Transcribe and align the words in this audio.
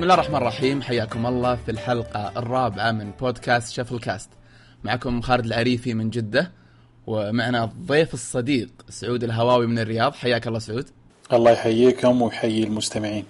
بسم 0.00 0.10
الله 0.10 0.14
الرحمن 0.14 0.36
الرحيم. 0.36 0.82
حياكم 0.82 1.26
الله 1.26 1.56
في 1.56 1.70
الحلقة 1.70 2.38
الرابعة 2.38 2.92
من 2.92 3.10
بودكاست 3.10 3.72
شفل 3.72 3.98
كاست 3.98 4.30
معكم 4.84 5.20
خالد 5.20 5.46
العريفي 5.46 5.94
من 5.94 6.10
جدة 6.10 6.52
ومعنا 7.06 7.64
الضيف 7.64 8.14
الصديق 8.14 8.68
سعود 8.88 9.24
الهواوي 9.24 9.66
من 9.66 9.78
الرياض. 9.78 10.14
حياك 10.14 10.46
الله 10.46 10.58
سعود. 10.58 10.88
الله 11.32 11.50
يحييكم 11.50 12.22
ويحيي 12.22 12.64
المستمعين. 12.64 13.24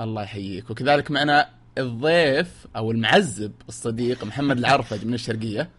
الله 0.00 0.22
يحييك. 0.22 0.70
وكذلك 0.70 1.10
معنا 1.10 1.48
الضيف 1.78 2.66
أو 2.76 2.90
المعزب 2.90 3.52
الصديق 3.68 4.24
محمد 4.24 4.58
العرفج 4.58 5.04
من 5.06 5.14
الشرقية. 5.14 5.70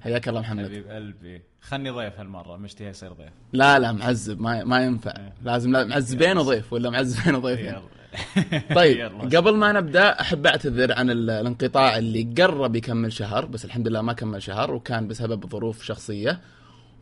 حياك 0.00 0.28
الله 0.28 0.40
محمد. 0.40 0.64
حبيب 0.64 0.88
قلبي. 0.88 1.42
خلني 1.60 1.90
ضيف 1.90 2.18
هالمرة 2.20 2.56
مشتهي 2.56 2.88
يصير 2.88 3.12
ضيف. 3.12 3.32
لا 3.52 3.78
لا 3.78 3.92
معزب 3.92 4.40
ما 4.40 4.64
ما 4.64 4.84
ينفع. 4.84 5.14
لازم 5.42 5.72
لا 5.72 5.84
معزبين 5.84 6.38
وضيف 6.38 6.72
ولا 6.72 6.90
معزبين 6.90 7.34
وضيفين؟ 7.34 7.66
يلا. 7.66 7.95
طيب. 8.74 9.34
قبل 9.36 9.56
ما 9.56 9.72
نبدأ 9.72 10.20
أحب 10.20 10.46
أعتذر 10.46 10.92
عن 10.92 11.10
ال- 11.10 11.30
الانقطاع 11.30 11.98
اللي 11.98 12.34
قرب 12.38 12.76
يكمل 12.76 13.12
شهر 13.12 13.44
بس 13.46 13.64
الحمد 13.64 13.88
لله 13.88 14.02
ما 14.02 14.12
كمل 14.12 14.42
شهر 14.42 14.74
وكان 14.74 15.08
بسبب 15.08 15.46
ظروف 15.46 15.82
شخصية. 15.82 16.40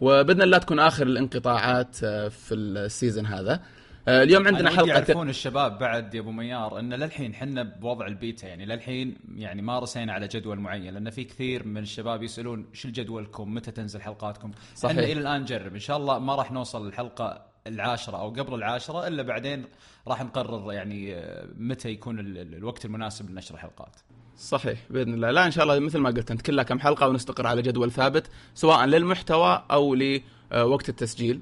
وبإذن 0.01 0.43
الله 0.43 0.59
تكون 0.59 0.79
آخر 0.79 1.07
الانقطاعات 1.07 1.97
آه، 2.05 2.29
في 2.29 2.55
ال 2.55 2.65
season 2.65 3.27
هذا. 3.27 3.61
آه، 4.09 4.23
اليوم 4.23 4.47
عندنا 4.47 4.71
حلقه 4.71 4.87
يعرفون 4.89 5.29
الشباب 5.29 5.79
بعد 5.79 6.15
يا 6.15 6.21
أبو 6.21 6.31
ميار 6.31 6.79
إن 6.79 6.95
للحين 6.95 7.35
حنا 7.35 7.63
بوضع 7.63 8.07
البيتا 8.07 8.49
يعني 8.49 8.67
للحين 8.67 9.17
يعني 9.37 9.63
ما 9.63 9.79
رسينا 9.79 10.13
على 10.13 10.29
جدول 10.29 10.59
معين 10.61 10.95
لأن 10.95 11.11
في 11.11 11.25
كثير 11.25 11.67
من 11.67 11.83
الشباب 11.83 12.23
يسألون 12.23 12.67
شو 12.73 12.89
جدولكم 12.89 13.55
متى 13.55 13.71
تنزل 13.71 14.01
حلقاتكم؟ 14.01 14.51
صحيح. 14.75 14.91
إحنا 14.99 15.13
إلى 15.13 15.21
الآن 15.21 15.41
نجرب. 15.41 15.75
إن 15.75 15.81
شاء 15.81 15.97
الله 15.97 16.19
ما 16.19 16.35
راح 16.35 16.53
نوصل 16.53 16.87
للحلقه 16.87 17.43
العاشرة 17.67 18.17
أو 18.17 18.29
قبل 18.31 18.55
العاشرة 18.55 19.07
إلا 19.09 19.23
بعدين 19.23 19.65
راح 20.09 20.23
نقرر 20.23 20.73
يعني 20.73 21.15
آه، 21.15 21.49
متى 21.59 21.89
يكون 21.89 22.19
ال- 22.19 22.39
ال- 22.39 22.55
الوقت 22.55 22.85
المناسب 22.85 23.31
لنشر 23.31 23.55
الحلقات 23.55 23.97
صحيح 24.37 24.79
بإذن 24.91 25.15
الله. 25.15 25.31
لا 25.31 25.47
إن 25.47 25.51
شاء 25.51 25.65
الله 25.65 25.79
مثل 25.79 25.99
ما 25.99 26.11
قلت 26.11 26.31
انت 26.31 26.43
كلها 26.43 26.65
كم 26.65 26.79
حلقة 26.81 27.09
ونستقر 27.09 27.47
على 27.47 27.63
جدول 27.63 27.91
ثابت 27.93 28.27
سواء 28.55 28.85
للمحتوى 28.85 29.65
أو 29.71 29.95
لوقت 29.95 30.89
التسجيل. 30.89 31.41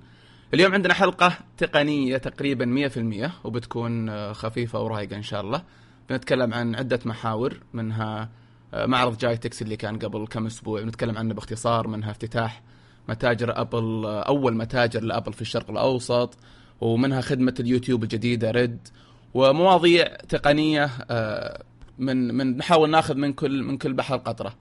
اليوم 0.55 0.73
عندنا 0.75 0.95
حلقة 0.95 1.39
تقنية 1.59 2.17
تقريبا 2.17 2.65
100% 2.65 3.45
وبتكون 3.47 4.09
آه، 4.09 4.33
خفيفة 4.33 4.81
ورايقة 4.81 5.17
إن 5.17 5.23
شاء 5.23 5.41
الله. 5.41 5.63
بنتكلم 6.11 6.55
عن 6.55 6.75
عدة 6.75 7.01
محاور 7.05 7.61
منها 7.73 8.29
آه، 8.75 8.87
معرض 8.87 9.19
جايتكس 9.19 9.63
اللي 9.63 9.77
كان 9.77 9.99
قبل 9.99 10.27
كم 10.27 10.47
أسبوع 10.47 10.83
بنتكلم 10.83 11.19
عنه 11.19 11.35
باختصار 11.35 11.89
منها 11.89 12.11
افتتاح 12.11 12.63
متاجر 13.09 13.61
أبل 13.61 14.05
أول 14.07 14.57
متاجر 14.57 15.03
لأبل 15.03 15.33
في 15.33 15.43
الشرق 15.43 15.71
الأوسط 15.71 16.39
ومنها 16.81 17.21
خدمة 17.21 17.55
اليوتيوب 17.61 18.03
الجديدة 18.03 18.51
Red 18.51 18.89
ومواضيع 19.35 20.17
تقنية 20.29 20.91
آه، 21.11 21.63
من 21.99 22.35
من 22.35 22.57
نحاول 22.57 22.91
ناخذ 22.91 23.15
من 23.15 23.33
كل 23.33 23.63
من 23.63 23.79
كل 23.79 23.93
بحر 23.93 24.17
قطرة. 24.17 24.55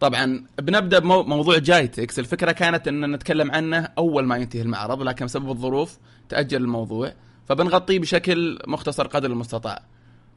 طبعا 0.00 0.44
بنبدأ 0.58 0.98
بموضوع 0.98 1.58
GITEX، 1.58 2.18
الفكرة 2.18 2.52
كانت 2.52 2.88
إن 2.88 3.12
نتكلم 3.12 3.50
عنه 3.50 3.88
أول 3.98 4.24
ما 4.24 4.36
ينتهي 4.36 4.62
المعرض 4.62 5.02
لكن 5.02 5.24
بسبب 5.24 5.50
الظروف 5.50 5.98
تأجل 6.28 6.62
الموضوع 6.62 7.12
فبنغطيه 7.48 7.98
بشكل 7.98 8.58
مختصر 8.66 9.06
قدر 9.06 9.30
المستطاع. 9.30 9.82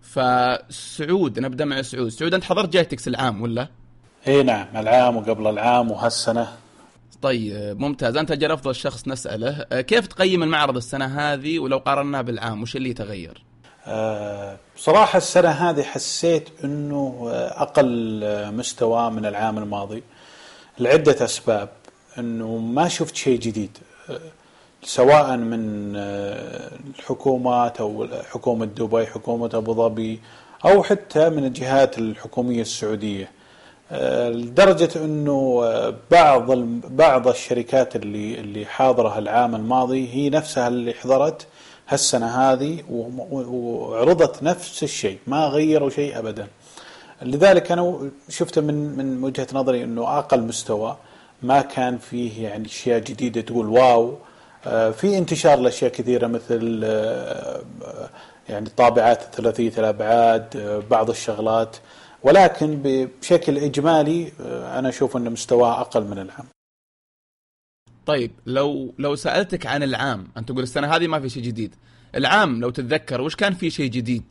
فسعود 0.02 1.40
نبدأ 1.40 1.66
مع 1.66 1.82
سعود، 1.82 2.10
سعود 2.10 2.34
أنت 2.34 2.44
حضرت 2.44 2.74
GITEX 2.74 3.08
العام 3.08 3.42
ولا؟ 3.42 3.68
اي 4.28 4.44
نعم 4.44 4.68
العام 4.76 5.18
وقبل 5.18 5.48
العام 5.48 5.92
وهالسنة 5.92 6.48
طيب 7.22 7.80
ممتاز. 7.80 8.18
أنت 8.18 8.32
أجل 8.32 8.52
أفضل 8.52 8.76
شخص 8.76 9.08
نسأله 9.08 9.66
آه، 9.72 9.82
كيف 9.82 10.08
تقيم 10.08 10.44
المعرض 10.44 10.78
السنة 10.78 11.06
هذه 11.06 11.60
ولو 11.60 11.78
قارناه 11.78 12.22
بالعام؟ 12.22 12.62
وش 12.62 12.76
اللي 12.76 12.94
تغير؟ 12.94 13.44
آه، 13.88 14.58
بصراحة 14.76 15.18
السنة 15.18 15.50
هذه 15.50 15.84
حسيت 15.84 16.50
إنه 16.64 17.30
آه، 17.32 17.62
أقل 17.62 18.22
مستوى 18.56 19.12
من 19.12 19.26
العام 19.26 19.58
الماضي 19.58 20.04
لعدة 20.80 21.26
أسباب. 21.26 21.70
إنه 22.18 22.58
ما 22.58 22.88
شفت 22.88 23.16
شيء 23.16 23.40
جديد 23.40 23.78
سواء 24.84 25.38
من 25.38 25.96
الحكومات 25.96 27.80
أو 27.82 28.08
حكومة 28.32 28.66
دبي 28.66 29.06
حكومة 29.06 29.50
أبو 29.54 29.74
ظبي 29.74 30.20
أو 30.66 30.84
حتى 30.84 31.30
من 31.30 31.46
الجهات 31.46 31.98
الحكومية 31.98 32.62
السعودية. 32.62 33.32
لدرجة 34.30 34.90
أنه 34.96 35.64
بعض 36.12 36.52
بعض 36.88 37.28
الشركات 37.28 37.96
اللي 37.96 38.40
اللي 38.40 38.66
حاضره 38.66 39.18
العام 39.20 39.56
الماضي 39.56 40.14
هي 40.14 40.30
نفسها 40.30 40.68
اللي 40.68 40.94
حضرت 40.94 41.48
هالسنة 41.92 42.28
هذه 42.28 42.84
وعرضت 42.90 44.44
نفس 44.44 44.84
الشيء 44.84 45.18
ما 45.28 45.46
غيروا 45.46 45.90
شيء 45.90 46.20
ابدا. 46.20 46.48
لذلك 47.22 47.72
أنا 47.72 48.10
شفت 48.30 48.60
من 48.60 48.98
من 48.98 49.24
وجهة 49.24 49.48
نظري 49.54 49.84
أنه 49.84 50.18
أقل 50.18 50.42
مستوى 50.42 50.98
ما 51.44 51.62
كان 51.62 51.98
فيه 51.98 52.44
يعني 52.44 52.66
أشياء 52.66 53.00
جديدة 53.00 53.42
تقول 53.42 53.68
واو. 53.70 54.18
آه، 54.66 54.92
في 54.92 55.18
انتشار 55.18 55.60
لأشياء 55.60 55.92
كثيرة 55.92 56.28
مثل 56.28 56.82
آه، 56.84 57.62
يعني 58.50 58.70
طابعات 58.78 59.36
ثلاثيه 59.36 59.72
الأبعاد 59.78 60.58
آه، 60.58 60.82
بعض 60.90 61.10
الشغلات. 61.10 61.78
ولكن 62.24 62.82
بشكل 62.84 63.58
إجمالي 63.58 64.32
آه، 64.42 64.80
أنا 64.80 64.90
أشوف 64.90 65.18
أن 65.18 65.32
مستواه 65.32 65.82
أقل 65.82 66.04
من 66.04 66.20
العام 66.20 66.46
طيب 68.06 68.32
لو 68.46 68.94
لو 69.00 69.16
سألتك 69.16 69.66
عن 69.66 69.84
العام 69.84 70.28
أنت 70.38 70.50
تقول 70.52 70.64
السنة 70.64 70.96
هذه 70.96 71.08
ما 71.08 71.20
في 71.20 71.30
شيء 71.30 71.44
جديد 71.44 71.76
العام 72.16 72.62
لو 72.62 72.70
تتذكر 72.70 73.22
وش 73.22 73.36
كان 73.36 73.54
في 73.54 73.70
شيء 73.70 73.90
جديد 73.90 74.24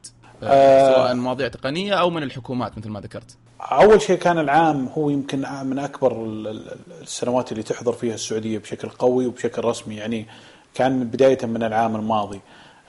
آه. 0.43 0.47
آه. 0.47 0.95
سواء 0.95 1.15
مواضيع 1.15 1.49
تقنية 1.49 1.95
أو 1.95 2.11
من 2.11 2.23
الحكومات 2.23 2.79
مثل 2.79 2.89
ما 2.89 3.01
ذكرت 3.01 3.37
أول 3.61 4.01
شيء 4.03 4.19
كان 4.19 4.39
العام 4.39 4.87
هو 4.87 5.11
يمكن 5.11 5.45
من 5.63 5.79
ال- 6.25 6.77
السنوات 7.03 7.53
اللي 7.53 7.63
تحضر 7.63 7.93
فيها 7.93 8.15
السعودية 8.15 8.59
بشكل 8.59 8.89
قوي 8.89 9.27
وبشكل 9.27 9.65
رسمي 9.65 9.97
يعني 9.97 10.27
كان 10.75 11.05
بداية 11.05 11.47
من 11.47 11.63
العام 11.63 11.97
الماضي 11.97 12.41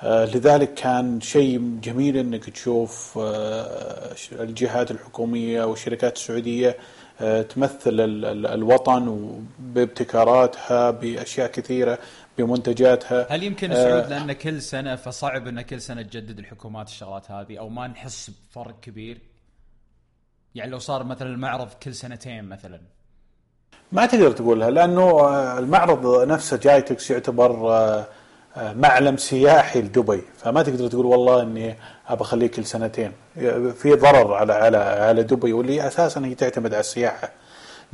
لذلك 0.03 0.73
كان 0.73 1.21
شيء 1.21 1.79
جميل 1.83 2.17
إنك 2.17 2.49
تشوف 2.49 3.17
آه، 3.21 4.15
الجهات 4.31 4.91
الحكومية 4.91 5.63
والشركات 5.63 6.15
السعودية 6.17 6.77
آه، 7.21 7.41
تمثل 7.41 7.79
ال- 7.99 8.25
ال- 8.25 8.45
الوطن 8.47 9.31
بابتكاراتها 9.59 10.91
بأشياء 10.91 11.51
كثيرة 11.51 11.99
بمنتجاتها 12.37 13.27
هل 13.35 13.43
يمكن 13.43 13.71
آه، 13.71 13.75
سعود 13.75 14.09
لأن 14.09 14.31
كل 14.33 14.61
سنة 14.61 14.95
فصعب 14.95 15.47
إن 15.47 15.61
كل 15.61 15.81
سنة 15.81 16.01
تجدد 16.01 16.39
الحكومات 16.39 16.87
الشغلات 16.87 17.31
هذه 17.31 17.57
أو 17.59 17.69
ما 17.69 17.87
نحس 17.87 18.31
بفرق 18.51 18.79
كبير؟ 18.81 19.17
يعني 20.55 20.71
لو 20.71 20.79
صار 20.79 21.03
مثلا 21.03 21.29
المعرض 21.29 21.67
كل 21.83 21.93
سنتين 21.95 22.43
مثلا 22.43 22.81
ما 23.91 24.05
تقدر 24.05 24.31
تقولها 24.31 24.69
لأنه 24.69 25.01
آه، 25.01 25.59
المعرض 25.59 26.27
نفسه 26.27 26.57
جايتكس 26.57 27.11
يعتبر 27.11 27.51
آه، 27.71 27.99
آه، 27.99 28.07
معلم 28.57 29.17
سياحي 29.17 29.81
لدبي 29.81 30.21
فما 30.37 30.63
تقدر 30.63 30.87
تقول 30.87 31.05
والله 31.05 31.41
إني 31.41 31.75
ابى 32.09 32.21
أخليه 32.21 32.47
كل 32.47 32.65
سنتين. 32.65 33.11
في 33.75 33.93
ضرر 33.95 34.33
على 34.33 34.53
على 34.53 34.77
على 34.77 35.23
دبي 35.23 35.53
واللي 35.53 35.87
أساسا 35.87 36.25
هي 36.25 36.35
تعتمد 36.35 36.73
على 36.73 36.79
السياحة. 36.79 37.29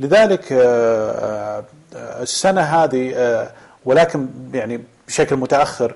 لذلك 0.00 0.52
آه، 0.52 1.64
آه، 1.96 2.22
السنة 2.22 2.60
هذه 2.60 3.12
آه، 3.16 3.50
ولكن 3.84 4.26
يعني 4.54 4.80
بشكل 5.08 5.36
متأخر 5.36 5.94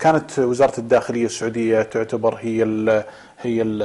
كانت 0.00 0.38
وزارة 0.38 0.78
الداخلية 0.80 1.24
السعودية 1.26 1.82
تعتبر 1.82 2.34
هي 2.34 2.62
ال 2.62 3.04
هي 3.40 3.62
ال 3.62 3.82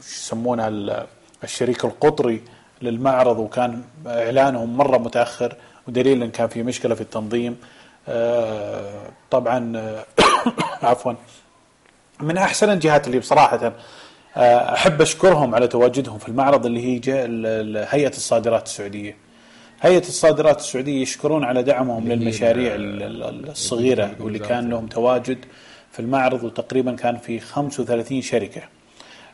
يسمونها 0.00 0.68
ال- 0.68 1.06
الشريك 1.44 1.84
القطري 1.84 2.42
للمعرض 2.82 3.38
وكان 3.38 3.82
إعلانهم 4.06 4.76
مرة 4.76 4.98
متأخر 4.98 5.56
ودليل 5.88 6.22
ان 6.22 6.30
كان 6.30 6.48
في 6.48 6.62
مشكلة 6.62 6.94
في 6.94 7.00
التنظيم. 7.00 7.56
طبعا 9.30 9.76
آه، 9.76 10.04
عفوا 10.86 11.12
من 12.20 12.38
أحسن 12.38 12.70
الجهات 12.70 13.06
اللي 13.06 13.18
بصراحة 13.18 13.72
آه، 14.36 14.74
أحب 14.74 15.00
أشكرهم 15.00 15.54
على 15.54 15.68
تواجدهم 15.68 16.18
في 16.18 16.28
المعرض 16.28 16.66
اللي 16.66 16.80
هي 16.80 17.00
هيئة 17.90 18.08
الصادرات 18.08 18.66
السعودية. 18.66 19.16
هيئة 19.80 19.98
الصادرات 20.08 20.58
السعودية 20.58 21.02
يشكرون 21.02 21.44
على 21.44 21.62
دعمهم 21.62 22.08
للمشاريع 22.08 22.74
ال- 22.74 23.02
ال- 23.02 23.22
ال- 23.22 23.50
الصغيرة 23.50 24.04
اللي 24.04 24.16
واللي 24.24 24.38
كان 24.38 24.70
لهم 24.70 24.86
تواجد 24.86 25.38
في 25.92 26.00
المعرض 26.00 26.44
وتقريبا 26.44 26.92
كان 26.96 27.16
في 27.18 27.40
35 27.40 28.22
شركة. 28.22 28.62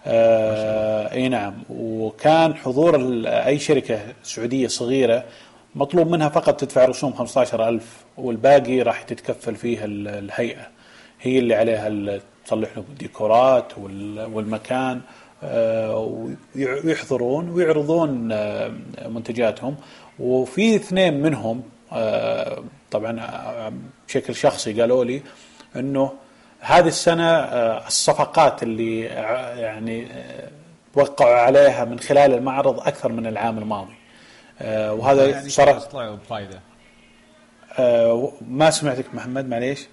آه 0.07 1.13
إي 1.13 1.29
نعم 1.29 1.55
وكان 1.71 2.55
حضور 2.55 3.23
أي 3.27 3.59
شركة 3.59 4.01
سعودية 4.23 4.69
صغيرة 4.69 5.25
مطلوب 5.75 6.11
منها 6.11 6.29
فقط 6.29 6.61
تدفع 6.61 6.85
رسوم 6.85 7.13
15000 7.13 8.05
والباقي 8.17 8.83
راح 8.83 9.03
تتكفل 9.03 9.57
فيه 9.57 9.85
ال- 9.85 10.09
الهيئة. 10.09 10.67
هي 11.21 11.39
اللي 11.39 11.55
عليها 11.55 12.19
تصلح 12.47 12.69
لهم 12.77 12.85
الديكورات 12.89 13.79
وال- 13.79 14.27
والمكان 14.33 15.01
آه، 15.43 15.97
ويحضرون 16.85 17.49
ويعرضون 17.51 18.33
آه، 18.33 18.73
منتجاتهم. 19.09 19.77
وفي 20.19 20.77
اثنين 20.77 21.23
منهم 21.23 21.63
آه، 21.93 22.63
طبعا 22.91 23.21
بشكل 24.09 24.35
شخصي 24.35 24.81
قالوا 24.81 25.05
لي 25.05 25.23
إنه 25.77 26.13
هذه 26.61 26.87
السنة 26.89 27.31
الصفقات 27.87 28.63
اللي 28.63 29.01
يعني 29.01 30.07
وقعوا 30.95 31.35
عليها 31.39 31.85
من 31.85 31.99
خلال 31.99 32.35
المعرض 32.35 32.81
أكثر 32.81 33.13
من 33.13 33.27
العام 33.27 33.59
الماضي. 33.59 33.93
وهذا 34.61 35.29
يعني 35.31 35.49
صراحة 35.49 35.79
طلعوا 35.79 36.17
بفائده 36.17 36.61
آه، 37.79 38.33
ما 38.49 38.71
سمعتك 38.71 39.15
محمد 39.15 39.49
معليش. 39.49 39.89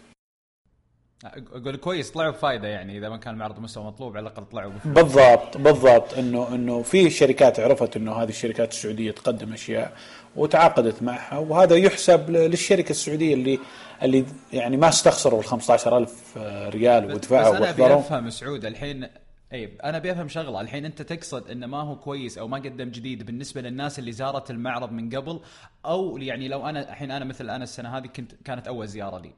أقول 1.25 1.75
كويس 1.75 2.11
طلعوا 2.11 2.31
بفائده 2.31 2.67
يعني 2.67 2.97
إذا 2.97 3.09
ما 3.09 3.17
كان 3.17 3.33
المعرض 3.33 3.59
مستوى 3.59 3.83
مطلوب 3.83 4.17
على 4.17 4.27
الأقل 4.27 4.45
طلعوا 4.45 4.71
بفائده 4.71 5.01
بالضبط 5.01 5.57
بالضبط 5.57 6.13
انه 6.13 6.55
إنه 6.55 6.81
في 6.81 7.09
شركات 7.09 7.59
عرفت 7.59 7.97
إنه 7.97 8.13
هذه 8.13 8.29
الشركات 8.29 8.71
السعودية 8.71 9.11
تقدم 9.11 9.53
أشياء 9.53 9.93
وتعاقدت 10.35 11.03
معها 11.03 11.37
وهذا 11.37 11.75
يحسب 11.75 12.29
للشركة 12.29 12.91
السعودية 12.91 13.33
اللي 13.33 13.59
اللي 14.03 14.25
يعني 14.53 14.77
ما 14.77 14.89
استخسروا 14.89 15.39
ال 15.39 15.45
15000 15.45 16.37
ريال 16.69 17.07
بس 17.07 17.15
ودفعوا 17.15 17.57
أنا 17.57 17.69
أبي 17.69 17.85
أفهم 17.85 18.29
سعود 18.29 18.65
الحين 18.65 19.07
اي 19.53 19.77
أنا 19.83 19.97
ابي 19.97 20.11
افهم 20.11 20.27
شغلة. 20.27 20.61
الحين 20.61 20.85
أنت 20.85 21.01
تقصد 21.01 21.49
إنه 21.49 21.67
ما 21.67 21.81
هو 21.81 21.95
كويس 21.95 22.37
أو 22.37 22.47
ما 22.47 22.57
قدم 22.57 22.89
جديد 22.89 23.25
بالنسبة 23.25 23.61
للناس 23.61 23.99
اللي 23.99 24.11
زارت 24.11 24.51
المعرض 24.51 24.91
من 24.91 25.15
قبل 25.15 25.39
أو 25.85 26.17
يعني 26.17 26.47
لو 26.47 26.69
أنا 26.69 26.89
الحين 26.89 27.11
أنا 27.11 27.25
مثل 27.25 27.49
أنا 27.49 27.63
السنة 27.63 27.97
هذه 27.97 28.07
كنت 28.07 28.31
كانت 28.45 28.67
أول 28.67 28.87
زيارة 28.87 29.19
لي. 29.19 29.31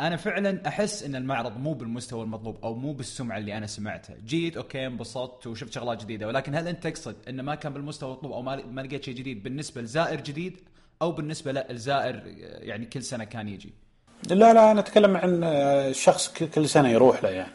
أنا 0.00 0.16
فعلا 0.16 0.68
أحس 0.68 1.02
إن 1.02 1.16
المعرض 1.16 1.58
مو 1.58 1.72
بالمستوى 1.72 2.22
المطلوب 2.22 2.58
أو 2.64 2.74
مو 2.74 2.92
بالسمعة 2.92 3.38
اللي 3.38 3.56
أنا 3.56 3.66
سمعتها. 3.66 4.16
جيت 4.26 4.56
okay 4.56 4.86
انبسطت 4.86 5.46
وشفت 5.46 5.72
شغلات 5.72 6.02
جديدة. 6.02 6.26
ولكن 6.26 6.54
هل 6.54 6.68
أنت 6.68 6.86
تقصد 6.86 7.16
إنه 7.28 7.42
ما 7.42 7.54
كان 7.54 7.72
بالمستوى 7.72 8.10
المطلوب 8.12 8.32
أو 8.32 8.42
ما 8.42 8.80
لقيت 8.80 9.04
شيء 9.04 9.14
جديد 9.14 9.42
بالنسبة 9.42 9.82
لزائر 9.82 10.20
جديد 10.20 10.60
أو 11.02 11.12
بالنسبة 11.12 11.52
للزائر 11.52 12.22
يعني 12.60 12.86
كل 12.86 13.02
سنة 13.02 13.24
كان 13.24 13.48
يجي؟ 13.48 13.72
لا 14.28 14.52
لا 14.54 14.70
أنا 14.70 14.80
أتكلم 14.80 15.16
عن 15.16 15.44
شخص 15.92 16.28
كل 16.54 16.68
سنة 16.68 16.88
يروح 16.88 17.22
له 17.22 17.30
يعني. 17.30 17.52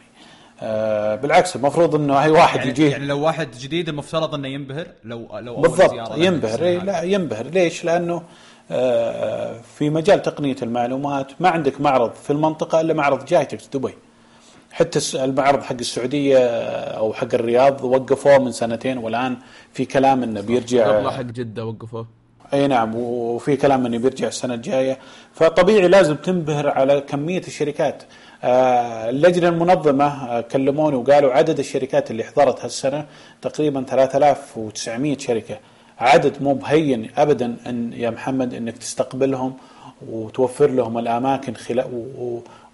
آه، 0.62 1.14
بالعكس 1.14 1.56
المفروض 1.56 1.94
إنه 1.94 2.22
اي 2.22 2.30
واحد 2.30 2.58
يعني, 2.58 2.70
يجيه. 2.70 2.90
يعني 2.90 3.06
لو 3.06 3.20
واحد 3.20 3.48
جديد 3.60 3.88
المفترض 3.88 4.34
إنه 4.34 4.48
ينبهر 4.48 4.86
لو 5.04 5.28
لو 5.38 5.54
أول 5.54 5.62
بالضبط 5.62 5.90
زيارة 5.90 6.16
ينبهر. 6.16 6.62
إيه. 6.62 6.78
لا 6.78 7.02
ينبهر. 7.02 7.46
ليش؟ 7.46 7.84
لأنه 7.84 8.22
آه، 8.70 9.60
في 9.78 9.90
مجال 9.90 10.22
تقنية 10.22 10.56
المعلومات 10.62 11.32
ما 11.40 11.48
عندك 11.48 11.80
معرض 11.80 12.12
في 12.12 12.30
المنطقة 12.30 12.80
إلا 12.80 12.94
معرض 12.94 13.24
جايتكس 13.24 13.66
دبي. 13.66 13.94
حتى 14.72 15.24
المعرض 15.24 15.62
حق 15.62 15.76
السعودية 15.80 16.38
أو 16.98 17.12
حق 17.12 17.34
الرياض 17.34 17.84
وقفوه 17.84 18.38
من 18.38 18.52
سنتين 18.52 18.98
والآن 18.98 19.36
في 19.72 19.84
كلام 19.84 20.22
إنه 20.22 20.40
بيرجع 20.40 20.98
قبل 20.98 21.10
حق 21.10 21.20
جدة 21.20 21.66
وقفوه. 21.66 22.06
إي 22.54 22.66
نعم 22.66 22.94
وفي 22.94 23.56
كلام 23.56 23.86
إنه 23.86 23.98
بيرجع 23.98 24.28
السنة 24.28 24.54
الجاية. 24.54 24.98
فطبيعي 25.34 25.88
لازم 25.88 26.16
تنبهر 26.16 26.68
على 26.68 27.00
كمية 27.00 27.42
الشركات. 27.46 28.02
آه، 28.44 29.10
اللجنة 29.10 29.48
المنظمة 29.48 30.04
آه، 30.30 30.40
كلموني 30.40 30.96
وقالوا 30.96 31.32
عدد 31.32 31.58
الشركات 31.58 32.10
اللي 32.10 32.24
حضرت 32.24 32.64
هالسنة 32.64 33.06
تقريبا 33.42 33.82
3900 33.82 35.18
شركة. 35.18 35.58
عدد 35.98 36.42
مو 36.42 36.54
بهين 36.54 37.10
ابدا 37.16 37.56
إن 37.66 37.92
يا 37.92 38.10
محمد 38.10 38.54
إنك 38.54 38.78
تستقبلهم 38.78 39.54
وتوفر 40.08 40.70
لهم 40.70 40.98
الأماكن 40.98 41.54
خلال 41.54 41.86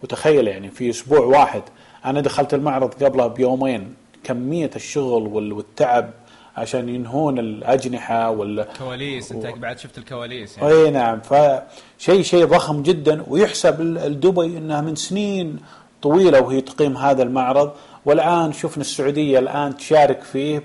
وتخيل 0.02 0.48
يعني 0.48 0.70
في 0.70 0.90
أسبوع 0.90 1.20
واحد. 1.20 1.62
أنا 2.04 2.20
دخلت 2.20 2.54
المعرض 2.54 3.04
قبلها 3.04 3.26
بيومين. 3.26 3.94
كمية 4.24 4.70
الشغل 4.76 5.22
وال- 5.26 5.52
والتعب 5.52 6.10
عشان 6.56 6.88
ينهون 6.88 7.38
الأجنحة 7.38 8.30
وال 8.30 8.66
كواليس 8.78 9.32
انت 9.32 9.46
بعد 9.46 9.78
شفت 9.78 9.98
الكواليس 9.98 10.58
يعني. 10.58 10.72
اي 10.72 10.90
نعم. 10.90 11.20
فشيء 11.20 12.22
شيء 12.22 12.44
ضخم 12.44 12.82
جدا. 12.82 13.24
ويحسب 13.28 13.80
لدبي 13.80 14.58
إنها 14.58 14.80
من 14.80 14.94
سنين 14.94 15.58
طويلة 16.02 16.40
وهي 16.40 16.60
تقيم 16.60 16.96
هذا 16.96 17.22
المعرض. 17.22 17.72
والآن 18.04 18.52
شفنا 18.52 18.80
السعودية 18.80 19.38
الآن 19.38 19.76
تشارك 19.76 20.22
فيه 20.22 20.62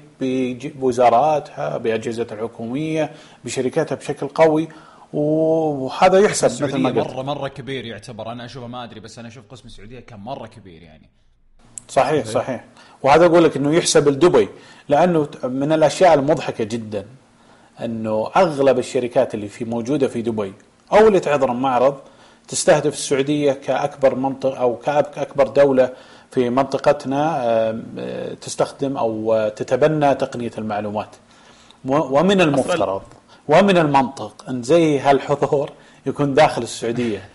بوزاراتها 0.79 1.77
باجهزتها 1.77 2.35
الحكومية 2.35 3.11
بشركاتها 3.45 3.95
بشكل 3.95 4.27
قوي. 4.27 4.67
وهذا 5.13 6.19
يحسب 6.19 6.63
مثل 6.63 6.77
ما 6.77 6.89
قلت. 6.89 7.07
مره 7.07 7.21
مرة 7.21 7.47
كبير 7.47 7.85
يعتبر. 7.85 8.31
أنا 8.31 8.45
أشوفه 8.45 8.67
ما 8.67 8.83
أدري 8.83 8.99
بس 8.99 9.19
أنا 9.19 9.27
أشوف 9.27 9.43
قسم 9.49 9.63
السعودية 9.65 9.99
كان 9.99 10.19
مرة 10.19 10.47
كبير 10.47 10.81
يعني. 10.81 11.09
صحيح 11.87 12.25
صحيح. 12.25 12.65
وهذا 13.03 13.25
أقول 13.25 13.43
لك 13.43 13.57
إنه 13.57 13.73
يحسب 13.73 14.09
لدبي 14.09 14.49
لأنه 14.91 15.27
من 15.43 15.71
الأشياء 15.71 16.13
المضحكة 16.13 16.63
جدا 16.63 17.05
أنه 17.83 18.31
أغلب 18.35 18.79
الشركات 18.79 19.33
اللي 19.35 19.47
في 19.47 19.65
موجودة 19.65 20.07
في 20.07 20.21
دبي 20.21 20.53
أو 20.93 21.07
اللي 21.07 21.19
تحضر 21.19 21.51
المعرض 21.51 21.95
تستهدف 22.47 22.93
السعودية 22.93 23.51
كأكبر 23.53 24.15
منطقه 24.15 24.57
أو 24.57 24.75
كاكبر 24.77 25.47
دولة 25.47 25.89
في 26.31 26.49
منطقتنا 26.49 27.41
آه، 27.43 28.33
تستخدم 28.33 28.97
أو 28.97 29.11
تتبنى 29.55 30.15
تقنية 30.15 30.51
المعلومات. 30.57 31.15
ومن 31.85 32.41
المفترض 32.41 33.01
ومن 33.47 33.77
المنطق 33.77 34.45
أن 34.49 34.63
زي 34.63 34.99
هالحضور 34.99 35.71
يكون 36.05 36.33
داخل 36.33 36.61
السعودية. 36.63 37.29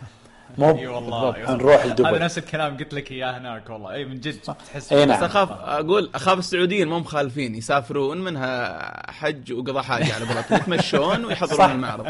مو 0.58 0.79
إي 0.79 0.87
والله. 0.87 1.55
نروح 1.55 1.82
هذا 1.85 1.93
لدبي 1.93 2.19
نفس 2.19 2.38
الكلام 2.38 2.76
قلت 2.76 2.94
لك 2.94 3.11
إياه 3.12 3.38
هناك 3.38 3.70
والله. 3.70 3.93
إي 3.93 4.05
من 4.05 4.20
جد 4.20 4.38
تحس 4.41 4.93
بس 4.93 4.93
نعم. 4.93 5.25
أخاف 5.25 5.49
أقول 5.53 6.11
أخاف 6.14 6.38
السعوديين 6.38 6.88
مو 6.88 6.99
مخالفين 6.99 7.55
يسافرون 7.55 8.25
منها 8.25 9.11
حج 9.12 9.53
وقضاء 9.53 9.82
حاجة 9.82 10.14
على 10.14 10.25
قولتهم 10.25 10.56
يتمشون 10.75 11.25
ويحضرون 11.25 11.58
صح. 11.58 11.64
المعرض. 11.70 12.06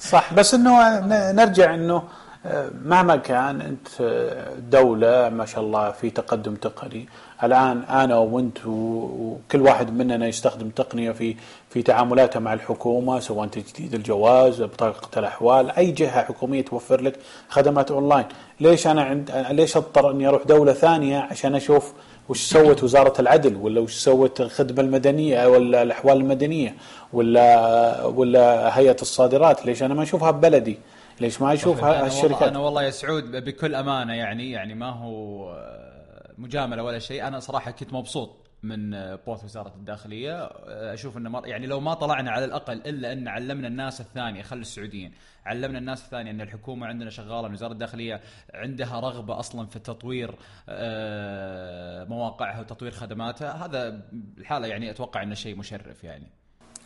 صح. 0.00 0.34
بس 0.34 0.54
إنه 0.54 0.98
ن- 1.00 1.36
نرجع 1.36 1.74
إنه 1.74 2.02
آه، 2.46 2.70
مهما 2.84 3.16
كان 3.16 3.60
أنت 3.60 3.88
آه، 4.00 4.54
دولة 4.70 5.28
ما 5.28 5.46
شاء 5.46 5.60
الله 5.64 5.90
في 5.90 6.10
تقدم 6.10 6.54
تقني. 6.54 7.08
الآن 7.44 7.82
أنا 7.82 8.16
وأنت 8.16 8.58
وكل 8.66 9.60
واحد 9.60 9.92
مننا 9.92 10.26
يستخدم 10.26 10.68
تقنية 10.68 11.10
في 11.12 11.36
في 11.74 11.82
تعاملاته 11.82 12.40
مع 12.40 12.52
الحكومة 12.54 13.20
سواء 13.20 13.46
تجديد 13.48 13.94
الجواز 13.94 14.62
بطاقة 14.62 15.18
الأحوال 15.18 15.70
أي 15.70 15.90
جهة 15.90 16.22
حكومية 16.24 16.62
توفر 16.64 17.00
لك 17.00 17.18
خدمات 17.48 17.90
أونلاين. 17.90 18.24
ليش 18.60 18.86
أنا 18.86 19.02
عند 19.02 19.46
ليش 19.50 19.76
أضطر 19.76 20.10
أني 20.10 20.28
أروح 20.28 20.42
دولة 20.42 20.72
ثانية 20.72 21.18
عشان 21.18 21.54
أشوف 21.54 21.92
وش 22.28 22.42
سوت 22.42 22.82
وزارة 22.84 23.20
العدل 23.20 23.56
ولا 23.56 23.80
وش 23.80 23.94
سوت 23.94 24.40
الخدمة 24.40 24.80
المدنية 24.80 25.46
ولا 25.48 25.82
الأحوال 25.82 26.16
المدنية 26.16 26.74
ولا 27.12 28.04
ولا 28.04 28.78
هيئة 28.78 28.96
الصادرات؟ 29.02 29.66
ليش 29.66 29.82
أنا 29.82 29.94
ما 29.94 30.02
أشوفها 30.02 30.30
ببلدي؟ 30.30 30.78
ليش 31.20 31.40
ما 31.42 31.52
أنا 31.52 31.66
والله- 31.66 32.04
هالشركات 32.06 32.42
أنا 32.42 32.58
والله 32.58 32.82
يا 32.82 32.90
سعود 32.90 33.44
بكل 33.44 33.74
أمانة 33.74 34.12
يعني 34.14 34.50
يعني 34.50 34.74
ما 34.74 34.90
هو 34.90 35.50
آه، 35.52 36.30
مجاملة 36.38 36.82
ولا 36.82 36.98
شيء. 36.98 37.26
أنا 37.26 37.40
صراحة 37.40 37.70
كنت 37.70 37.92
مبسوط. 37.92 38.30
من 38.64 38.94
آه، 38.94 39.18
booth 39.26 39.44
وزارة 39.44 39.72
الداخلية. 39.76 40.42
آه، 40.42 40.94
أشوف 40.94 41.16
إنه 41.16 41.30
مر- 41.30 41.46
يعني 41.46 41.66
لو 41.66 41.80
ما 41.80 41.94
طلعنا 41.94 42.30
على 42.30 42.44
الأقل 42.44 42.72
إلا 42.86 43.12
أن 43.12 43.28
علمنا 43.28 43.68
الناس 43.68 44.00
الثانية 44.00 44.42
خلي 44.42 44.60
السعوديين 44.60 45.12
علمنا 45.46 45.78
الناس 45.78 46.04
الثانية 46.04 46.30
إن 46.30 46.40
الحكومة 46.40 46.86
عندنا 46.86 47.10
شغالة 47.10 47.48
وزارة 47.48 47.72
الداخلية 47.72 48.20
عندها 48.54 49.00
رغبة 49.00 49.38
أصلا 49.38 49.66
في 49.66 49.78
تطوير 49.78 50.34
آه، 50.68 52.04
مواقعها 52.04 52.60
وتطوير 52.60 52.90
خدماتها. 52.92 53.66
هذا 53.66 54.00
الحالة 54.38 54.66
يعني 54.66 54.90
أتوقع 54.90 55.22
إنه 55.22 55.34
شيء 55.34 55.56
مشرف 55.56 56.04
يعني. 56.04 56.26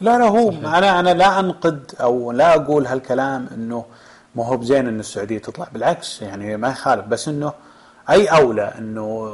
لا 0.01 0.19
لا 0.19 0.25
هو 0.25 0.49
أنا 0.51 1.01
أنا 1.01 1.15
لا 1.15 1.41
أنقد 1.41 1.93
أو 2.01 2.33
لا 2.33 2.55
أقول 2.55 2.87
هالكلام 2.87 3.47
إنه 3.55 3.87
ما 4.35 4.47
هو 4.47 4.57
بزين 4.57 4.87
إن 4.89 5.01
السعودية 5.01 5.39
تطلع 5.39 5.69
بالعكس 5.73 6.23
يعني 6.23 6.57
ما 6.57 6.69
يخالف 6.69 7.07
بس 7.07 7.29
إنه 7.29 7.53
أي 8.11 8.27
أولى 8.27 8.75
إنه 8.79 9.29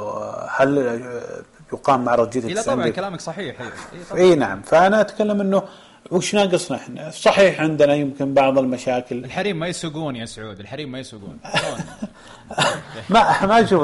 هل 0.51 0.79
يقام 1.73 2.05
معرض 2.05 2.31
جديد 2.31 2.45
إيه 2.45 2.55
لا 2.55 2.63
في 2.63 2.71
طبعا؟ 2.71 2.89
كلامك 2.89 3.21
صحيح 3.21 3.61
إيه، 3.61 3.69
إيه. 4.15 4.31
اي 4.31 4.35
نعم. 4.35 4.63
فأنا 4.63 5.01
أتكلم 5.01 5.41
إنه 5.41 5.63
وش 6.11 6.35
ناقصنا 6.35 6.77
إحنا؟ 6.77 7.11
صحيح 7.11 7.61
عندنا 7.61 7.95
يمكن 7.95 8.35
بعض 8.35 8.59
المشاكل. 8.59 9.25
الحريم 9.25 9.59
ما 9.59 9.67
يسوقون 9.67 10.17
يا 10.17 10.27
سعود 10.27 10.61
الحريم 10.61 10.93
ما 10.93 10.99
يسوقون؟ 10.99 11.39
ما 13.11 13.47
ما 13.47 13.61
أشوف 13.65 13.83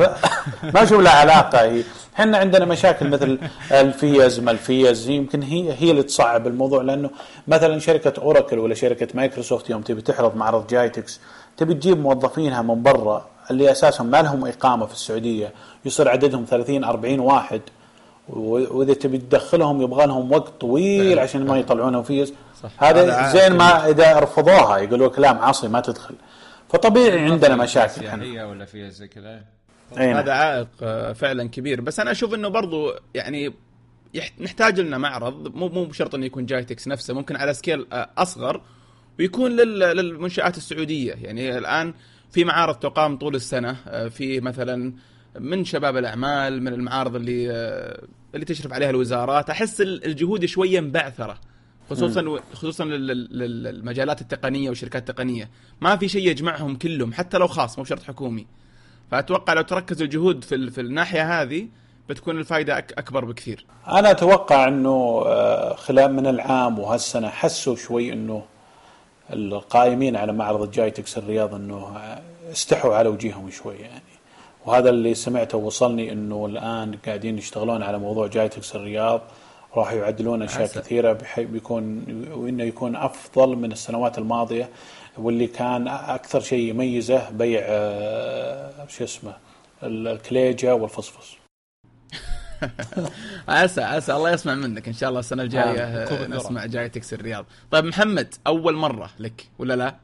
ما 0.74 0.82
أشوف 0.82 1.00
لها 1.00 1.12
علاقة 1.12 1.60
هي. 1.60 1.82
إحنا 2.14 2.38
عندنا 2.38 2.64
مشاكل 2.64 3.08
مثل 3.08 3.38
الفيز 3.72 4.40
ما 4.40 4.50
الفيز؟ 4.50 5.08
يمكن 5.08 5.42
هي 5.42 5.72
هي 5.72 5.90
اللي 5.90 6.02
تصعب 6.02 6.46
الموضوع 6.46 6.82
لأنه 6.82 7.10
مثلا 7.48 7.78
شركة 7.78 8.22
Oracle 8.22 8.58
ولا 8.58 8.74
شركة 8.74 9.08
مايكروسوفت 9.14 9.70
يوم 9.70 9.82
تبي 9.82 10.00
تحضر 10.02 10.36
معرض 10.36 10.66
GITEX 10.66 11.20
تبي 11.56 11.74
تجيب 11.74 11.98
موظفينها 12.00 12.62
من 12.62 12.82
برا. 12.82 13.26
اللي 13.50 13.70
أساسا 13.70 14.02
ما 14.04 14.22
لهم 14.22 14.46
إقامة 14.46 14.86
في 14.86 14.92
السعودية. 14.94 15.52
يصير 15.84 16.08
عددهم 16.08 16.44
30 16.44 16.84
40 16.84 17.20
واحد. 17.20 17.60
وإذا 18.28 18.94
تبي 18.94 19.18
تدخلهم 19.18 19.82
يبغى 19.82 20.06
لهم 20.06 20.32
وقت 20.32 20.60
طويل 20.60 21.18
عشان 21.18 21.46
ما 21.46 21.58
يطلعونهم 21.58 22.02
فيز 22.02 22.34
صح. 22.62 22.70
هذا 22.84 23.32
زين 23.32 23.52
ما 23.56 23.88
إذا 23.88 24.18
رفضوها 24.20 24.78
يقولوا 24.78 25.08
لك 25.08 25.18
لا 25.18 25.32
معصي 25.32 25.68
ما 25.68 25.80
تدخل. 25.80 26.14
فطبيعي 26.68 27.18
عندنا 27.18 27.56
مشاكل 27.56 28.06
إحنا. 28.06 28.24
سياحيه 28.24 28.44
ولا 28.50 28.64
فيها 28.64 28.88
زي 28.88 29.08
كذا؟ 29.08 29.40
نعم. 29.96 30.16
هذا 30.16 30.32
عائق 30.32 30.68
آه، 30.82 31.12
فعلا 31.12 31.48
كبير. 31.48 31.80
بس 31.80 32.00
أنا 32.00 32.10
أشوف 32.10 32.34
إنه 32.34 32.48
برضو 32.48 32.92
يعني 33.14 33.54
نحتاج 34.40 34.80
لنا 34.80 34.98
معرض. 34.98 35.56
مو 35.56 35.68
مو 35.68 35.84
بشرط 35.84 36.14
إنه 36.14 36.26
يكون 36.26 36.46
GITEX 36.46 36.88
نفسه 36.88 37.14
ممكن 37.14 37.36
على 37.36 37.54
scale 37.54 37.86
آه، 37.92 38.08
أصغر 38.18 38.60
ويكون 39.18 39.50
لل- 39.50 39.78
للمنشآت 39.96 40.56
السعودية. 40.56 41.14
يعني 41.22 41.58
الآن 41.58 41.94
في 42.30 42.44
معارض 42.44 42.74
تقام 42.74 43.16
طول 43.16 43.34
السنة 43.34 43.76
آه، 43.88 44.08
في 44.08 44.40
مثلا 44.40 44.92
من 45.40 45.64
شباب 45.64 45.96
الأعمال 45.96 46.62
من 46.62 46.72
المعارض 46.72 47.16
اللي 47.16 47.50
آه، 47.50 48.02
اللي 48.34 48.44
تشرف 48.44 48.72
عليها 48.72 48.90
الوزارات. 48.90 49.50
أحس 49.50 49.80
ال- 49.80 50.04
الجهود 50.04 50.44
شوية 50.44 50.80
مبعثره 50.80 51.38
خصوصا 51.90 52.40
خصوصا 52.52 52.84
لل- 52.84 53.06
لل- 53.06 53.62
للمجالات 53.62 54.20
التقنية 54.20 54.68
والشركات 54.68 55.10
التقنية. 55.10 55.50
ما 55.80 55.96
في 55.96 56.08
شيء 56.08 56.28
يجمعهم 56.30 56.76
كلهم 56.76 57.12
حتى 57.12 57.38
لو 57.38 57.46
خاص 57.46 57.78
مو 57.78 57.84
بشرط 57.84 58.02
حكومي. 58.02 58.46
فأتوقع 59.10 59.52
لو 59.52 59.62
تركز 59.62 60.02
الجهود 60.02 60.44
في 60.44 60.54
ال- 60.54 60.70
في 60.70 60.80
الناحية 60.80 61.42
هذه 61.42 61.68
بتكون 62.08 62.38
الفائده 62.38 62.78
أك- 62.80 62.84
أكبر 62.98 63.24
بكثير. 63.24 63.66
أنا 63.88 64.10
أتوقع 64.10 64.68
إنه 64.68 65.22
آه، 65.26 65.74
خلال 65.74 66.12
من 66.14 66.26
العام 66.26 66.78
وهالسنة 66.78 67.28
حسوا 67.28 67.76
شوي 67.76 68.12
إنه 68.12 68.42
القائمين 69.32 70.16
على 70.16 70.32
معرض 70.32 70.70
جايتكس 70.70 71.18
الرياض 71.18 71.54
إنه 71.54 71.96
استحوا 72.52 72.94
على 72.94 73.08
وجيههم 73.08 73.50
شوي 73.50 73.74
يعني 73.76 74.00
وهذا 74.66 74.90
اللي 74.90 75.14
سمعته 75.14 75.58
ووصلني 75.58 76.12
إنه 76.12 76.46
الآن 76.46 76.94
قاعدين 77.06 77.38
يشتغلون 77.38 77.82
على 77.82 77.98
موضوع 77.98 78.26
جايتكس 78.26 78.76
الرياض 78.76 79.20
راح 79.76 79.92
يعدلون 79.92 80.42
أشياء 80.42 80.62
عسى. 80.62 80.80
كثيرة 80.80 81.12
بحيث 81.12 81.48
بيكون 81.48 82.04
وانه 82.34 82.64
يكون 82.64 82.96
أفضل 82.96 83.56
من 83.56 83.72
السنوات 83.72 84.18
الماضية 84.18 84.68
واللي 85.18 85.46
كان 85.46 85.88
أكثر 85.88 86.40
شيء 86.40 86.70
يميزه 86.70 87.30
بيع 87.30 87.60
آه، 87.64 88.86
شو 88.88 89.04
اسمه 89.04 89.32
ال- 89.82 90.08
الكليجة 90.08 90.74
والفصفص 90.74 91.32
عسى 93.48 93.82
عسى. 93.82 94.16
الله 94.16 94.30
يسمع 94.30 94.54
منك. 94.54 94.88
إن 94.88 94.94
شاء 94.94 95.08
الله 95.08 95.20
السنة 95.20 95.42
الجاية 95.42 95.84
آه،. 95.84 96.26
نسمع 96.26 96.66
جايتكس 96.66 97.14
الرياض. 97.14 97.46
طيب 97.70 97.84
محمد 97.84 98.34
أول 98.46 98.74
مرة 98.74 99.10
لك 99.18 99.48
ولا 99.58 99.76
لا؟ 99.76 99.96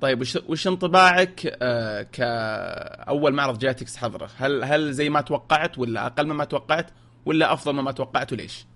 طيب 0.00 0.20
وش 0.20 0.36
وش 0.36 0.66
انطباعك 0.66 1.56
آه 1.62 2.02
كأول 2.02 3.34
معرض 3.34 3.58
جايتكس 3.58 3.96
تحضره 3.96 4.30
هل 4.36 4.64
هل 4.64 4.92
زي 4.92 5.10
ما 5.10 5.20
توقعت 5.20 5.78
ولا 5.78 6.06
أقل 6.06 6.26
مما 6.26 6.44
توقعت 6.44 6.90
ولا 7.26 7.52
أفضل 7.52 7.72
مما 7.72 7.92
توقعت 7.92 8.32
وليش؟ 8.32 8.66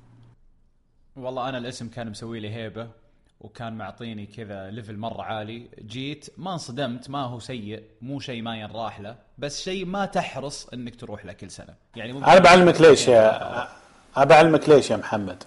والله 1.16 1.48
أنا 1.48 1.58
الاسم 1.58 1.88
كان 1.88 2.10
مسوي 2.10 2.40
لي 2.40 2.54
هيبة. 2.54 3.01
وكان 3.42 3.72
معطيني 3.78 4.26
كذا 4.26 4.70
level 4.70 4.96
مرة 4.96 5.22
عالي. 5.22 5.66
جيت 5.86 6.28
ما 6.36 6.52
انصدمت 6.52 7.10
ما 7.10 7.22
هو 7.24 7.38
سيء 7.40 7.82
مو 8.02 8.20
شيء 8.20 8.42
ما 8.42 8.56
ينراح 8.56 9.00
له 9.00 9.16
بس 9.38 9.62
شيء 9.62 9.84
ما 9.86 10.06
تحرص 10.06 10.66
إنك 10.74 10.94
تروح 10.96 11.24
له 11.24 11.32
كل 11.32 11.50
سنة. 11.50 11.74
يعني 11.96 12.12
ممكن 12.12 12.24
أنا 12.26 12.40
بعلمك 12.40 12.80
ليش 12.80 13.08
يا 13.08 13.68
أنا 14.16 14.24
بعلمك 14.24 14.68
ليش 14.68 14.90
يا 14.90 14.96
محمد؟ 14.96 15.44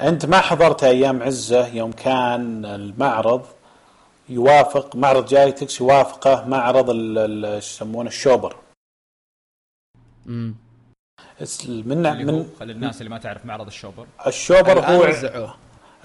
أنت 0.00 0.26
ما 0.26 0.40
حضرت 0.40 0.84
أيام 0.84 1.22
عزه 1.22 1.66
يوم 1.66 1.92
كان 1.92 2.64
المعرض 2.64 3.46
يوافق 4.28 4.96
معرض 4.96 5.26
جايتكس 5.26 5.80
يوافقه 5.80 6.44
معرض 6.48 6.90
ال- 6.90 7.18
ال- 7.18 7.44
إيش 7.44 7.64
يسمونه 7.66 8.08
الشوبر. 8.08 8.56
امم 10.26 10.54
من 11.68 12.02
من 12.26 12.46
للناس 12.60 12.98
اللي 13.00 13.10
ما 13.10 13.18
تعرف 13.18 13.46
معرض 13.46 13.66
الشوبر. 13.66 14.06
الشوبر 14.26 14.78
هو 14.80 15.04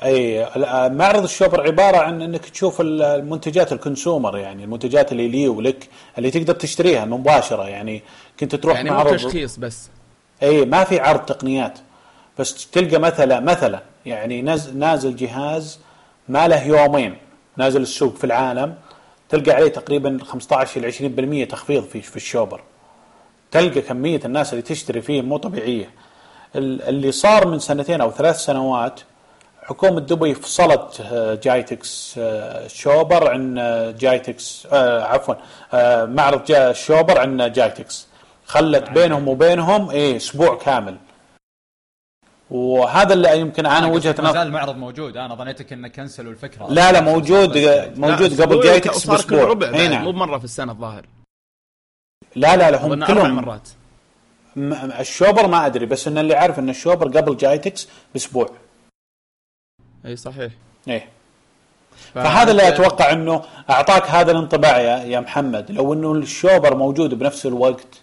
أي 0.04 0.48
معرض 0.90 1.24
الشوبر 1.24 1.62
عبارة 1.62 1.98
عن 1.98 2.22
إنك 2.22 2.46
تشوف 2.50 2.82
ال- 2.82 3.02
المنتجات 3.02 3.72
ال 3.74 3.81
consumer 3.81 4.38
يعني 4.38 4.64
المنتجات 4.64 5.12
اللي 5.12 5.28
لي 5.28 5.48
ولك 5.48 5.90
اللي 6.18 6.32
تقدر 6.32 6.54
تشتريها 6.54 7.06
مباشرة 7.06 7.68
يعني 7.68 8.02
كنت 8.40 8.56
تروح 8.56 8.75
يعني 8.75 8.90
معرض 8.92 9.16
تشخيص 9.16 9.58
بس. 9.60 9.90
أي 10.44 10.66
ما 10.66 10.84
في 10.84 11.00
عرض 11.00 11.20
تقنيات 11.20 11.80
بس 12.40 12.70
تلقى 12.72 12.98
مثلا 13.00 13.40
مثلا 13.40 13.82
يعني 14.06 14.42
نازل, 14.42 14.78
نازل 14.78 15.16
جهاز 15.16 15.80
ما 16.30 16.48
له 16.48 16.64
يومين 16.68 17.18
نازل 17.58 17.82
السوق 17.82 18.16
في 18.16 18.24
العالم 18.24 18.75
تلقى 19.30 19.52
عليه 19.52 19.68
تقريبا 19.68 20.18
15 20.24 20.80
إلى 20.80 21.46
20% 21.46 21.52
تخفيض 21.52 21.84
في 21.84 22.02
في 22.02 22.16
الشوبر. 22.16 22.62
تلقى 23.52 23.82
كمية 23.82 24.20
الناس 24.25 24.54
اللي 24.54 24.62
تشتري 24.62 25.02
فيه 25.02 25.22
مو 25.22 25.38
طبيعية. 25.38 25.90
ال- 26.56 26.82
اللي 26.82 27.12
صار 27.12 27.48
من 27.48 27.60
سنتين 27.60 28.02
أو 28.02 28.12
ثلاث 28.12 28.38
سنوات 28.40 29.00
حكومة 29.66 30.00
دبي 30.00 30.34
فصلت 30.34 31.02
آه، 31.02 31.36
جايتكس 31.36 32.16
آه، 32.18 32.68
شوبر 32.68 33.32
عن 33.32 33.58
آه، 33.58 33.92
جايتكس 33.92 34.68
عفوا 35.12 35.36
معرض 36.06 36.46
جا 36.46 36.74
شوبر 36.74 37.20
عن 37.20 37.52
جايتكس. 37.52 38.08
خلت 38.46 38.90
بينهم 38.90 39.28
وبينهم 39.28 39.90
إيه 39.90 40.18
أسبوع 40.18 40.56
كامل. 40.58 40.98
وهذا 42.52 43.14
اللي 43.14 43.40
يمكن 43.40 43.66
أنا 43.66 43.88
وجهة 43.88 44.10
ما 44.10 44.16
زال 44.16 44.26
نظر 44.26 44.42
المعرض 44.42 44.78
موجود. 44.78 45.18
أنا 45.18 45.36
ظنيتك 45.36 45.74
إنه 45.74 45.88
كنسلوا 45.88 46.32
الفكرة. 46.32 46.68
لا 46.70 46.92
لا 46.92 47.02
موجود 47.02 47.58
موجود 47.98 48.34
لا، 48.34 48.46
قبل 48.46 48.62
جايتكس 48.62 49.08
بأسبوع. 49.08 49.50
اي 49.50 49.56
بعد، 49.56 49.76
مو 49.76 49.88
نعم. 49.90 50.12
بمره 50.12 50.38
في 50.38 50.46
السنة 50.46 50.72
الظاهر. 50.72 51.06
لا 52.36 52.56
لا 52.58 52.72
لا 52.72 52.86
هم 52.86 53.06
كلهم. 53.06 53.36
مرات. 53.36 53.70
الشوبر 55.00 55.48
ما 55.48 55.66
أدري 55.66 55.86
بس 55.86 56.08
إن 56.08 56.18
اللي 56.18 56.36
عارف 56.36 56.60
إن 56.60 56.70
الشوبر 56.70 57.08
قبل 57.18 57.38
جايتكس 57.38 57.88
بأسبوع. 58.14 58.50
أي 60.06 60.16
صحيح. 60.16 60.52
إيه. 60.88 61.10
فهذا 62.14 62.52
اللي 62.52 62.68
أتوقع 62.68 63.12
إنه 63.12 63.42
أعطاك 63.70 64.10
هذا 64.10 64.32
الانطباع 64.32 64.80
يا 64.80 64.98
يا 65.04 65.20
محمد. 65.20 65.72
لو 65.72 65.94
إنه 65.94 66.12
الشوبر 66.12 66.76
موجود 66.76 67.14
بنفس 67.14 67.46
الوقت 67.46 68.02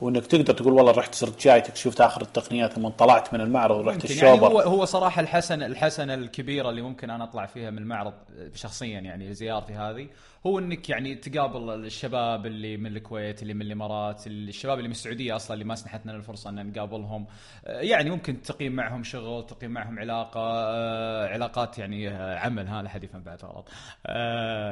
وإنك 0.00 0.26
تقدر 0.26 0.54
تقول 0.54 0.72
والله 0.72 0.92
رحت 0.92 1.14
صرت 1.14 1.42
جايتك 1.42 1.76
شفت 1.76 2.00
آخر 2.00 2.22
التقنيات 2.22 2.72
ثم 2.72 2.88
طلعت 2.88 3.34
من 3.34 3.40
المعرض 3.40 3.76
ورحت 3.76 4.10
يمكن 4.10 4.26
يعني 4.26 4.40
هو 4.40 4.46
الشوبر. 4.46 4.62
هو 4.62 4.84
صراحة 4.84 5.20
الحسن 5.20 5.62
الحسنه 5.62 6.14
الكبيرة 6.14 6.70
اللي 6.70 6.82
ممكن 6.82 7.10
أنا 7.10 7.24
أطلع 7.24 7.46
فيها 7.46 7.70
من 7.70 7.78
المعرض 7.78 8.12
شخصيا 8.54 9.00
يعني 9.00 9.34
زيارتي 9.34 9.72
هذه. 9.72 10.06
هو 10.46 10.58
إنك 10.58 10.88
يعني 10.88 11.14
تقابل 11.14 11.70
الشباب 11.70 12.46
اللي 12.46 12.76
من 12.76 12.96
الكويت 12.96 13.42
اللي 13.42 13.54
من 13.54 13.62
الإمارات 13.62 14.26
الشباب 14.26 14.78
اللي 14.78 14.88
من 14.88 14.94
السعودية 14.94 15.36
أصلا 15.36 15.54
اللي 15.54 15.64
ما 15.64 15.74
سنحت 15.74 16.06
لنا 16.06 16.16
الفرصة 16.16 16.50
إن 16.50 16.66
نقابلهم. 16.72 17.26
آه، 17.66 17.80
يعني 17.80 18.10
ممكن 18.10 18.42
تقيم 18.42 18.72
معهم 18.72 19.02
شغل 19.04 19.46
تقيم 19.46 19.70
معهم 19.70 19.98
علاقة 19.98 20.40
آه، 20.40 21.28
علاقات 21.28 21.78
يعني 21.78 22.08
آه، 22.10 22.38
عمل 22.38 22.66
ها 22.68 22.82
لا 22.82 22.88
حد 22.88 23.04
يفهم 23.04 23.22
بعد 23.22 23.44
غلط. 23.44 23.68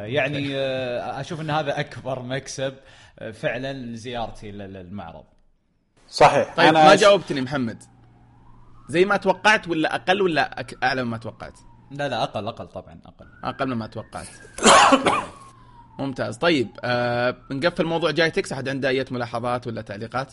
يعني 0.07 0.57
أشوف 1.21 1.41
إن 1.41 1.51
هذا 1.51 1.81
أكبر 1.81 2.23
مكسب 2.23 2.75
فعلا 3.33 3.73
لزيارتي 3.73 4.51
لل- 4.51 4.73
للمعرض. 4.73 5.25
صحيح. 6.09 6.55
طيب 6.57 6.69
أنا 6.69 6.85
ما 6.85 6.95
جاوبتني 6.97 7.41
محمد. 7.41 7.83
زي 8.89 9.05
ما 9.05 9.17
توقعت 9.17 9.69
ولا 9.69 9.95
أقل 9.95 10.23
ولا. 10.23 10.65
أعلى 10.83 11.05
مما 11.05 11.17
توقعت؟ 11.19 11.59
لا 11.91 12.09
لا 12.09 12.23
أقل 12.23 12.47
أقل 12.49 12.67
طبعا 12.67 13.01
أقل. 13.07 13.27
أقل 13.45 13.75
مما 13.75 13.87
توقعت. 13.87 14.27
ممتاز 15.99 16.37
طيب 16.37 16.69
آه 16.85 17.37
بنقفل 17.51 17.85
موضوع 17.85 18.11
جاي 18.11 18.31
تكس 18.31 18.53
أحد 18.53 18.69
عنده 18.69 18.89
أي 18.89 19.05
ملاحظات 19.11 19.67
ولا 19.67 19.83
تعليقات؟ 19.83 20.33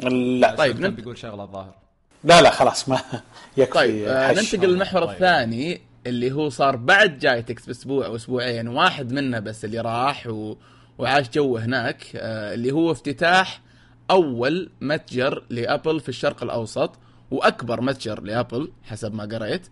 لا 0.00 0.54
طيب، 0.54 0.80
ننت- 0.80 0.96
بيقول 0.96 1.18
شغلة 1.18 1.44
الظاهر 1.44 1.74
لا 2.24 2.42
لا 2.42 2.50
خلاص 2.50 2.88
ما 2.88 3.00
يكفي 3.56 3.72
طيب 3.72 4.08
آه. 4.08 4.32
ننتقل 4.32 4.68
للمحور 4.68 5.04
طيب. 5.04 5.10
الثاني 5.14 5.80
اللي 6.06 6.32
هو 6.32 6.48
صار 6.48 6.76
بعد 6.76 7.18
جاي 7.18 7.42
تكس 7.42 7.66
بأسبوع 7.66 8.06
أو 8.06 8.16
أسبوعين 8.16 8.68
واحد 8.68 9.12
منا 9.12 9.40
بس 9.40 9.64
اللي 9.64 9.80
راح 9.80 10.26
و... 10.26 10.56
وعاش 10.98 11.28
جو 11.30 11.56
هناك 11.56 12.06
آه 12.16 12.54
اللي 12.54 12.72
هو 12.72 12.92
افتتاح 12.92 13.60
أول 14.10 14.70
متجر 14.80 15.44
لأبل 15.50 16.00
في 16.00 16.08
الشرق 16.08 16.42
الأوسط 16.42 16.92
وأكبر 17.30 17.80
متجر 17.80 18.20
لأبل 18.22 18.72
حسب 18.84 19.14
ما 19.14 19.24
قريت 19.24 19.66
آه 19.66 19.70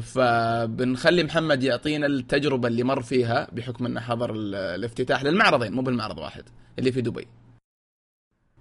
فبنخلي 0.00 1.24
محمد 1.24 1.62
يعطينا 1.62 2.06
التجربة 2.06 2.68
اللي 2.68 2.82
مر 2.82 3.02
فيها 3.02 3.48
بحكم 3.52 3.86
أنه 3.86 4.00
حضر 4.00 4.32
ال- 4.34 4.54
الافتتاح 4.54 5.22
للمعرضين 5.24 5.72
مو 5.72 5.82
بالمعرض 5.82 6.18
واحد 6.18 6.44
اللي 6.78 6.92
في 6.92 7.00
دبي. 7.00 7.28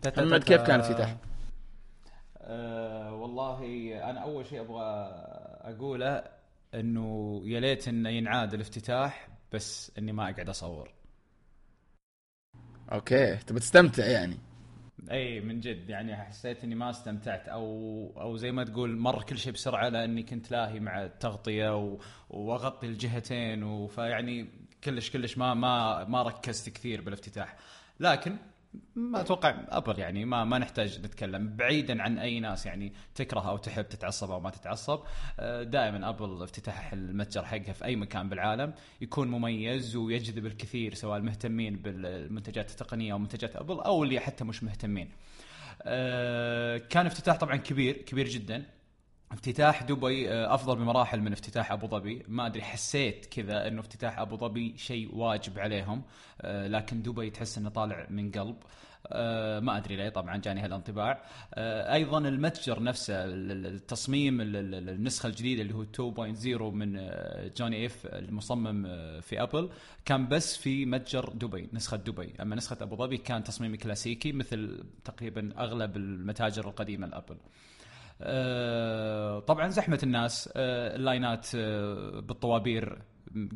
محمد 0.07 0.43
كيف 0.43 0.61
كان 0.61 0.75
الافتتاح؟ 0.79 1.17
آه 2.37 3.13
والله 3.13 3.59
أنا 4.09 4.19
أول 4.19 4.45
شيء 4.45 4.61
أبغى 4.61 4.83
أقوله 5.61 6.23
إنه 6.73 7.41
يا 7.45 7.59
ليت 7.59 7.87
إنه 7.87 8.09
ينعاد 8.09 8.53
الافتتاح 8.53 9.27
بس 9.53 9.91
إني 9.97 10.11
ما 10.11 10.29
أقعد 10.29 10.49
أصور. 10.49 10.93
أوكي 12.91 13.35
تبي 13.35 13.59
تستمتع 13.59 14.05
يعني؟ 14.05 14.37
أي 15.11 15.41
من 15.41 15.59
جد 15.59 15.89
يعني 15.89 16.15
حسيت 16.15 16.63
إني 16.63 16.75
ما 16.75 16.89
استمتعت 16.89 17.47
أو 17.47 17.65
أو 18.21 18.37
زي 18.37 18.51
ما 18.51 18.63
تقول 18.63 18.97
مر 18.97 19.23
كل 19.23 19.37
شيء 19.37 19.53
بسرعة 19.53 19.89
لأني 19.89 20.23
كنت 20.23 20.51
لاهي 20.51 20.79
مع 20.79 21.03
التغطية 21.03 21.77
و... 21.77 21.99
وأغطي 22.29 22.87
الجهتين. 22.87 23.87
فيعني 23.87 24.47
كلش 24.83 25.09
كلش 25.09 25.37
ما 25.37 25.53
ما 25.53 26.03
ما 26.03 26.23
ركزت 26.23 26.69
كثير 26.69 27.01
بالافتتاح 27.01 27.55
لكن 27.99 28.37
ما 28.95 29.21
أتوقع 29.21 29.55
ابل 29.69 29.99
يعني 29.99 30.25
ما 30.25 30.43
ما 30.43 30.57
نحتاج 30.57 30.99
نتكلم. 31.05 31.55
بعيدا 31.55 32.01
عن 32.01 32.17
أي 32.17 32.39
ناس 32.39 32.65
يعني 32.65 32.93
تكره 33.15 33.49
أو 33.49 33.57
تحب 33.57 33.89
تتعصب 33.89 34.31
أو 34.31 34.39
ما 34.39 34.49
تتعصب 34.49 34.99
آه، 35.39 35.63
دائما 35.63 36.09
ابل 36.09 36.43
افتتاح 36.43 36.93
المتجر 36.93 37.45
حقها 37.45 37.73
في 37.73 37.85
أي 37.85 37.95
مكان 37.95 38.29
بالعالم. 38.29 38.73
يكون 39.01 39.27
مميز 39.27 39.95
ويجذب 39.95 40.45
الكثير 40.45 40.93
سواء 40.93 41.17
المهتمين 41.17 41.75
بالمنتجات 41.75 42.71
التقنية 42.71 43.13
أو 43.13 43.19
منتجات 43.19 43.55
ابل 43.55 43.79
أو 43.79 44.03
اللي 44.03 44.19
حتى 44.19 44.43
مش 44.43 44.63
مهتمين. 44.63 45.09
آه، 45.81 46.77
كان 46.77 47.05
افتتاح 47.05 47.37
طبعا 47.37 47.55
كبير 47.55 47.97
كبير 47.97 48.27
جدا. 48.27 48.65
افتتاح 49.31 49.83
دبي 49.83 50.29
آه، 50.31 50.53
أفضل 50.55 50.75
بمراحل 50.75 51.21
من 51.21 51.31
افتتاح 51.31 51.71
أبو 51.71 51.87
ظبي. 51.87 52.23
ما 52.27 52.45
أدري 52.45 52.61
حسيت 52.61 53.25
كذا 53.25 53.67
إنه 53.67 53.79
افتتاح 53.79 54.19
أبو 54.19 54.37
ظبي 54.37 54.77
شيء 54.77 55.15
واجب 55.15 55.59
عليهم 55.59 56.01
آه، 56.41 56.67
لكن 56.67 57.01
دبي 57.01 57.29
تحس 57.29 57.57
إنه 57.57 57.69
طالع 57.69 58.07
من 58.09 58.31
قلب. 58.31 58.55
آه، 59.07 59.59
ما 59.59 59.77
أدري 59.77 59.95
ليه 59.95 60.09
طبعا 60.09 60.37
جاني 60.37 60.61
هالانطباع. 60.61 61.21
أيضا 61.93 62.17
المتجر 62.17 62.83
نفسه 62.83 63.25
ال- 63.25 63.51
ال- 63.51 63.65
التصميم 63.65 64.41
ال- 64.41 64.55
ال- 64.55 64.89
النسخة 64.89 65.27
الجديدة 65.27 65.61
اللي 65.61 65.73
هو 65.73 65.83
2.0 65.83 66.73
من 66.73 67.09
جوني 67.57 67.85
آيف 67.85 68.05
المصمم 68.05 68.83
في 69.21 69.41
ابل 69.41 69.69
كان 70.05 70.27
بس 70.27 70.57
في 70.57 70.85
متجر 70.85 71.29
دبي 71.29 71.69
نسخة 71.73 71.97
دبي. 71.97 72.33
أما 72.41 72.55
نسخة 72.55 72.77
أبو 72.81 72.95
ظبي 72.95 73.17
كان 73.17 73.43
تصميم 73.43 73.75
كلاسيكي 73.75 74.31
مثل 74.31 74.83
تقريبا 75.03 75.53
أغلب 75.57 75.97
المتاجر 75.97 76.67
القديمة 76.69 77.07
لأبل. 77.07 77.37
طبعا 79.47 79.67
زحمة 79.67 79.99
الناس 80.03 80.49
آه، 80.55 80.95
ال 80.95 81.04
lines 81.04 81.47
آه، 81.55 82.19
بالطوابير 82.19 83.01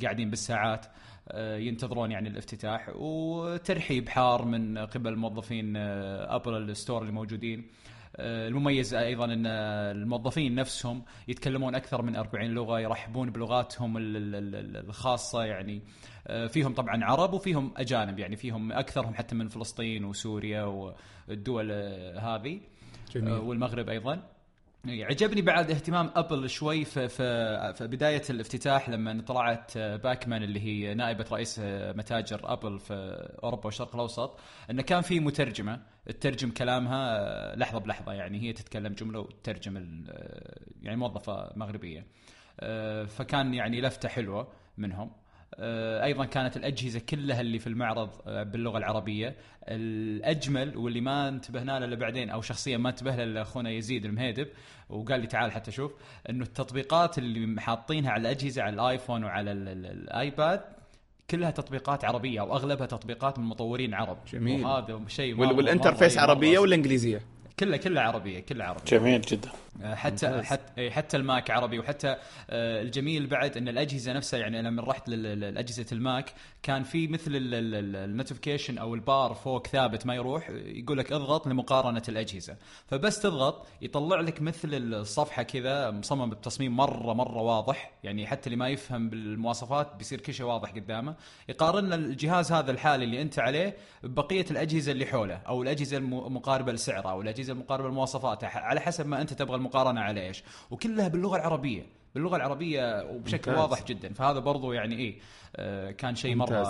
قاعدين 0.02 0.30
بالساعات 0.30 0.86
آه، 1.32 1.58
ينتظرون 1.58 2.12
يعني 2.12 2.30
الافتتاح 2.30 2.90
وترحيب 2.96 4.10
حار 4.10 4.46
من 4.46 4.78
قبل 4.78 5.16
موظفين 5.16 5.78
آه، 5.78 6.36
ابل 6.36 6.58
ال 6.58 6.65
store 6.65 7.02
اللي 7.02 7.14
موجودين. 7.14 7.68
آه، 8.16 8.48
المميز 8.48 8.94
أيضا 8.94 9.26
إن 9.26 9.46
الموظفين 9.46 10.56
نفسهم 10.56 11.04
يتكلمون 11.28 11.76
أكثر 11.76 12.02
من 12.02 12.16
40 12.16 12.52
لغة 12.52 12.80
يرحبون 12.80 13.30
بلغاتهم 13.30 13.98
ال- 13.98 14.16
ال- 14.18 14.56
ال- 14.56 14.78
الخاصة 14.78 15.44
يعني. 15.44 15.82
آه، 16.28 16.48
فيهم 16.48 16.74
طبعا 16.74 17.04
عرب 17.06 17.34
وفيهم 17.34 17.74
أجانب 17.78 18.20
يعني 18.20 18.36
فيهم 18.36 18.72
أكثرهم 18.72 19.14
حتى 19.14 19.36
من 19.36 19.48
فلسطين 19.48 20.06
وسوريا 20.06 20.64
والدول 21.28 21.70
آه، 21.72 22.20
هذه. 22.20 22.62
جميل. 23.12 23.34
آه، 23.34 23.40
والمغرب 23.40 23.90
أيضا. 23.90 24.24
عجبني 24.86 25.42
بعد 25.42 25.72
اهتمام 25.72 26.12
أبل 26.16 26.50
شوي 26.50 26.86
في 26.86 27.08
في, 27.08 27.74
في 27.74 27.88
بداية 27.88 28.22
الافتتاح 28.30 28.90
لما 28.90 29.22
طلعت 29.22 29.78
بيكمان 29.78 30.44
اللي 30.44 30.60
هي 30.60 30.94
نائبة 30.94 31.26
رئيس 31.32 31.60
متاجر 31.70 32.40
أبل 32.44 32.80
في 32.80 32.94
أوروبا 33.44 33.66
والشرق 33.66 33.96
الأوسط 33.96 34.40
إنه 34.70 34.82
كان 34.82 35.02
في 35.02 35.20
مترجمة 35.20 35.82
تترجم 36.06 36.52
كلامها 36.52 37.56
لحظة 37.56 37.80
بلحظة 37.80 38.14
يعني 38.14 38.42
هي 38.42 38.54
تتكلم 38.54 38.94
جملة 38.94 39.20
وتترجم 39.20 40.04
يعني 40.82 40.98
موظفة 40.98 41.52
مغربية. 41.56 42.06
فكان 43.08 43.54
يعني 43.54 43.82
لفتة 43.82 44.10
حلوة 44.10 44.48
منهم. 44.78 45.08
آه، 45.08 45.29
أيضا 46.04 46.26
كانت 46.26 46.58
الأجهزة 46.58 47.00
كلها 47.00 47.42
اللي 47.42 47.60
في 47.60 47.68
المعرض 47.68 48.10
آه، 48.28 48.44
باللغة 48.44 48.78
العربية. 48.78 49.36
الأجمل 49.68 50.78
واللي 50.78 51.02
ما 51.02 51.28
انتبهنا 51.30 51.80
له 51.80 51.86
إلا 51.86 51.96
بعدين 51.96 52.30
أو 52.30 52.42
شخصيا 52.42 52.78
ما 52.78 52.90
انتبه 52.90 53.16
له 53.16 53.24
إلا 53.24 53.42
أخونا 53.42 53.70
يزيد 53.72 54.06
المهيدب 54.06 54.48
وقال 54.90 55.22
لي 55.22 55.28
تعال 55.28 55.52
حتى 55.52 55.72
شوف 55.72 55.92
إنه 56.30 56.44
التطبيقات 56.44 57.18
اللي 57.18 57.62
حاطينها 57.62 58.12
على 58.12 58.22
الأجهزة 58.22 58.62
على 58.64 58.74
الآيفون 58.74 59.24
وعلى 59.24 59.52
ال- 59.52 59.68
ال- 59.68 59.86
الآيباد 59.86 60.62
كلها 61.30 61.52
تطبيقات 61.52 62.06
عربية 62.06 62.40
أو 62.42 62.56
أغلبها 62.56 62.88
تطبيقات 62.88 63.40
من 63.40 63.46
مطورين 63.46 63.94
عرب. 63.94 64.18
جميل. 64.34 64.66
وهذا 64.66 65.00
شيء 65.08 65.40
وال 65.40 65.54
interface 65.54 66.18
عربية 66.18 66.60
ولا 66.60 66.76
إنجليزية؟ 66.76 67.22
كلها 67.60 67.78
كلها 67.78 68.04
عربية 68.04 68.40
كلها 68.40 68.68
عربية. 68.68 68.84
جميل 68.86 69.22
جدا. 69.22 69.50
حتى 69.84 70.28
ممتاز. 70.28 70.46
حتى 70.46 70.72
إيه، 70.78 70.92
حتى 70.92 71.18
الماك 71.18 71.52
عربي 71.52 71.80
وحتى 71.80 72.16
آه، 72.50 72.82
الجميل 72.82 73.28
بعد 73.28 73.58
إن 73.58 73.68
الأجهزة 73.68 74.14
نفسها 74.14 74.40
يعني 74.40 74.62
لما 74.62 74.84
رحت 74.84 75.10
لأجهزة 75.10 75.86
الماك 75.92 76.34
كان 76.64 76.84
في 76.84 77.08
مثل 77.08 77.32
ال 77.34 77.45
notification 77.45 78.78
أو 78.78 78.96
البار 78.96 79.34
فوق 79.34 79.68
ثابت 79.68 80.06
ما 80.06 80.16
يروح 80.16 80.50
يقول 80.50 80.98
لك 80.98 81.12
اضغط 81.12 81.48
لمقارنة 81.48 82.04
الأجهزة 82.10 82.56
فبس 82.88 83.20
تضغط 83.20 83.68
يطلع 83.82 84.20
لك 84.20 84.42
مثل 84.42 84.70
الصفحة 84.74 85.44
كذا 85.44 85.92
مصمم 85.92 86.30
بتصميم 86.30 86.78
مرة 86.78 87.14
مرة 87.14 87.42
واضح 87.42 87.92
يعني 88.04 88.28
حتى 88.28 88.48
اللي 88.48 88.58
ما 88.58 88.70
يفهم 88.70 89.10
بالمواصفات 89.10 89.96
بيصير 89.96 90.22
كل 90.22 90.34
شيء 90.34 90.46
واضح 90.46 90.72
قدامه 90.72 91.16
يقارن 91.50 91.94
الجهاز 91.94 92.52
هذا 92.52 92.72
الحالي 92.72 93.06
اللي 93.06 93.22
أنت 93.22 93.40
عليه 93.40 93.78
ببقية 94.04 94.46
الأجهزة 94.52 94.92
اللي 94.92 95.06
حوله 95.06 95.36
أو 95.36 95.64
الأجهزة 95.64 95.98
المقاربه 95.98 96.72
لسعره 96.72 97.12
أو 97.12 97.22
الأجهزة 97.22 97.54
المقاربة 97.54 97.90
لمواصفاته 97.90 98.48
على 98.48 98.80
حسب 98.80 99.08
ما 99.08 99.22
أنت 99.22 99.34
تبغى 99.34 99.59
المقارنة 99.60 100.02
على 100.02 100.28
إيش؟ 100.28 100.44
وكلها 100.72 101.08
باللغة 101.08 101.36
العربية. 101.38 101.86
باللغة 102.16 102.36
العربية 102.36 103.04
وبشكل 103.12 103.52
ممتاز. 103.52 103.64
واضح 103.64 103.86
جدا. 103.86 104.14
فهذا 104.14 104.40
برضو 104.40 104.74
يعني 104.74 104.96
إيه 104.98 105.16
آه، 105.56 105.92
كان 105.92 106.16
شيء 106.16 106.36
مرة 106.36 106.64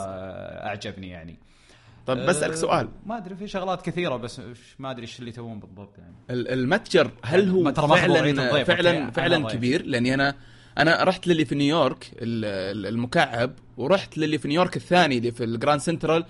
أعجبني 0.67 1.10
يعني. 1.10 1.38
طيب 2.08 2.17
بسالك 2.17 2.52
آه، 2.54 2.56
سؤال. 2.56 2.89
ما 3.06 3.17
أدري 3.17 3.36
في 3.36 3.47
شغلات 3.47 3.82
كثيرة 3.82 4.15
بس 4.15 4.41
ما 4.80 4.91
أدري 4.91 5.02
إيش 5.02 5.19
اللي 5.19 5.32
تبون 5.32 5.60
بالضبط 5.60 5.97
يعني. 5.97 6.13
ال- 6.30 6.47
المتجر 6.47 7.12
هل 7.23 7.49
هو 7.49 7.73
فعلا 7.73 8.63
فعلا 8.63 9.12
فعلا. 9.12 9.47
كبير؟ 9.49 9.86
لأني 9.86 10.13
أنا 10.13 10.36
أنا 10.78 11.04
رحت 11.04 11.28
للي 11.28 11.45
في 11.45 11.56
نيويورك 11.56 12.12
ال- 12.13 12.45
ال- 12.78 12.86
المكعب 12.88 13.52
ورحت 13.78 14.17
للي 14.17 14.38
في 14.38 14.47
نيويورك 14.47 14.75
الثاني 14.75 15.17
اللي 15.17 15.32
في 15.32 15.43
الجراند 15.43 15.80
سنترال 15.82 16.25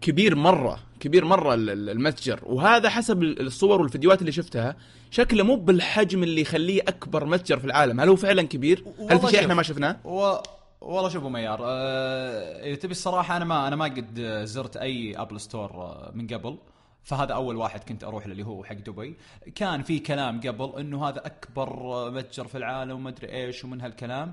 كبير 0.00 0.34
مرة. 0.36 0.78
كبير 1.00 1.24
مرة 1.24 1.54
ال- 1.54 1.70
ال- 1.70 1.90
المتجر. 1.90 2.40
وهذا 2.46 2.88
حسب 2.88 3.22
ال- 3.22 3.46
الصور 3.46 3.80
والفيديوهات 3.82 4.20
اللي 4.20 4.32
شفتها. 4.32 4.76
شكله 5.10 5.44
مو 5.44 5.56
بالحجم 5.56 6.22
اللي 6.22 6.40
يخليه 6.40 6.82
أكبر 6.82 7.24
متجر 7.24 7.58
في 7.58 7.64
العالم. 7.64 8.00
هل 8.00 8.08
هو 8.08 8.16
فعلا 8.16 8.42
كبير؟ 8.42 8.84
هل 9.10 9.18
في 9.18 9.26
شيء 9.26 9.30
شوف. 9.30 9.40
إحنا 9.40 9.54
ما 9.54 9.62
شفناه؟ 9.62 9.96
و... 10.04 10.36
والله 10.80 11.08
شوف 11.08 11.26
يا 11.26 11.30
ميار 11.30 11.58
آه، 11.62 12.64
إذا 12.66 12.74
تبي 12.74 12.92
الصراحة 12.92 13.36
أنا 13.36 13.44
ما 13.44 13.68
أنا 13.68 13.76
ما 13.76 13.84
قد 13.84 14.42
زرت 14.44 14.76
أي 14.76 15.14
ابل 15.16 15.40
store 15.40 15.70
آه، 15.70 16.10
من 16.14 16.26
قبل. 16.26 16.58
فهذا 17.02 17.32
أول 17.34 17.56
واحد 17.56 17.84
كنت 17.84 18.04
أروح 18.04 18.26
له 18.26 18.32
اللي 18.32 18.46
هو 18.46 18.64
حق 18.64 18.74
دبي. 18.74 19.16
كان 19.54 19.82
في 19.82 19.98
كلام 19.98 20.40
قبل 20.40 20.72
إنه 20.78 21.08
هذا 21.08 21.26
أكبر 21.26 21.68
آه، 21.68 22.10
متجر 22.10 22.46
في 22.46 22.58
العالم 22.58 22.92
وما 22.92 23.08
أدري 23.08 23.32
إيش 23.32 23.64
ومن 23.64 23.80
هالكلام. 23.80 24.32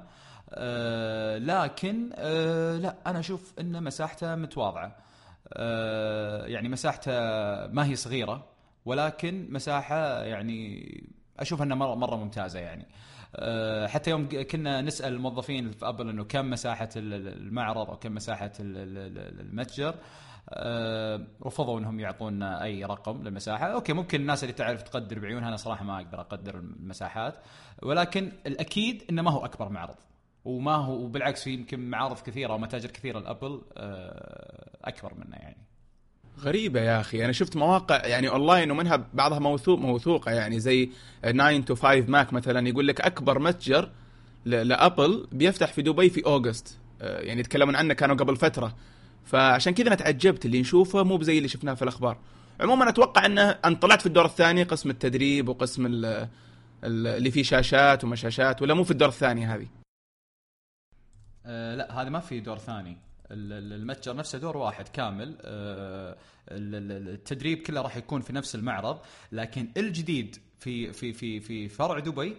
آه 0.54 1.38
لكن 1.38 2.10
آه 2.16 2.78
لا 2.78 2.96
أنا 3.08 3.20
أشوف 3.20 3.54
إن 3.60 3.84
مساحته 3.84 4.36
متواضعة. 4.36 4.96
يعني 6.46 6.70
مساحته 6.70 7.12
ما 7.68 7.86
هي 7.86 7.96
صغيرة 7.96 8.46
ولكن 8.86 9.48
مساحة 9.50 10.24
يعني 10.24 10.86
أشوف 11.40 11.62
أنها 11.62 11.78
مره 11.78 11.96
مرة 11.96 12.16
ممتازة 12.16 12.60
يعني 12.60 12.88
آه، 13.36 13.88
حتى 13.88 14.10
يوم 14.10 14.30
كنا 14.52 14.82
نسأل 14.82 15.14
الموظفين 15.14 15.72
في 15.72 15.88
أبل 15.88 16.10
إنه 16.10 16.24
كم 16.24 16.50
مساحة 16.50 16.90
ال- 16.96 17.14
ال- 17.14 17.28
المعرض 17.48 17.90
أو 17.90 17.98
كم 17.98 18.16
مساحة 18.16 18.52
ال- 18.60 18.78
ال- 18.78 19.18
ال- 19.18 19.40
المتجر 19.42 19.96
آه، 20.50 21.22
رفضوا 21.46 21.80
إنهم 21.80 22.00
يعطونا 22.00 22.64
أي 22.64 22.86
رقم 22.86 23.24
للمساحة، 23.24 23.66
أوكي 23.68 23.94
ممكن 23.94 24.22
الناس 24.22 24.44
اللي 24.44 24.54
تعرف 24.54 24.82
تقدر 24.82 25.20
بعيونها 25.20 25.48
أنا 25.48 25.56
صراحة 25.58 25.84
ما 25.86 25.98
أقدر 25.98 26.22
أقدر 26.22 26.56
المساحات، 26.56 27.36
ولكن 27.84 28.32
الأكيد 28.48 29.04
إنه 29.10 29.22
ما 29.22 29.32
هو 29.32 29.46
أكبر 29.46 29.70
معرض. 29.70 29.96
وما 30.46 30.76
هو 30.76 30.94
وبالعكس 31.04 31.44
في 31.44 31.54
يمكن 31.54 31.90
معارض 31.90 32.20
كثيرة 32.20 32.54
ومتاجر 32.54 32.90
كثيرة 32.90 33.20
لأبل 33.20 33.62
آه، 33.78 34.70
أكبر 34.84 35.14
منه 35.14 35.36
يعني. 35.36 35.58
غريبة 36.40 36.80
يا 36.82 37.00
أخي. 37.00 37.24
أنا 37.26 37.32
شفت 37.32 37.56
مواقع 37.56 38.06
يعني 38.06 38.30
أونلاين 38.30 38.72
ومنها 38.72 39.08
بعضها 39.14 39.40
موثوق 39.40 39.80
موثوقة 39.80 40.32
يعني 40.32 40.60
زي 40.60 40.90
9 41.24 41.62
to 41.66 41.74
5 41.74 42.06
ماك 42.10 42.34
مثلا 42.34 42.68
يقول 42.70 42.88
لك 42.88 43.02
أكبر 43.02 43.40
متجر 43.40 43.90
ل- 44.46 44.68
لأبل 44.68 45.28
بيفتح 45.32 45.74
في 45.74 45.82
دبي 45.82 46.10
في 46.10 46.26
أوغست. 46.26 46.78
آه، 47.02 47.20
يعني 47.22 47.40
يتكلمون 47.40 47.76
عنه 47.76 47.94
كانوا 47.94 48.16
قبل 48.16 48.36
فترة. 48.36 48.76
فعشان 49.26 49.74
كذا 49.74 49.88
أنا 49.88 49.96
تعجبت. 49.96 50.46
اللي 50.46 50.60
نشوفه 50.62 51.04
مو 51.04 51.18
بزي 51.18 51.38
اللي 51.38 51.48
شفناه 51.50 51.74
في 51.74 51.82
الأخبار. 51.82 52.18
عموما 52.60 52.90
أتوقع 52.90 53.26
أنه 53.26 53.42
أن 53.50 53.76
طلعت 53.76 54.00
في 54.02 54.06
الدور 54.08 54.26
الثاني 54.26 54.64
قسم 54.64 54.90
التدريب 54.90 55.50
وقسم 55.50 55.86
ال- 55.86 56.06
ال- 56.84 57.08
اللي 57.08 57.32
فيه 57.32 57.44
شاشات 57.44 58.04
وما 58.04 58.16
شاشات 58.16 58.62
ولا 58.62 58.74
مو 58.74 58.84
في 58.84 58.92
الدور 58.92 59.10
الثاني 59.10 59.46
هذه؟ 59.46 59.68
آه 61.46 61.76
لا 61.76 62.02
هذا 62.02 62.10
ما 62.10 62.20
في 62.20 62.40
دور 62.40 62.58
ثاني. 62.58 62.98
ال- 63.32 63.54
ال- 63.54 63.74
المتجر 63.74 64.16
نفسه 64.16 64.38
دور 64.40 64.58
واحد 64.58 64.88
كامل. 64.88 65.36
آه 65.42 66.18
ال- 66.52 66.76
ال- 66.76 67.10
التدريب 67.10 67.58
كله 67.58 67.82
راح 67.82 67.98
يكون 67.98 68.22
في 68.22 68.34
نفس 68.34 68.56
المعرض 68.56 69.00
لكن 69.32 69.68
الجديد 69.78 70.36
في 70.60 70.94
في 70.94 71.14
في 71.14 71.40
في 71.40 71.68
فرع 71.70 72.00
دبي 72.00 72.38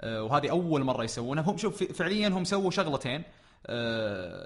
آه 0.00 0.22
وهذه 0.22 0.50
أول 0.50 0.84
مرة 0.84 1.04
يسوونها. 1.04 1.42
هم 1.50 1.56
شوف 1.56 1.82
فعليا 1.84 2.28
هم 2.28 2.44
سووا 2.44 2.70
شغلتين. 2.70 3.22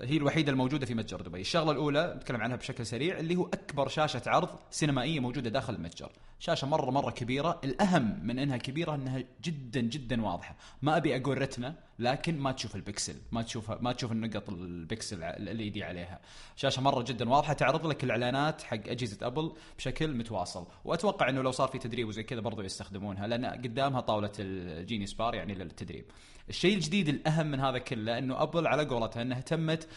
هي 0.05 0.17
الوحيدة 0.17 0.53
الموجودة 0.53 0.87
في 0.87 0.95
متجر 0.95 1.21
دبي، 1.21 1.41
الشغلة 1.41 1.73
الأولى 1.73 2.15
نتكلم 2.17 2.41
عنها 2.41 2.57
بشكل 2.57 2.87
سريع 2.87 3.19
اللي 3.19 3.37
هو 3.37 3.47
أكبر 3.47 3.89
شاشة 3.89 4.23
عرض 4.27 4.49
سينمائية 4.71 5.21
موجودة 5.21 5.51
داخل 5.51 5.75
المتجر، 5.75 6.11
شاشة 6.39 6.67
مرة 6.67 6.91
مرة 6.91 7.11
كبيرة، 7.11 7.61
الأهم 7.65 8.21
من 8.27 8.39
إنها 8.39 8.57
كبيرة 8.57 8.95
إنها 8.95 9.25
جدا 9.45 9.81
جدا 9.81 10.23
واضحة، 10.23 10.57
ما 10.83 10.97
أبي 10.97 11.17
أقول 11.17 11.39
retina 11.39 11.75
لكن 11.99 12.39
ما 12.39 12.53
تشوف 12.53 12.77
البكسل، 12.77 13.15
ما 13.33 13.43
تشوف 13.43 13.71
ما 13.71 13.93
تشوف 13.93 14.13
النقط 14.13 14.51
البكسل 14.51 15.23
اللي 15.23 15.67
يدي 15.67 15.85
عليها، 15.85 16.21
شاشة 16.57 16.83
مرة 16.83 17.03
جدا 17.03 17.29
واضحة 17.29 17.53
تعرض 17.53 17.87
لك 17.87 18.05
الإعلانات 18.05 18.63
حق 18.63 18.89
أجهزة 18.89 19.27
أبل 19.27 19.53
بشكل 19.79 20.15
متواصل، 20.17 20.67
وأتوقع 20.85 21.29
إنه 21.29 21.43
لو 21.43 21.51
صار 21.51 21.69
في 21.69 21.79
تدريب 21.79 22.09
وزي 22.09 22.23
كذا 22.23 22.41
برضو 22.41 22.63
يستخدمونها 22.63 23.27
لأن 23.27 23.47
قدامها 23.47 24.01
طاولة 24.01 24.33
الجينيوس 24.39 25.07
بار 25.07 25.35
يعني 25.35 25.55
للتدريب. 25.55 26.05
الشيء 26.49 26.75
الجديد 26.75 27.09
الأهم 27.09 27.47
من 27.47 27.61
هذا 27.61 27.79
كله 27.79 28.19
إنه 28.19 28.43
أبل 28.43 28.67
على 28.67 28.85
قولتها 28.85 29.23
إنها 29.23 29.39
اهتمت 29.39 29.89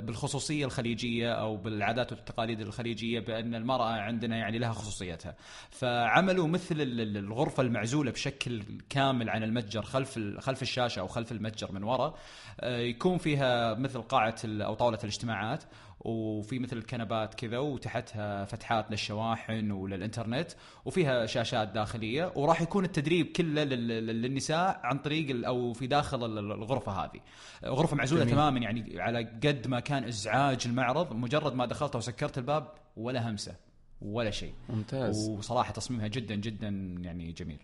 بالخصوصية 0.00 0.64
الخليجية 0.64 1.32
أو 1.32 1.56
بالعادات 1.56 2.12
والتقاليد 2.12 2.60
الخليجية 2.60 3.20
بأن 3.20 3.54
المرأة 3.54 3.84
عندنا 3.90 4.36
يعني 4.36 4.58
لها 4.58 4.72
خصوصيتها. 4.72 5.34
فعملوا 5.70 6.48
مثل 6.48 6.80
ال- 6.80 7.00
ال- 7.00 7.16
الغرفة 7.16 7.62
المعزولة 7.62 8.10
بشكل 8.10 8.62
كامل 8.90 9.30
عن 9.30 9.42
المتجر 9.42 9.82
خلف 9.82 10.18
خلف 10.38 10.62
الشاشة 10.62 11.00
أو 11.00 11.06
خلف 11.06 11.32
المتجر 11.32 11.72
من 11.72 11.82
وراء 11.82 12.18
آه، 12.60 12.78
يكون 12.78 13.18
فيها 13.18 13.74
مثل 13.74 14.02
قاعة 14.02 14.36
أو 14.44 14.74
طاولة 14.74 14.98
الاجتماعات 15.04 15.64
وفي 16.00 16.58
مثل 16.58 16.76
الكنبات 16.76 17.34
كذا 17.34 17.58
وتحتها 17.58 18.44
فتحات 18.44 18.90
للشواحن 18.90 19.70
وللإنترنت 19.70 20.50
وفيها 20.84 21.26
شاشات 21.26 21.68
داخلية. 21.68 22.32
وراح 22.36 22.60
يكون 22.62 22.84
التدريب 22.84 23.26
كله 23.26 23.64
لل- 23.64 23.88
لل- 23.88 24.22
للنساء 24.22 24.80
عن 24.84 24.98
طريق 24.98 25.30
ال- 25.38 25.44
أو 25.44 25.72
في 25.72 25.86
داخل 25.86 26.24
ال- 26.24 26.38
ال- 26.38 26.52
الغرفة 26.52 26.92
هذه. 26.92 27.20
غرفة 27.64 27.96
معزولة 27.96 28.22
جميل. 28.22 28.34
تماما 28.34 28.58
يعني 28.60 29.00
على 29.00 29.24
قد 29.24 29.66
ما 29.68 29.80
كان 29.80 30.04
إزعاج 30.04 30.62
المعرض 30.66 31.12
مجرد 31.12 31.54
ما 31.54 31.66
دخلت 31.66 31.96
وسكرت 31.96 32.38
الباب 32.38 32.68
ولا 32.96 33.30
همسة 33.30 33.54
ولا 34.02 34.30
شيء. 34.30 34.52
ممتاز. 34.68 35.28
وصراحة 35.28 35.72
تصميمها 35.72 36.06
جدا 36.06 36.34
جدا 36.34 36.68
يعني 37.02 37.32
جميل. 37.32 37.58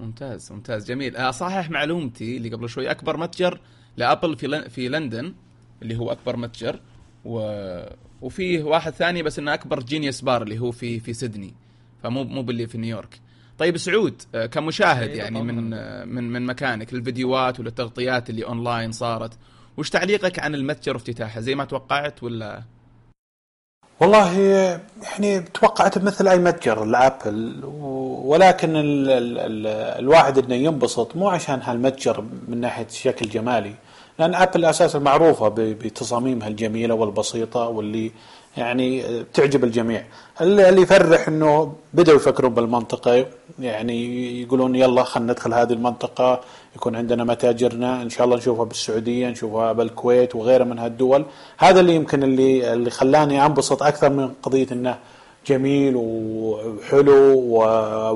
ممتاز 0.00 0.52
ممتاز 0.52 0.86
جميل. 0.86 1.16
اصحح 1.16 1.70
معلومتي 1.70 2.36
اللي 2.36 2.48
قبل 2.48 2.68
شوي 2.68 2.90
أكبر 2.90 3.16
متجر 3.16 3.60
لأبل 3.96 4.36
في 4.36 4.46
لن... 4.46 4.68
في 4.68 4.88
لندن 4.88 5.34
اللي 5.82 5.96
هو 5.96 6.12
أكبر 6.12 6.36
متجر 6.36 6.80
و... 7.24 7.40
وفيه 8.22 8.62
واحد 8.62 8.92
ثاني 8.92 9.22
بس 9.22 9.38
إنه 9.38 9.54
أكبر 9.54 9.82
جينيوس 9.82 10.20
بار 10.20 10.42
اللي 10.42 10.58
هو 10.58 10.70
في 10.70 11.00
في 11.00 11.12
سيدني 11.12 11.54
فمو 12.02 12.24
مو 12.24 12.42
باللي 12.42 12.66
في 12.66 12.78
نيويورك. 12.78 13.20
طيب 13.58 13.76
سعود 13.76 14.22
آه، 14.34 14.46
كمشاهد 14.46 15.08
إيه، 15.08 15.18
يعني. 15.18 15.42
من 15.42 15.74
آه، 15.74 16.04
من 16.04 16.32
من 16.32 16.46
مكانك 16.46 16.94
للفيديوهات 16.94 17.60
وللتغطيات 17.60 18.30
اللي 18.30 18.44
أونلاين 18.44 18.92
صارت 18.92 19.32
وش 19.76 19.90
تعليقك 19.90 20.38
عن 20.38 20.54
المتجر 20.54 20.94
وافتتاحه 20.94 21.40
زي 21.40 21.54
ما 21.54 21.64
توقعت 21.64 22.22
ولا 22.22 22.62
والله 24.00 24.38
يعني 25.02 25.40
توقعت 25.40 25.98
مثل 25.98 26.28
أي 26.28 26.38
متجر 26.38 26.82
الآبل 26.82 27.64
ولكن 28.24 28.76
ال 28.76 29.10
ال 29.10 29.38
ال 29.38 29.66
الواحد 29.98 30.38
إنه 30.38 30.54
ينبسط 30.54 31.16
مو 31.16 31.28
عشان 31.28 31.60
هالمتجر 31.62 32.24
من 32.48 32.60
ناحية 32.60 32.86
شكل 32.88 33.28
جمالي 33.28 33.74
لأن 34.18 34.34
آبل 34.34 34.64
أساسا 34.64 34.98
معروفة 34.98 35.48
بتصاميمها 35.56 36.48
الجميلة 36.48 36.94
والبسيطة 36.94 37.68
واللي 37.68 38.12
يعني 38.56 39.04
تعجب 39.34 39.64
الجميع. 39.64 40.04
اللي 40.40 40.82
يفرح 40.82 41.28
إنه 41.28 41.74
بدأوا 41.94 42.16
يفكرون 42.16 42.54
بالمنطقة 42.54 43.26
يعني 43.60 44.42
يقولون 44.42 44.74
يلا 44.76 45.02
خلينا 45.04 45.32
ندخل 45.32 45.54
هذه 45.54 45.72
المنطقة 45.72 46.40
يكون 46.76 46.96
عندنا 46.96 47.24
متاجرنا 47.24 48.02
إن 48.02 48.10
شاء 48.10 48.24
الله 48.24 48.36
نشوفها 48.36 48.64
بالسعودية 48.64 49.28
نشوفها 49.28 49.72
بالكويت 49.72 50.34
وغيرها 50.36 50.64
من 50.64 50.78
هالدول. 50.78 51.24
هذا 51.58 51.80
اللي 51.80 51.94
يمكن 51.94 52.22
اللي 52.22 52.72
اللي 52.72 52.90
خلاني 52.90 53.46
أنبسط 53.46 53.82
أكثر 53.82 54.10
من 54.10 54.28
قضية 54.42 54.66
إنه 54.72 54.98
جميل 55.46 55.94
وحلو 55.96 57.34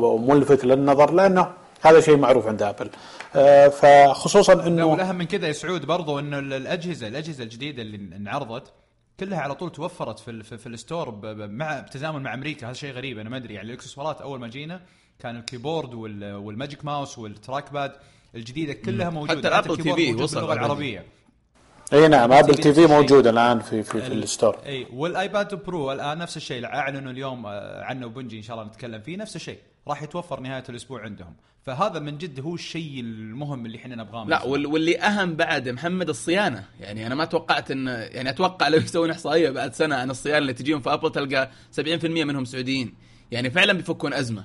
وملفت 0.05 0.65
للنظر 0.65 1.13
لأنه 1.13 1.47
هذا 1.83 2.01
شيء 2.01 2.17
معروف 2.17 2.47
عند 2.47 2.63
آبل. 2.63 2.91
آه، 3.37 3.69
فخصوصا 3.69 4.53
إنه 4.67 4.85
والاهم 4.87 5.17
من 5.19 5.25
كذا 5.25 5.47
يا 5.49 5.53
سعود 5.53 5.85
برضو 5.87 6.19
إنه 6.19 6.39
ال- 6.39 6.53
الاجهزه 6.53 7.09
الأجهزة 7.09 7.45
الجديدة 7.45 7.83
اللي 7.83 7.97
انعرضت 8.17 8.63
كلها 9.21 9.39
على 9.41 9.55
طول 9.55 9.73
توفرت 9.73 10.19
في 10.19 10.31
ال- 10.31 10.45
في, 10.45 10.59
في 10.59 10.67
الستور 10.67 11.11
ب- 11.11 11.21
ب- 11.27 11.51
مع 11.51 11.81
بتزامن 11.81 12.23
مع 12.23 12.35
أمريكا. 12.35 12.67
هذا 12.67 12.73
شيء 12.73 12.93
غريب 12.93 13.19
أنا 13.19 13.31
ما 13.31 13.37
أدري. 13.37 13.55
يعني 13.55 13.69
الإكسسوارات 13.69 14.21
أول 14.21 14.41
ما 14.41 14.49
جينا 14.49 14.81
كان 15.19 15.37
ال 15.37 15.43
keyboard 15.43 15.95
وال- 15.95 16.35
والماجيك 16.35 16.85
ماوس 16.85 17.19
والتراك 17.19 17.73
باد 17.73 17.93
الجديدة 18.35 18.73
كلها 18.73 19.11
موجودة. 19.11 19.57
حتى 19.57 19.71
الأبل 19.71 19.97
تي 19.97 20.15
في 20.17 20.23
وصل 20.23 20.37
باللغة. 20.41 20.53
العربية. 20.53 21.07
إي 21.93 22.09
نعم 22.09 22.33
أبل 22.33 22.55
تي 22.55 22.75
في. 22.75 22.87
موجود 22.87 23.27
الآن 23.27 23.61
في 23.61 23.83
في, 23.83 24.01
في 24.01 24.07
ال- 24.07 24.23
الستور. 24.23 24.59
إي 24.67 24.87
والآيباد 24.93 25.55
برو 25.65 25.93
الآن 25.93 26.19
نفس 26.19 26.37
الشيء. 26.37 26.65
أعلنوا 26.65 27.13
اليوم 27.13 27.47
آه، 27.47 27.85
عنه 27.85 28.07
وبنجي 28.07 28.37
إن 28.39 28.43
شاء 28.43 28.57
الله 28.57 28.69
نتكلم 28.69 29.01
فيه. 29.01 29.17
نفس 29.17 29.37
الشيء. 29.37 29.59
راح 29.89 30.03
يتوفر 30.03 30.41
نهاية 30.41 30.65
الأسبوع 30.69 31.03
عندهم. 31.03 31.33
فهذا 31.67 31.99
من 31.99 32.19
جد 32.19 32.41
هو 32.41 32.55
الشيء 32.55 33.01
المهم 33.01 33.67
اللي 33.67 33.79
إحنا 33.79 33.97
نبغاه 33.97 34.25
من 34.25 34.31
لا. 34.31 34.43
وال- 34.45 34.67
واللي 34.67 34.99
أهم 35.01 35.35
بعد 35.35 35.69
محمد 35.69 36.09
الصيانة. 36.09 36.65
يعني 36.81 37.07
أنا 37.07 37.15
ما 37.15 37.25
توقعت 37.25 37.71
إن 37.71 37.87
يعني 37.87 38.31
أتوقع 38.31 38.69
لو 38.69 38.79
يسوون 38.79 39.11
إحصائية 39.11 39.51
بعد 39.51 39.75
سنة 39.75 39.97
عن 39.97 40.11
الصيانة 40.11 40.39
اللي 40.39 40.53
تجيهم 40.53 40.81
في 40.81 40.93
ابل 40.93 41.13
تلقى 41.13 41.51
70% 41.73 42.25
منهم 42.25 42.45
سعوديين. 42.45 42.95
يعني 43.31 43.51
فعلا 43.51 43.73
بيفكون 43.73 44.13
أزمة. 44.15 44.45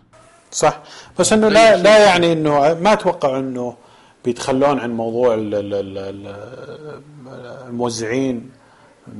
صح. 0.51 0.81
بس 1.19 1.33
إنه 1.33 1.49
لا 1.49 1.77
لا 1.83 2.05
يعني 2.05 2.33
إنه 2.33 2.73
ما 2.73 2.93
أتوقع 2.93 3.39
إنه 3.39 3.77
بيتخلون 4.25 4.79
عن 4.79 4.91
موضوع 4.93 5.33
ال- 5.33 5.55
ال- 5.55 5.73
ال- 5.73 5.97
ال- 5.97 7.01
الموزعين 7.67 8.51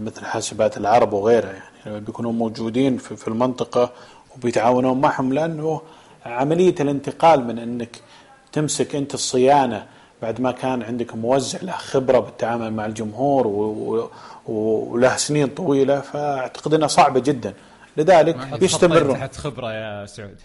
مثل 0.06 0.25
حاسبات 0.25 0.77
العرب 0.77 1.13
وغيرها. 1.13 1.63
يعني 1.86 1.99
بيكونوا 1.99 2.32
موجودين 2.32 2.97
في 2.97 3.15
في 3.15 3.27
المنطقة 3.27 3.93
وبيتعاونون 4.36 5.01
معهم 5.01 5.34
لأنه 5.34 5.82
عملية 6.27 6.75
الانتقال 6.79 7.47
من 7.47 7.59
إنك 7.59 7.97
تمسك 8.51 8.95
أنت 8.95 9.13
الصيانة 9.13 9.85
بعد 10.21 10.41
ما 10.41 10.51
كان 10.51 10.83
عندك 10.83 11.15
موزع 11.15 11.59
له 11.61 11.71
خبرة 11.71 12.19
بالتعامل 12.19 12.73
مع 12.73 12.85
الجمهور 12.85 13.47
وله 14.47 15.15
سنين 15.15 15.47
طويلة 15.47 16.01
فأعتقد 16.01 16.73
إنها 16.73 16.87
صعبة 16.87 17.19
جدا. 17.19 17.53
لذلك 17.97 18.35
بيستمرون. 18.59 19.19
تحت 19.19 19.35
خبرة 19.35 19.73
يا 19.73 20.05
سعود. 20.05 20.37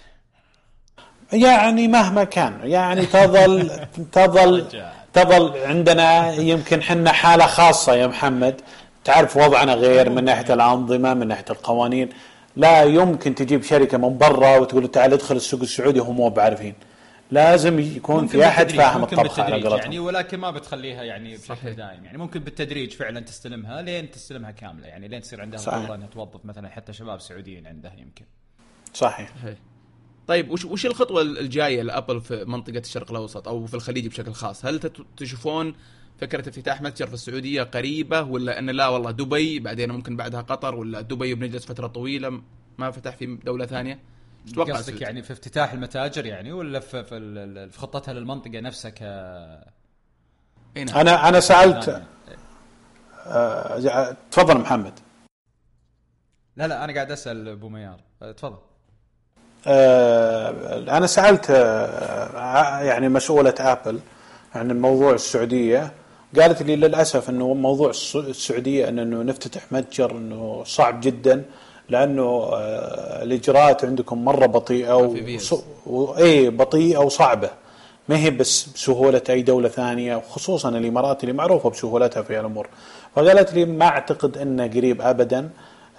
يعني 1.32 1.88
مهما 1.88 2.24
كان 2.24 2.60
يعني 2.62 3.06
تظل 3.06 3.70
تظل 4.12 4.66
تظل 5.12 5.58
عندنا 5.58 6.32
يمكن 6.34 6.82
حنا 6.82 7.12
حالة 7.12 7.46
خاصة 7.46 7.94
يا 7.94 8.06
محمد. 8.06 8.60
تعرف 9.04 9.36
وضعنا 9.36 9.74
غير 9.74 10.10
من 10.10 10.24
ناحية 10.24 10.54
الأنظمة 10.54 11.14
من 11.14 11.28
ناحية 11.28 11.44
القوانين. 11.50 12.08
لا 12.56 12.82
يمكن 12.82 13.34
تجيب 13.34 13.62
شركة 13.62 13.98
من 13.98 14.18
برا 14.18 14.58
وتقول 14.58 14.88
تعال 14.90 15.12
ادخل 15.12 15.36
السوق 15.36 15.60
السعودي 15.60 16.00
وهم 16.00 16.16
مو 16.16 16.28
بعارفين 16.28 16.74
لازم 17.30 17.78
يكون 17.78 18.26
في 18.26 18.46
أحد 18.46 18.70
فاهم 18.70 19.02
الطبخ 19.02 19.40
على 19.40 19.52
قولتهم 19.52 19.78
يعني 19.78 19.98
ولكن 19.98 20.38
ما 20.38 20.50
بتخليها 20.50 21.02
يعني 21.02 21.36
بشكل 21.36 21.46
صحيح. 21.46 21.74
دائم 21.76 22.04
يعني 22.04 22.18
ممكن 22.18 22.40
بالتدريج 22.40 22.90
فعلا 22.92 23.20
تستلمها 23.20 23.82
لين 23.82 24.10
تستلمها 24.10 24.50
كاملة 24.50 24.86
يعني 24.86 25.08
لين 25.08 25.20
تصير 25.20 25.40
عندها 25.40 25.58
صحيح. 25.58 25.78
القدره 25.78 25.94
إنها 25.94 26.06
توظف 26.06 26.44
مثلا 26.44 26.68
حتى 26.68 26.92
شباب 26.92 27.20
سعوديين 27.20 27.66
عندها 27.66 27.92
يمكن 27.98 28.24
صحيح 28.94 29.32
هي. 29.44 29.56
طيب 30.26 30.50
وش 30.50 30.64
وش 30.64 30.86
الخطوة 30.86 31.22
الجاية 31.22 31.82
لأبل 31.82 32.20
في 32.20 32.44
منطقة 32.44 32.78
الشرق 32.78 33.10
الأوسط 33.10 33.48
أو 33.48 33.66
في 33.66 33.74
الخليج 33.74 34.06
بشكل 34.06 34.32
خاص؟ 34.32 34.64
هل 34.64 34.80
تشوفون 35.16 35.74
فكرة 36.22 36.48
افتتاح 36.48 36.82
متجر 36.82 37.06
في 37.06 37.14
السعودية 37.14 37.62
قريبة 37.62 38.22
ولا 38.22 38.58
إن 38.58 38.70
لا 38.70 38.88
والله 38.88 39.10
دبي 39.10 39.58
بعدين 39.58 39.90
ممكن 39.92 40.16
بعدها 40.16 40.40
قطر 40.40 40.74
ولا 40.74 41.00
دبي 41.00 41.34
بنجلس 41.34 41.66
فترة 41.66 41.86
طويلة 41.86 42.42
ما 42.78 42.90
فتح 42.90 43.16
في 43.16 43.26
دولة 43.26 43.66
ثانية؟ 43.66 43.98
تتوقع 44.46 44.72
قصدك؟ 44.76 45.00
يعني 45.00 45.22
في 45.22 45.32
افتتاح 45.32 45.72
المتاجر 45.72 46.26
يعني 46.26 46.52
ولا 46.52 46.80
في 46.80 47.04
في, 47.04 47.70
خطتها 47.76 48.14
للمنطقة 48.14 48.60
نفسها 48.60 48.90
ك 48.90 49.02
نعم. 50.76 50.96
أنا 50.96 51.28
أنا 51.28 51.40
سالت 51.40 52.02
آه، 53.26 54.16
تفضل 54.30 54.58
محمد 54.58 54.92
لا, 56.56 56.66
لا 56.68 56.84
أنا 56.84 56.94
قاعد 56.94 57.10
أسأل 57.10 57.48
أبو 57.48 57.68
ميار 57.68 58.00
أه، 58.22 58.32
تفضل 58.32 58.58
آه، 59.66 60.96
أنا 60.96 61.06
سألت 61.06 61.50
آه، 61.50 62.38
ع- 62.38 62.82
يعني 62.82 63.08
مسؤوله 63.08 63.54
آبل 63.60 64.00
عن 64.54 64.70
الموضوع 64.70 65.12
السعودية 65.12 65.92
قالت 66.40 66.62
لي 66.62 66.76
للأسف 66.76 67.30
أنه 67.30 67.54
موضوع 67.54 67.90
الس- 67.90 68.16
السعودية 68.16 68.88
أنه 68.88 69.22
نفتتح 69.22 69.72
متجر 69.72 70.10
أنه 70.10 70.62
صعب 70.66 71.00
جدا 71.00 71.42
لأنه 71.88 72.22
آه، 72.52 73.22
الإجراءات 73.22 73.84
عندكم 73.84 74.24
مرة 74.24 74.46
بطيئة. 74.46 74.92
وص- 75.38 75.62
و... 75.86 76.16
اي 76.16 76.50
بطيئة 76.50 76.98
وصعبة. 76.98 77.50
ما 78.08 78.16
هي 78.18 78.30
بس 78.30 78.68
بسهولة 78.74 79.22
أي 79.30 79.42
دولة 79.42 79.68
ثانية 79.68 80.16
وخصوصا 80.16 80.68
الإمارات 80.68 81.22
اللي 81.24 81.32
معروفة 81.34 81.70
بسهولتها 81.70 82.22
في 82.22 82.40
الأمور. 82.40 82.68
فقالت 83.16 83.54
لي 83.54 83.64
ما 83.64 83.86
أعتقد 83.86 84.38
أنه 84.38 84.66
قريب 84.66 85.00
ابدا 85.02 85.50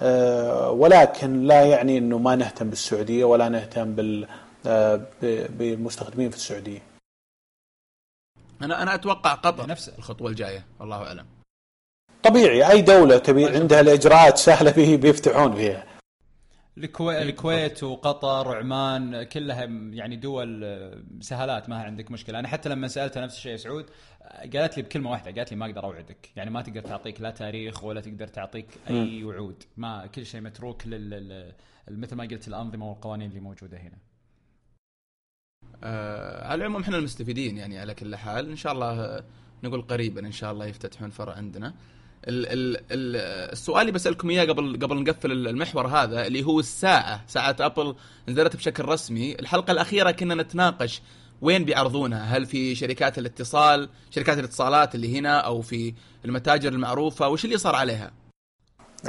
آه، 0.01 0.71
ولكن 0.71 1.43
لا 1.47 1.61
يعني 1.63 1.97
أنه 1.97 2.17
ما 2.17 2.35
نهتم 2.35 2.69
بالسعودية 2.69 3.25
ولا 3.25 3.49
نهتم 3.49 3.95
بال 3.95 4.27
آه، 4.65 5.01
بالمستخدمين 5.49 6.29
في 6.29 6.35
السعودية. 6.35 6.92
أنا 8.65 8.81
أنا 8.83 8.95
أتوقع 8.95 9.33
قطر 9.33 9.67
نفس- 9.67 9.89
الخطوة 9.89 10.29
الجاية 10.29 10.65
والله 10.79 10.97
أعلم. 11.07 11.25
طبيعي 12.23 12.71
أي 12.71 12.81
دولة 12.81 13.17
تبي 13.17 13.45
عندها 13.45 13.81
الإجراءات 13.81 14.37
سهلة 14.37 14.71
به 14.71 14.95
بيفتحون 14.95 15.55
فيها. 15.55 15.85
الكويت, 16.77 17.21
الكويت 17.21 17.83
وقطر 17.83 18.47
وعمان 18.47 19.23
كلها 19.23 19.63
يعني 19.91 20.15
دول 20.15 20.61
آه، 20.63 21.03
سهالات 21.21 21.69
ما 21.69 21.83
عندك 21.83 22.11
مشكلة. 22.11 22.39
أنا 22.39 22.47
حتى 22.47 22.69
لما 22.69 22.87
سالتها 22.87 23.21
نفس 23.23 23.35
الشيء 23.37 23.51
يا 23.51 23.57
سعود 23.57 23.85
آه، 24.23 24.49
قالت 24.57 24.77
لي 24.77 24.83
بكلمة 24.83 25.11
واحدة 25.11 25.31
قالت 25.31 25.51
لي 25.51 25.57
ما 25.57 25.65
أقدر 25.65 25.83
أوعدك. 25.83 26.29
يعني 26.35 26.49
ما 26.49 26.61
تقدر 26.61 26.81
تعطيك 26.81 27.21
لا 27.21 27.29
تاريخ 27.31 27.83
ولا 27.83 28.01
تقدر 28.01 28.27
تعطيك 28.27 28.67
أي 28.89 29.23
وعود. 29.23 29.63
ما 29.77 30.07
كل 30.07 30.25
شيء 30.25 30.41
متروك 30.41 30.87
لل 30.87 31.09
لل- 31.09 31.53
مثل 31.87 32.15
ما 32.15 32.23
قلت 32.23 32.47
الأنظمة 32.47 32.89
والقوانين 32.89 33.29
اللي 33.29 33.39
موجودة 33.39 33.77
هنا. 33.77 33.97
آه 35.83 36.47
على 36.47 36.61
العموم 36.61 36.81
إحنا 36.81 36.97
المستفيدين 36.97 37.57
يعني 37.57 37.79
على 37.79 37.93
كل 37.93 38.15
حال. 38.15 38.49
إن 38.49 38.55
شاء 38.55 38.73
الله 38.73 39.23
نقول 39.63 39.81
قريبا 39.81 40.19
إن 40.27 40.31
شاء 40.31 40.51
الله 40.51 40.65
يفتتحون 40.65 41.09
فرع 41.09 41.33
عندنا. 41.33 41.73
ال 42.27 42.45
ال 42.45 42.77
ال 42.77 43.15
السؤال 43.51 43.81
اللي 43.81 43.91
بسألكم 43.91 44.29
إياه 44.29 44.45
قبل 44.45 44.79
قبل 44.81 45.03
نقفل 45.03 45.31
المحور 45.31 45.87
هذا 45.87 46.27
اللي 46.27 46.43
هو 46.43 46.59
الساعة 46.59 47.23
ساعة 47.27 47.55
أبل 47.59 47.95
نزلت 48.29 48.55
بشكل 48.55 48.85
رسمي. 48.85 49.35
الحلقة 49.39 49.71
الأخيرة 49.71 50.11
كنا 50.11 50.35
نتناقش 50.35 51.01
وين 51.41 51.65
بيعرضونها؟ 51.65 52.37
هل 52.37 52.45
في 52.45 52.75
شركات 52.75 53.17
الاتصال 53.17 53.89
شركات 54.11 54.37
الاتصالات 54.39 54.95
اللي 54.95 55.19
هنا 55.19 55.39
أو 55.39 55.61
في 55.61 55.93
المتاجر 56.25 56.73
المعروفة؟ 56.73 57.27
وش 57.27 57.45
اللي 57.45 57.57
صار 57.57 57.75
عليها؟ 57.75 58.11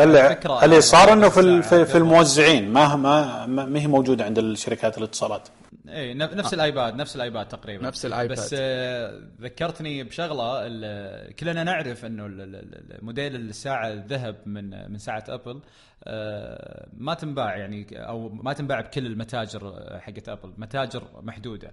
اللي, 0.01 0.39
اللي 0.63 0.81
صار 0.81 1.13
إنه 1.13 1.29
في 1.29 1.63
في. 1.85 1.97
الموزعين. 1.99 2.73
ما 2.73 2.97
ما 2.97 3.47
ما 3.47 3.81
هي 3.81 3.87
موجودة 3.87 4.25
عند 4.25 4.39
الشركات 4.39 4.99
الاتصالات. 4.99 5.49
اي 5.89 6.15
نفس 6.15 6.55
الآيباد 6.55 6.95
نفس 6.95 7.17
الآيباد 7.17 7.49
تقريبا. 7.49 7.85
نفس 7.87 8.07
الآيباد. 8.07 8.37
بس 8.39 8.55
آه، 8.59 9.21
ذكرتني 9.41 10.05
بشغلة 10.05 10.67
ال- 10.67 11.37
كلنا 11.37 11.65
نعرف 11.65 12.05
إنه 12.05 12.27
ال- 12.27 12.41
ال- 12.41 12.57
ال- 12.57 13.05
موديل 13.05 13.37
الساعة 13.37 13.89
الذهب 13.89 14.37
من 14.47 14.91
من 14.93 14.99
ساعة 14.99 15.25
أبل 15.29 15.61
آه، 16.05 16.87
ما 16.97 17.15
تنباع 17.15 17.57
يعني 17.57 17.87
أو 17.93 18.29
ما 18.29 18.53
تنباع 18.53 18.81
بكل 18.81 19.07
المتاجر 19.07 19.69
آه، 19.69 19.99
حقت 19.99 20.29
أبل 20.29 20.53
متاجر 20.59 21.03
محدودة. 21.23 21.69
آه، 21.69 21.73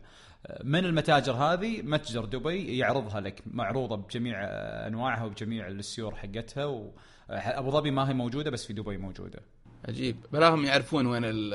من 0.64 0.86
المتاجر 0.86 1.34
هذه؟ 1.34 1.82
متجر 1.82 2.26
دبي 2.26 2.78
يعرضها 2.78 3.20
لك 3.20 3.42
معروضة 3.46 3.96
بجميع 3.96 4.44
آه، 4.44 4.88
أنواعها 4.88 5.24
وبجميع 5.24 5.68
السيور 5.68 6.16
حقتها 6.16 6.66
و 6.66 6.92
آه، 7.30 7.60
أبو 7.60 7.72
ظبي 7.72 7.92
ما 7.92 8.10
هي 8.10 8.14
موجودة 8.14 8.52
بس 8.52 8.66
في 8.66 8.74
دبي 8.74 8.98
موجودة. 8.98 9.40
عجيب. 9.88 10.18
بلاهم 10.32 10.66
يعرفون 10.66 11.06
وين 11.06 11.22
ال 11.26 11.54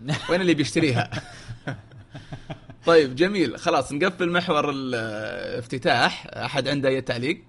وين 0.30 0.40
اللي 0.40 0.54
بيشتريها. 0.54 1.10
طيب 2.86 3.14
جميل. 3.14 3.58
خلاص 3.58 3.92
نقفل 3.92 4.30
محور 4.30 4.70
الافتتاح. 4.70 6.26
أحد 6.26 6.68
عنده 6.68 6.88
أي 6.88 7.00
تعليق؟ 7.00 7.44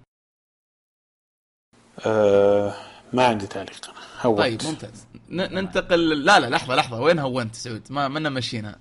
أه 2.06 2.74
ما 3.14 3.26
عندي 3.26 3.48
تعليق. 3.48 3.90
أنا 3.90 3.96
هوت. 4.22 4.38
طيب 4.38 4.64
ممتاز. 4.64 5.08
ننتقل 5.30 6.26
لا 6.26 6.40
لا 6.40 6.50
لحظة 6.50 6.76
لحظة. 6.76 7.02
وين 7.02 7.20
هونت 7.20 7.56
سعود؟ 7.56 7.82
ما 7.90 8.08
منا 8.08 8.30
مشينا. 8.30 8.80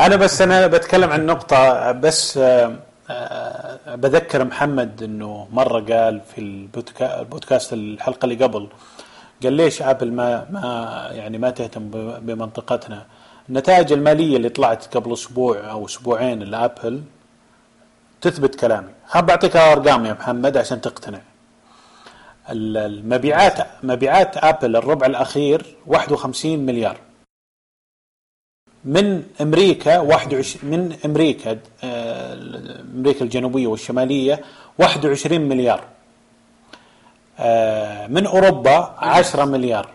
أنا 0.00 0.16
بس 0.16 0.42
أنا 0.42 0.66
بتكلم 0.66 1.10
عن 1.10 1.26
نقطة 1.26 1.92
بس 1.92 2.38
آه، 2.38 2.76
آه، 3.10 3.94
بذكر 3.94 4.44
محمد 4.44 5.02
إنه 5.02 5.48
مرة 5.52 5.80
قال 5.80 6.20
في 6.34 6.38
البودكا- 6.40 7.18
البودكاست 7.18 7.72
الحلقة 7.72 8.24
اللي 8.26 8.44
قبل 8.44 8.68
قال 9.42 9.52
ليش 9.52 9.82
آبل 9.82 10.12
ما 10.12 10.46
ما 10.50 11.08
يعني 11.12 11.38
ما 11.38 11.50
تهتم 11.50 11.90
بمنطقتنا؟ 12.20 13.06
النتائج 13.48 13.92
المالية 13.92 14.36
اللي 14.36 14.48
طلعت 14.48 14.96
قبل 14.96 15.12
أسبوع 15.12 15.70
أو 15.70 15.86
أسبوعين 15.86 16.38
لآبل 16.42 17.02
تثبت 18.20 18.54
كلامي. 18.54 18.88
خل 19.08 19.22
بعطيك 19.22 19.56
أرقام 19.56 20.06
يا 20.06 20.12
محمد 20.12 20.56
عشان 20.56 20.80
تقتنع. 20.80 21.20
ال- 22.50 22.76
المبيعات 22.76 23.58
مبيعات 23.82 24.36
آبل 24.36 24.76
الربع 24.76 25.06
الأخير 25.06 25.76
51 25.86 26.66
مليار. 26.66 26.96
من 28.84 29.22
أمريكا 29.40 29.98
21 29.98 30.70
من 30.70 30.96
أمريكا 31.04 31.58
آه، 31.84 32.34
أمريكا 32.96 33.24
الجنوبية 33.24 33.66
والشمالية 33.66 34.40
21 34.78 35.40
مليار. 35.40 35.84
آه، 37.38 38.06
من 38.06 38.26
أوروبا 38.26 38.94
10 38.98 39.44
مليار. 39.44 39.88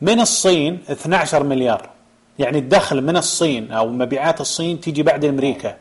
من 0.00 0.20
الصين 0.20 0.78
12 0.90 1.44
مليار. 1.44 1.90
يعني 2.38 2.58
الدخل 2.58 3.00
من 3.00 3.16
الصين 3.16 3.72
أو 3.72 3.88
مبيعات 3.88 4.40
الصين 4.40 4.80
تيجي 4.80 5.02
بعد 5.02 5.24
أمريكا. 5.24 5.76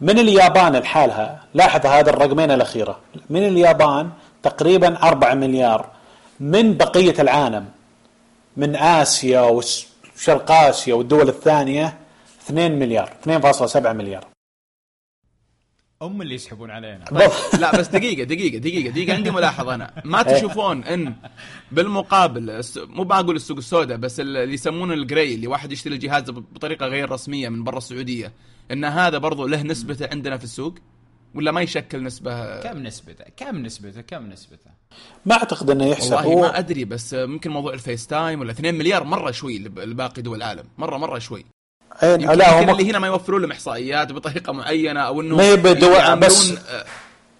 من 0.00 0.18
اليابان 0.18 0.76
لحالها 0.76 1.44
لاحظ 1.54 1.86
هذا 1.86 2.10
الرقمين 2.10 2.50
الأخيرة. 2.50 2.98
من 3.30 3.46
اليابان 3.46 4.10
تقريبا 4.42 5.02
4 5.02 5.34
مليار. 5.34 5.86
من 6.40 6.76
بقية 6.76 7.14
العالم 7.18 7.64
من 8.56 8.76
آسيا 8.76 9.40
وشرق 10.22 10.50
آسيا 10.50 10.94
والدول 10.94 11.28
الثانية 11.28 11.98
2 12.46 12.78
مليار 12.78 13.16
2.7 13.28 13.76
مليار. 13.86 14.26
ام 16.02 16.22
اللي 16.22 16.34
يسحبون 16.34 16.70
علينا. 16.70 17.04
لا 17.58 17.78
بس 17.78 17.88
دقيقة 17.88 18.24
دقيقة 18.24 18.58
دقيقة 18.58 18.90
دقيقة 18.90 19.14
عندي 19.14 19.30
ملاحظة 19.30 19.74
أنا. 19.74 20.02
ما 20.04 20.22
تشوفون 20.22 20.84
إن 20.84 21.14
بالمقابل 21.72 22.62
مو 22.76 23.04
بقول 23.04 23.36
السوق 23.36 23.56
السوداء 23.56 23.96
بس 23.96 24.20
اللي 24.20 24.54
يسمونه 24.54 24.94
الجري 24.94 25.34
اللي 25.34 25.46
واحد 25.46 25.72
يشتري 25.72 25.94
الجهاز 25.94 26.30
بطريقة 26.30 26.86
غير 26.86 27.10
رسمية 27.10 27.48
من 27.48 27.64
برا 27.64 27.78
السعودية 27.78 28.32
إن 28.72 28.84
هذا 28.84 29.18
برضو 29.18 29.46
له 29.46 29.62
نسبته 29.62 30.08
عندنا 30.12 30.36
في 30.36 30.44
السوق؟ 30.44 30.74
ولا 31.34 31.50
ما 31.50 31.60
يشكل 31.60 32.02
نسبة؟ 32.02 32.60
كم 32.60 32.78
نسبته؟ 32.82 33.24
كم 33.36 33.56
نسبته؟ 33.56 34.00
كم 34.00 34.26
نسبته؟ 34.30 34.70
ما 35.26 35.34
أعتقد 35.34 35.70
أنه 35.70 35.86
يحسب. 35.86 36.12
والله 36.12 36.32
هو 36.34 36.40
ما 36.40 36.58
أدري 36.58 36.84
بس 36.84 37.14
ممكن 37.14 37.50
موضوع 37.50 37.72
ال 37.74 38.06
FaceTime 38.06 38.40
ولا 38.40 38.50
2 38.52 38.74
مليار 38.74 39.04
مرة 39.04 39.30
شوي 39.30 39.58
لب- 39.58 39.78
لباقي 39.78 40.22
دول 40.22 40.36
العالم. 40.36 40.64
مرة 40.78 40.96
مرة 40.96 41.18
شوي. 41.18 41.44
يمكن, 42.02 42.30
لا 42.30 42.60
هم 42.62 42.70
اللي 42.70 42.90
هنا 42.90 42.98
ما 42.98 43.06
يوفرون 43.06 43.42
لهم 43.42 43.50
إحصائيات 43.52 44.12
بطريقة 44.12 44.52
معينة 44.52 45.00
أو 45.00 45.20
إنه 45.20 45.36
ما 45.36 45.42
يعاملون- 45.98 46.18
بس- 46.26 46.50
آه، 46.50 46.84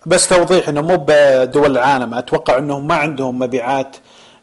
بس 0.07 0.29
توضيح 0.29 0.69
إنه 0.69 0.81
مو 0.81 1.05
بدول 1.09 1.71
العالم. 1.71 2.15
أتوقع 2.15 2.59
إنهم 2.59 2.87
ما 2.87 2.95
عندهم 2.95 3.39
مبيعات 3.39 3.97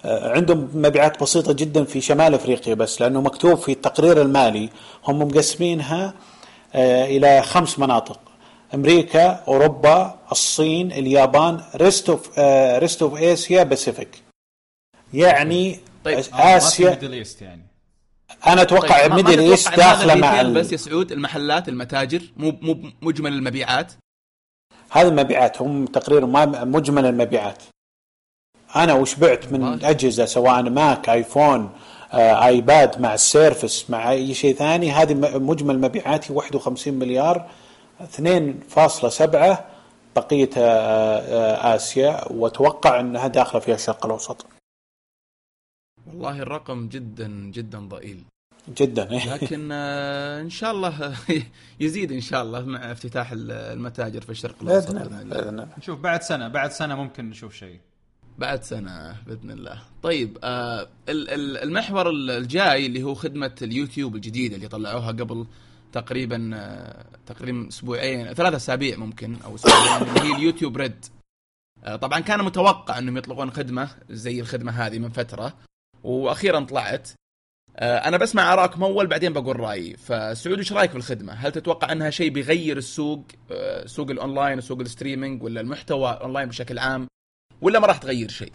آه، 0.06 0.36
عندهم 0.36 0.70
مبيعات 0.74 1.22
بسيطة 1.24 1.54
جدا 1.54 1.84
في 1.84 2.02
شمال 2.02 2.34
أفريقيا 2.34 2.74
بس 2.74 3.02
لأنه 3.02 3.22
مكتوب 3.22 3.58
في 3.60 3.72
التقرير 3.72 4.22
المالي 4.22 4.70
هم 5.08 5.20
مقسمينها 5.22 6.14
آه، 6.76 7.06
إلى 7.06 7.42
خمس 7.42 7.80
مناطق. 7.80 8.20
أمريكا 8.74 9.28
أوروبا 9.48 10.20
الصين 10.32 10.92
اليابان 10.92 11.62
rest 11.76 12.10
of 12.10 12.40
rest 12.80 13.02
of 13.02 13.18
Asia 13.22 13.64
Pacific 13.64 14.24
يعني 15.14 15.80
طيب، 16.06 16.18
اسيا 16.34 16.90
Middle 16.90 17.14
East 17.14 17.42
يعني. 17.42 17.62
أنا 18.48 18.62
أتوقع 18.62 19.02
طيب، 19.08 19.14
Middle 19.14 19.40
East 19.40 19.76
داخلة 19.76 20.16
مع 20.16 20.42
ال- 20.42 20.54
بس 20.54 20.72
يا 20.72 20.78
سعود 20.78 21.12
المحلات 21.12 21.70
المتاجر 21.70 22.22
مو 22.38 22.54
مو 22.62 22.80
مجمل 23.02 23.34
المبيعات؟ 23.34 23.92
هذه 24.92 25.08
المبيعات 25.08 25.62
هم 25.62 25.86
تقريبا 25.86 26.26
ما 26.26 26.46
مجمل 26.64 27.06
المبيعات. 27.06 27.64
أنا 28.76 28.94
وش 28.94 29.16
بعت 29.16 29.52
من 29.52 29.64
والله. 29.64 29.90
أجهزة 29.90 30.26
سواء 30.26 30.62
ماك 30.62 31.10
آيفون 31.10 31.70
آه، 32.14 32.46
آيباد 32.46 33.02
مع 33.02 33.14
ال 33.14 33.23
service 33.23 33.90
مع 33.90 34.12
أي 34.12 34.34
شيء 34.34 34.56
ثاني 34.56 34.92
هذه 34.92 35.14
مجمل 35.40 35.82
مبيعاتي 35.82 36.34
51 36.34 36.94
مليار. 36.94 37.50
2.7 38.00 39.58
بقية 40.16 40.50
آه، 40.58 41.20
آه، 41.20 41.76
آسيا 41.76 42.32
وأتوقع 42.32 43.00
أنها 43.00 43.28
داخلة 43.28 43.62
فيها 43.62 43.76
الشرق 43.76 44.06
الأوسط. 44.06 44.46
والله 46.08 46.40
الرقم 46.42 46.88
جدا 46.90 47.28
جدا 47.54 47.80
ضئيل. 47.80 48.24
جدا 48.78 49.12
إيه. 49.12 49.34
لكن 49.34 49.70
آه، 49.72 50.42
إن 50.42 50.50
شاء 50.50 50.72
الله 50.72 51.16
يزيد 51.80 52.12
إن 52.12 52.22
شاء 52.22 52.44
الله 52.44 52.62
مع 52.66 52.92
افتتاح 52.92 53.32
ال- 53.32 53.52
المتاجر 53.52 54.22
في 54.22 54.30
الشرق 54.30 54.56
الأوسط 54.62 54.88
بإذن 54.92 55.02
الله 55.02 55.22
الله. 55.22 55.36
بإذن 55.36 55.50
الله. 55.60 55.68
نشوف 55.78 56.00
بعد 56.00 56.22
سنة 56.22 56.48
بعد 56.48 56.72
سنة 56.72 56.96
ممكن 56.96 57.30
نشوف 57.30 57.54
شيء. 57.56 57.80
بعد 58.38 58.64
سنة 58.64 59.16
بإذن 59.28 59.52
الله. 59.52 59.82
طيب 60.04 60.38
ال- 60.44 60.88
ال- 61.10 61.58
المحور 61.58 62.10
ال- 62.10 62.32
الجاي 62.32 62.86
اللي 62.86 63.04
هو 63.04 63.14
خدمة 63.16 63.56
اليوتيوب 63.62 64.16
الجديدة 64.16 64.56
اللي 64.56 64.68
طلعوها 64.68 65.08
قبل 65.12 65.46
تقريبا 65.94 66.52
آه 66.54 67.06
تقريبا 67.26 67.68
أسبوعين 67.68 68.34
ثلاثة 68.34 68.56
أسابيع 68.56 68.98
ممكن 68.98 69.38
أو 69.46 69.56
أسبوعين 69.56 70.02
اللي 70.02 70.20
هي 70.22 70.36
اليوتيوب 70.36 70.78
Red. 70.78 71.06
آه 71.84 71.96
طبعا 71.96 72.20
كان 72.20 72.44
متوقع 72.44 72.98
إنهم 72.98 73.18
يطلقون 73.18 73.52
خدمة 73.52 73.90
زي 74.10 74.40
الخدمة 74.40 74.72
هذه 74.72 75.00
من 75.00 75.10
فترة 75.10 75.54
وأخيرا 76.04 76.60
طلعت. 76.60 77.10
آه، 77.78 77.98
أنا 77.98 78.18
بسمع 78.18 78.54
ارائكم 78.54 78.84
اول 78.84 79.08
بعدين 79.08 79.34
بقول 79.34 79.60
رأيي. 79.60 79.98
فسعود 79.98 80.58
إيش 80.58 80.74
رأيك 80.74 80.92
في 80.92 80.98
الخدمة؟ 80.98 81.34
هل 81.34 81.52
تتوقع 81.52 81.92
إنها 81.92 82.10
شيء 82.10 82.30
بيغير 82.30 82.78
السوق 82.78 83.24
سوق 83.86 84.10
الأونلاين 84.10 84.58
وسوق 84.58 84.80
ال 84.80 84.86
streaming 84.86 85.44
ولا 85.44 85.62
المحتوى 85.62 86.12
اونلاين 86.22 86.50
بشكل 86.50 86.80
عام 86.80 87.08
ولا 87.62 87.80
ما 87.80 87.88
راح 87.88 87.98
تغير 87.98 88.30
شيء؟ 88.30 88.52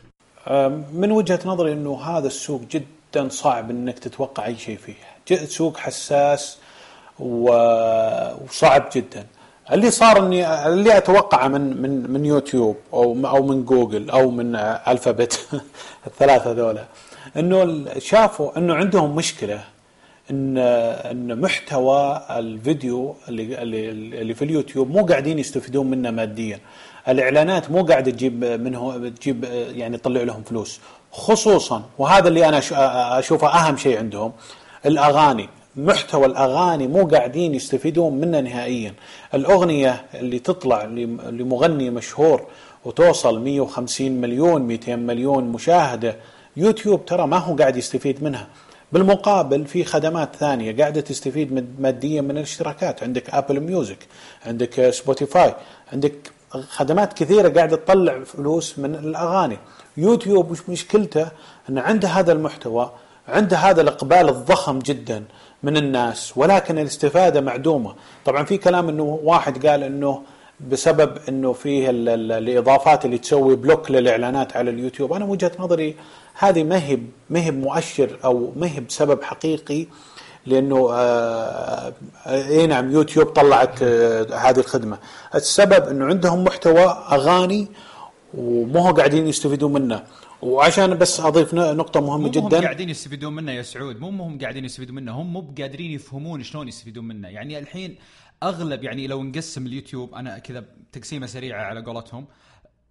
من 0.92 1.12
وجهة 1.12 1.40
نظري 1.44 1.73
إنه 1.73 2.01
هذا 2.03 2.27
السوق 2.27 2.62
جدا 2.62 3.29
صعب 3.29 3.70
إنك 3.70 3.99
تتوقع 3.99 4.47
أي 4.47 4.57
شيء 4.57 4.79
فيه. 4.79 4.94
سوق 5.47 5.77
حساس 5.77 6.59
وصعب 7.18 8.88
جدا. 8.94 9.27
اللي 9.72 9.90
صار 9.90 10.18
اني 10.18 10.66
اللي 10.66 10.96
اتوقعه 10.96 11.48
من 11.48 11.83
من 11.83 12.11
من 12.11 12.24
يوتيوب 12.24 12.77
أو 12.92 13.16
أو 13.24 13.42
من 13.42 13.64
جوجل 13.64 14.11
أو 14.11 14.31
من 14.31 14.57
ألفابت 14.57 15.48
الثلاثة 16.07 16.53
ذولا 16.53 16.85
إنه 17.37 17.85
شافوا 17.98 18.59
إنه 18.59 18.74
عندهم 18.74 19.16
مشكلة 19.16 19.64
ان 20.31 20.59
إن 20.59 21.40
محتوى 21.40 22.22
الفيديو 22.31 23.16
اللي 23.29 23.61
اللي 24.20 24.35
في 24.35 24.44
اليوتيوب 24.44 24.90
مو 24.90 25.07
قاعدين 25.07 25.38
يستفيدون 25.38 25.87
منه 25.87 26.11
ماديا. 26.11 26.61
الإعلانات 27.09 27.70
مو 27.70 27.83
قاعدة 27.85 28.11
تجيب 28.11 28.44
منه 28.44 29.09
تجيب 29.09 29.44
يعني 29.74 29.96
تطلع 29.98 30.22
لهم 30.22 30.42
فلوس. 30.42 30.81
خصوصا 31.12 31.83
وهذا 31.98 32.29
اللي 32.29 32.48
أنا 32.48 32.61
أشوفه 33.18 33.48
أهم 33.48 33.77
شيء 33.77 33.98
عندهم 33.98 34.33
الأغاني. 34.87 35.48
محتوى 35.76 36.26
الأغاني 36.26 36.87
مو 36.87 37.06
قاعدين 37.06 37.54
يستفيدون 37.54 38.14
منه 38.14 38.40
نهائيا. 38.40 38.94
الأغنية 39.34 40.04
اللي 40.14 40.38
تطلع 40.38 40.84
لم- 40.84 41.20
لمغني 41.20 41.90
مشهور 41.90 42.46
وتوصل 42.84 43.40
150 43.40 44.20
مليون 44.20 44.62
200 44.62 44.96
مليون 44.96 45.44
مشاهدة 45.44 46.16
يوتيوب 46.56 47.06
ترى 47.06 47.26
ما 47.26 47.37
هو 47.38 47.56
قاعد 47.56 47.76
يستفيد 47.76 48.22
منها. 48.22 48.46
بالمقابل 48.92 49.66
في 49.66 49.84
خدمات 49.84 50.37
ثانية 50.37 50.76
قاعدة 50.76 51.00
تستفيد 51.00 51.66
ماديا 51.80 52.20
من 52.20 52.30
الاشتراكات. 52.30 53.02
عندك 53.02 53.30
Apple 53.31 53.61
Music 53.61 53.98
عندك 54.46 54.90
Spotify 54.90 55.55
عندك 55.92 56.14
خدمات 56.50 57.12
كثيرة 57.12 57.48
قاعدة 57.48 57.76
تطلع 57.76 58.24
فلوس 58.24 58.78
من 58.78 58.94
الأغاني. 58.94 59.58
يوتيوب 59.96 60.50
مش 60.52 60.68
مشكلته 60.68 61.28
إن 61.70 61.78
عنده 61.78 62.08
هذا 62.08 62.32
المحتوى 62.32 62.90
عنده 63.28 63.56
هذا 63.56 63.80
الإقبال 63.80 64.28
الضخم 64.28 64.78
جدا. 64.78 65.24
من 65.64 65.77
الناس 65.77 66.33
ولكن 66.37 66.79
الاستفادة 66.79 67.40
معدومة. 67.40 67.94
طبعا 68.24 68.44
في 68.44 68.57
كلام 68.59 68.88
إنه 68.88 69.18
واحد 69.22 69.66
قال 69.66 69.83
إنه 69.83 70.22
بسبب 70.70 71.18
إنه 71.29 71.53
فيه 71.53 71.87
الإضافات 71.90 73.05
اللي 73.05 73.18
تسوي 73.18 73.57
بلوك 73.57 73.90
للإعلانات 73.90 74.57
على 74.57 74.70
اليوتيوب 74.70 75.12
أنا 75.12 75.24
وجهة 75.24 75.53
نظري 75.59 75.96
هذه 76.35 76.62
ما 76.64 76.79
هي 76.85 76.98
ما 77.31 77.40
هي 77.40 77.50
مؤشر 77.50 78.18
أو 78.24 78.53
ما 78.57 78.66
هي 78.66 78.81
بسبب 78.81 79.22
حقيقي 79.22 79.87
لإنه 80.46 80.88
آه 80.92 81.92
إي 82.27 82.66
نعم 82.66 82.92
يوتيوب 82.92 83.27
طلعت 83.27 83.83
آه 83.83 84.27
هذه 84.35 84.59
الخدمة. 84.59 84.98
السبب 85.35 85.88
إنه 85.88 86.05
عندهم 86.07 86.44
محتوى 86.44 86.85
أغاني 87.12 87.68
ومو 88.35 88.90
قاعدين 88.92 89.27
يستفيدون 89.29 89.72
منه. 89.72 90.03
وعشان 90.44 90.98
بس 90.98 91.20
أضيف 91.20 91.54
نقطة 91.54 92.00
مهمة 92.00 92.24
مو 92.24 92.30
جدا. 92.30 92.59
هم 92.59 92.62
قاعدين 92.62 92.90
يستفيدون 92.90 93.33
منه 93.33 93.52
يا 93.52 93.62
سعود. 93.62 94.00
مو 94.00 94.09
هم 94.09 94.38
قاعدين 94.38 94.64
يستفيدون 94.64 94.96
منه 94.96 95.12
هم 95.12 95.33
مو 95.33 95.54
قادرين 95.59 95.90
يفهمون 95.90 96.42
شلون 96.42 96.68
يستفيدون 96.68 97.04
منه. 97.04 97.28
يعني 97.28 97.59
الحين 97.59 97.96
أغلب 98.42 98.85
يعني 98.85 99.07
لو 99.07 99.22
نقسم 99.22 99.66
اليوتيوب 99.66 100.14
أنا 100.14 100.38
كذا 100.38 100.64
تقسيمة 100.92 101.26
سريعة 101.26 101.64
على 101.64 101.80
قولتهم 101.80 102.26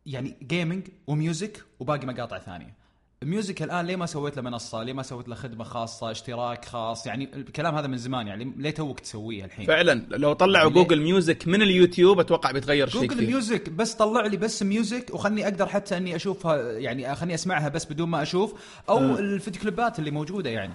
يعني 0.05 0.35
gaming 0.43 0.87
و 1.07 1.17
music 1.17 1.63
وباقي 1.79 2.07
مقاطع 2.07 2.39
ثانية. 2.39 2.82
music 3.23 3.63
الآن 3.63 3.85
ليه 3.85 3.95
ما 3.95 4.05
سويت 4.05 4.35
له 4.35 4.41
منصة؟ 4.41 4.83
ليه 4.83 4.93
ما 4.93 5.03
سويت 5.03 5.29
له 5.29 5.35
خدمة 5.35 5.63
خاصة، 5.63 6.11
اشتراك 6.11 6.65
خاص؟ 6.65 7.07
يعني 7.07 7.29
الكلام 7.33 7.75
هذا 7.75 7.87
من 7.87 7.97
زمان 7.97 8.27
يعني 8.27 8.53
ليه 8.57 8.69
توك 8.69 8.99
تسويه 8.99 9.45
الحين؟ 9.45 9.65
فعلا 9.65 10.05
لو 10.11 10.33
طلعوا 10.33 10.69
يعني 10.69 10.83
Google 10.83 11.01
Music 11.01 11.47
من 11.47 11.61
اليوتيوب 11.61 12.19
أتوقع 12.19 12.51
بيتغير 12.51 12.89
شيء 12.89 13.01
Google 13.01 13.27
Music 13.27 13.69
بس 13.69 13.93
طلع 13.93 14.25
لي 14.25 14.37
بس 14.37 14.63
music 14.63 15.09
وخلني 15.13 15.43
أقدر 15.43 15.67
حتى 15.67 15.97
إني 15.97 16.15
أشوفها 16.15 16.71
يعني 16.71 17.15
خلني 17.15 17.33
أسمعها 17.33 17.69
بس 17.69 17.85
بدون 17.85 18.09
ما 18.09 18.21
أشوف 18.21 18.53
أو 18.89 18.99
م. 18.99 19.15
الفيديو 19.15 19.61
كليبات 19.61 19.99
اللي 19.99 20.11
موجودة 20.11 20.49
يعني 20.49 20.73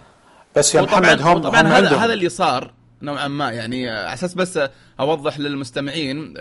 بس 0.56 0.74
يا 0.74 0.82
محمد 0.82 1.22
هم 1.22 1.38
طبعا 1.38 1.62
هذا, 1.62 1.96
هذا 1.96 2.12
اللي 2.12 2.28
صار 2.28 2.72
نوعا 3.02 3.28
ما 3.28 3.50
يعني 3.50 3.88
على 3.90 4.14
أساس 4.14 4.34
بس 4.34 4.60
أوضح 5.00 5.38
للمستمعين 5.38 6.34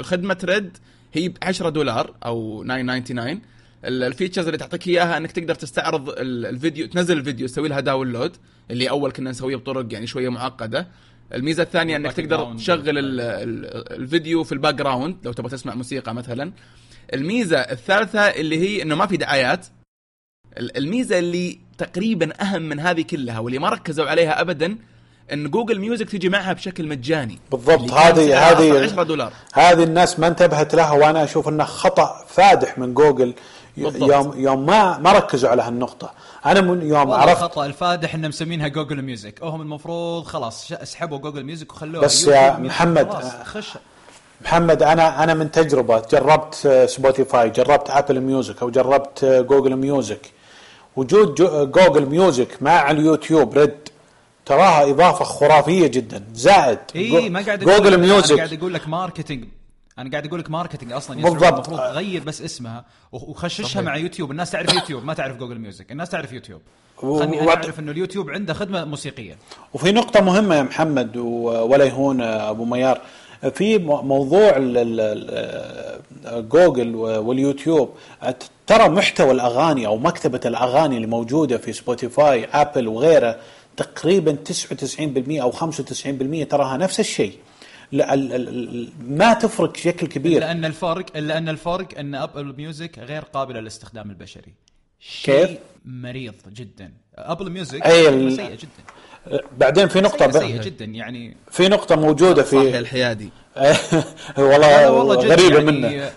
خدمه 0.00 0.38
Red 0.44 0.76
هي 1.12 1.28
ب 1.28 1.36
10 1.42 1.68
دولار 1.68 2.14
أو 2.24 2.62
999 2.64 3.40
ال 3.84 3.91
features 3.91 4.46
اللي 4.46 4.58
تعطيك 4.58 4.88
إياها 4.88 5.16
إنك 5.16 5.32
تقدر 5.32 5.54
تستعرض 5.54 6.14
الفيديو 6.18 6.86
تنزل 6.86 7.18
الفيديو 7.18 7.46
تسوي 7.46 7.68
لها 7.68 7.80
download 7.80 8.36
اللي 8.70 8.90
أول 8.90 9.12
كنا 9.12 9.30
نسويه 9.30 9.56
بطرق 9.56 9.92
يعني 9.92 10.06
شوية 10.06 10.28
معقدة. 10.28 10.88
الميزة 11.34 11.62
الثانية 11.62 11.96
إنك 11.96 12.12
تقدر 12.12 12.54
تشغل 12.54 12.94
الفيديو 13.90 14.44
في 14.44 14.52
ال 14.52 14.74
background 14.74 15.16
لو 15.24 15.32
تبغى 15.32 15.50
تسمع 15.50 15.74
موسيقى 15.74 16.14
مثلا. 16.14 16.52
الميزة 17.14 17.58
الثالثة 17.58 18.20
اللي 18.20 18.58
هي 18.58 18.82
إنه 18.82 18.94
ما 18.94 19.06
في 19.06 19.16
دعايات. 19.16 19.66
الميزة 20.58 21.18
اللي 21.18 21.58
تقريبا 21.78 22.42
أهم 22.42 22.62
من 22.62 22.80
هذه 22.80 23.02
كلها 23.02 23.38
واللي 23.38 23.58
ما 23.58 23.68
ركزوا 23.68 24.06
عليها 24.06 24.40
ابدا 24.40 24.78
إن 25.32 25.50
Google 25.50 25.78
Music 25.78 26.10
تجي 26.10 26.28
معها 26.28 26.52
بشكل 26.52 26.88
مجاني. 26.88 27.38
بالضبط. 27.50 27.92
هذه 27.92 28.50
هذه 28.50 28.82
10 28.82 29.02
دولار. 29.02 29.32
هذه 29.52 29.84
الناس 29.84 30.18
ما 30.18 30.26
انتبهت 30.26 30.74
لها 30.74 30.92
وأنا 30.92 31.24
أشوف 31.24 31.48
إنه 31.48 31.64
خطأ 31.64 32.24
فادح 32.28 32.78
من 32.78 32.94
جوجل 32.94 33.34
بالضبط. 33.76 34.10
يوم 34.12 34.32
يوم 34.36 34.66
ما 34.66 34.98
ما 34.98 35.12
ركزوا 35.12 35.50
على 35.50 35.62
هالنقطة. 35.62 36.10
أنا 36.46 36.60
من 36.60 36.82
يوم 36.88 37.10
عرفت 37.10 37.36
الخطأ 37.42 37.66
الفادح 37.66 38.14
ان 38.14 38.28
مسمينها 38.28 38.68
Google 38.68 39.02
Music 39.02 39.42
هم 39.42 39.60
المفروض 39.60 40.24
خلاص 40.24 40.72
اسحبوا 40.72 41.18
Google 41.18 41.44
Music 41.44 41.72
وخلوها 41.72 42.04
بس 42.04 42.26
يا 42.26 42.56
محمد 42.58 43.10
خش. 43.44 43.68
محمد 44.44 44.82
أنا 44.82 45.24
أنا 45.24 45.34
من 45.34 45.50
تجربة 45.50 46.02
جربت 46.12 46.84
Spotify 46.88 47.50
جربت 47.50 47.90
Apple 47.90 48.20
Music 48.20 48.62
أو 48.62 48.70
جربت 48.70 49.24
Google 49.24 49.76
Music 49.76 50.20
وجود 50.96 51.34
Google 51.72 52.06
Music 52.06 52.62
مع 52.62 52.90
اليوتيوب 52.90 53.58
Red 53.58 53.74
تراها 54.46 54.90
إضافة 54.90 55.24
خرافية 55.24 55.86
جدا 55.86 56.24
زائد 56.34 56.78
إي 56.96 57.28
ما 57.28 57.40
قاعد 57.40 57.64
Google 57.64 58.00
Music 58.00 58.36
قاعد 58.36 58.52
أقول 58.52 58.74
لك 58.74 58.88
marketing 58.88 59.44
أنا 60.00 60.10
قاعد 60.10 60.26
أقول 60.26 60.40
لك 60.40 60.50
marketing 60.50 60.92
أصلا 60.92 61.22
بالضبط. 61.22 61.54
المفروض 61.54 61.80
غير 61.80 62.24
بس 62.24 62.42
اسمها. 62.42 62.84
وخششها 63.12 63.82
مع 63.82 63.96
يوتيوب. 63.96 64.30
الناس 64.30 64.50
تعرف 64.50 64.74
يوتيوب 64.74 65.04
ما 65.04 65.14
تعرف 65.14 65.36
Google 65.36 65.58
Music. 65.58 65.92
الناس 65.92 66.08
تعرف 66.08 66.32
يوتيوب. 66.32 66.60
خلني 66.96 67.40
أنا 67.40 67.48
أعرف 67.48 67.78
إنه 67.78 67.92
اليوتيوب 67.92 68.30
عنده 68.30 68.54
خدمة 68.54 68.84
موسيقية. 68.84 69.36
وفي 69.74 69.92
نقطة 69.92 70.20
مهمة 70.20 70.54
يا 70.54 70.62
محمد 70.62 71.16
ولا 71.16 71.84
يهون 71.84 72.20
أبو 72.20 72.64
ميار. 72.64 73.00
في 73.54 73.78
موضوع 73.78 74.52
جوجل 76.26 76.94
واليوتيوب. 76.96 77.90
ترى 78.66 78.88
محتوى 78.88 79.30
الأغاني 79.30 79.86
أو 79.86 79.98
مكتبة 79.98 80.40
الأغاني 80.46 80.96
اللي 80.96 81.06
موجودة 81.06 81.58
في 81.58 81.72
Spotify 81.72 82.44
ابل 82.44 82.88
وغيره 82.88 83.36
تقريبا 83.76 84.36
99% 84.44 85.42
أو 85.42 85.52
95% 85.52 86.44
تراها 86.44 86.76
نفس 86.76 87.00
الشيء. 87.00 87.34
ما 87.92 89.34
تفرق 89.34 89.72
بشكل 89.72 90.06
كبير. 90.06 90.38
الا 90.38 90.50
ان 90.50 90.64
الفرق 90.64 91.06
الا 91.16 91.38
أن 91.38 91.48
الفرق 91.48 91.98
ان 91.98 92.14
Apple 92.14 92.54
Music 92.56 92.98
غير 92.98 93.22
قابلة 93.22 93.60
للاستخدام 93.60 94.10
البشري. 94.10 94.54
كيف؟ 95.22 95.50
مريض 95.84 96.34
جدا. 96.48 96.92
Apple 97.14 97.50
Music 97.50 97.86
أي 97.86 98.30
سيئه 98.30 98.54
جدا. 98.54 99.40
بعدين 99.58 99.88
في 99.88 100.00
نقطة 100.00 100.30
سيئة, 100.30 100.40
سيئة 100.40 100.62
جدا 100.62 100.84
يعني 100.84 101.36
في 101.50 101.68
نقطة 101.68 101.96
موجودة 101.96 102.42
في 102.42 102.78
الحيادي. 102.78 103.30
والله, 104.38 104.90
والله 104.90 105.14
غريبة 105.14 105.58
يعني. 105.58 105.70
منه. 105.70 106.10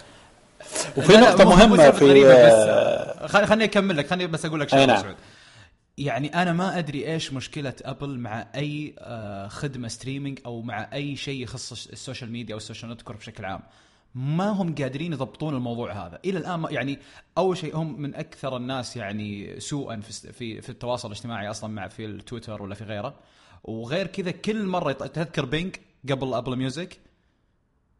وفي 0.98 1.14
نقطة 1.18 1.44
مهمة 1.44 1.92
في 1.92 2.24
بس 2.24 3.30
خليني 3.32 3.64
أكمل 3.64 3.98
لك 3.98 4.08
خليني 4.08 4.32
بس 4.32 4.46
أقول 4.46 4.60
لك 4.60 4.70
شيء 4.70 4.88
نعم. 4.88 5.04
يعني 5.98 6.28
أنا 6.28 6.54
ما 6.54 6.78
أدري 6.78 7.14
إيش 7.14 7.34
مشكلة 7.34 7.74
أبل 7.82 8.20
مع 8.20 8.48
أي 8.56 8.96
آه، 9.00 9.48
خدمة 9.48 9.88
streaming 9.88 10.40
أو 10.46 10.62
مع 10.62 10.90
أي 10.94 11.16
شيء 11.16 11.44
يخص 11.44 11.72
ال 11.72 11.80
social 11.80 12.32
media 12.32 12.54
أو 12.54 12.58
ال 12.58 12.63
social 12.63 12.92
network 12.92 13.18
بشكل 13.18 13.46
عام. 13.46 13.62
ما 14.16 14.50
هم 14.50 14.76
قادرين 14.76 15.14
يضبطون 15.14 15.56
الموضوع 15.56 16.08
هذا. 16.08 16.20
إلى 16.26 16.38
الآن 16.38 16.66
يعني 16.70 17.00
أول 17.38 17.58
شيء 17.58 17.78
هم 17.78 18.02
من 18.02 18.16
أكثر 18.16 18.58
الناس 18.58 18.98
يعني 18.98 19.60
سوءا 19.60 20.00
في 20.00 20.34
في, 20.34 20.62
في 20.62 20.70
التواصل 20.70 21.08
الاجتماعي 21.08 21.50
أصلا 21.50 21.70
مع 21.70 21.88
في 21.88 22.06
التويتر 22.06 22.62
ولا 22.62 22.76
في 22.76 22.84
غيره. 22.84 23.20
وغير 23.64 24.08
كذا 24.08 24.32
كل 24.32 24.66
مرة 24.66 24.92
تذكر 24.92 25.46
Ping 25.46 25.82
قبل 26.10 26.34
Apple 26.34 26.58
Music 26.58 27.00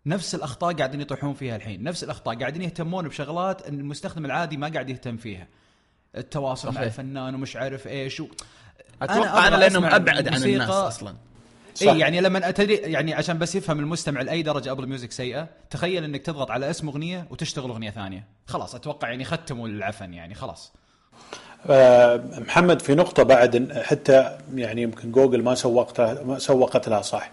نفس 0.06 0.36
الأخطاء 0.36 0.74
قاعدين 0.74 1.02
يطيحون 1.02 1.34
فيها 1.34 1.56
الحين. 1.56 1.84
نفس 1.84 2.04
الأخطاء 2.04 2.40
قاعدين 2.40 2.62
يهتمون 2.62 3.08
بشغلات 3.08 3.70
المستخدم 3.70 4.26
العادي 4.26 4.58
ما 4.58 4.68
قاعد 4.68 4.90
يهتم 4.90 5.18
فيها. 5.18 5.48
التواصل 6.18 6.68
صحيح. 6.68 6.80
مع 6.80 6.84
الفنان 6.84 7.36
ومش 7.36 7.56
عارف 7.56 7.88
إيش 7.88 8.20
و... 8.20 8.28
أتوقع 9.02 9.48
أنا, 9.48 9.56
لأنهم 9.56 9.86
أبعد 9.86 10.28
عن 10.28 10.44
الناس 10.44 10.70
أصلا. 10.70 11.16
إي 11.82 12.00
يعني 12.00 12.22
لما 12.22 12.52
تدري 12.52 12.76
يعني 12.76 13.14
عشان 13.14 13.40
بس 13.40 13.56
يفهم 13.56 13.80
المستمع 13.80 14.22
لأي 14.22 14.42
درجة 14.42 14.72
Apple 14.72 14.88
Music 14.88 15.12
سيئة 15.12 15.48
تخيل 15.70 16.04
إنك 16.04 16.22
تضغط 16.22 16.52
على 16.52 16.70
اسم 16.70 16.88
أغنية 16.88 17.28
وتشتغل 17.30 17.70
أغنية 17.70 17.90
ثانية. 17.90 18.28
خلاص 18.48 18.76
أتوقع 18.76 19.10
يعني 19.10 19.26
ختموا 19.26 19.68
العفن 19.68 20.14
يعني 20.14 20.36
خلاص. 20.36 20.74
أه 21.70 22.24
محمد 22.38 22.82
في 22.82 22.96
نقطة 22.96 23.24
بعد 23.24 23.82
حتى 23.84 24.38
يعني 24.56 24.82
يمكن 24.82 25.12
جوجل 25.12 25.44
ما 25.44 25.56
سوقتها 25.56 26.24
ما 26.24 26.40
سوقت 26.40 26.90
لها 26.90 27.02
صح. 27.02 27.32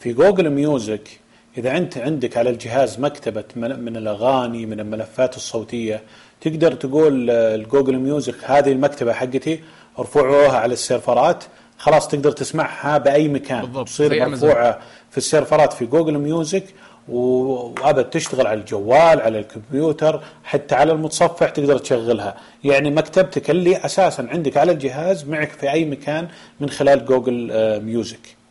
في 0.00 0.12
Google 0.12 0.50
Music 0.50 1.20
إذا 1.58 1.76
أنت 1.76 1.98
عندك 1.98 2.36
على 2.36 2.50
الجهاز 2.50 3.00
مكتبة 3.00 3.44
من 3.56 3.96
الأغاني 3.96 4.66
من 4.66 4.80
الملفات 4.80 5.36
الصوتية 5.36 6.02
تقدر 6.42 6.72
تقول 6.74 7.30
ال 7.30 7.40
Google 7.40 7.98
Music 7.98 8.34
هذه 8.44 8.72
المكتبة 8.72 9.12
حقتي 9.12 9.60
ارفعوها 9.98 10.58
على 10.58 10.72
ال 10.72 10.81
servers 10.81 11.44
خلاص 11.78 12.08
تقدر 12.08 12.32
تسمعها 12.32 12.98
بأي 12.98 13.28
مكان. 13.28 13.60
بالضبط 13.60 13.88
تصير 13.88 14.28
مرفوعة 14.28 14.78
في 15.10 15.18
ال 15.18 15.25
servers 15.25 15.72
في 15.72 15.86
Google 15.86 16.18
Music 16.18 16.64
وأبد 17.08 18.04
تشتغل 18.04 18.46
على 18.46 18.60
الجوال 18.60 19.20
على 19.20 19.38
الكمبيوتر 19.38 20.20
حتى 20.44 20.74
على 20.74 20.92
المتصفح 20.92 21.48
تقدر 21.48 21.78
تشغلها. 21.78 22.36
يعني 22.64 22.90
مكتبتك 22.90 23.50
اللي 23.50 23.76
أساسا 23.76 24.28
عندك 24.30 24.56
على 24.56 24.72
الجهاز 24.72 25.24
معك 25.24 25.50
في 25.50 25.70
أي 25.70 25.84
مكان 25.84 26.28
من 26.60 26.70
خلال 26.70 27.04
Google 27.04 27.50
Music. 27.80 28.41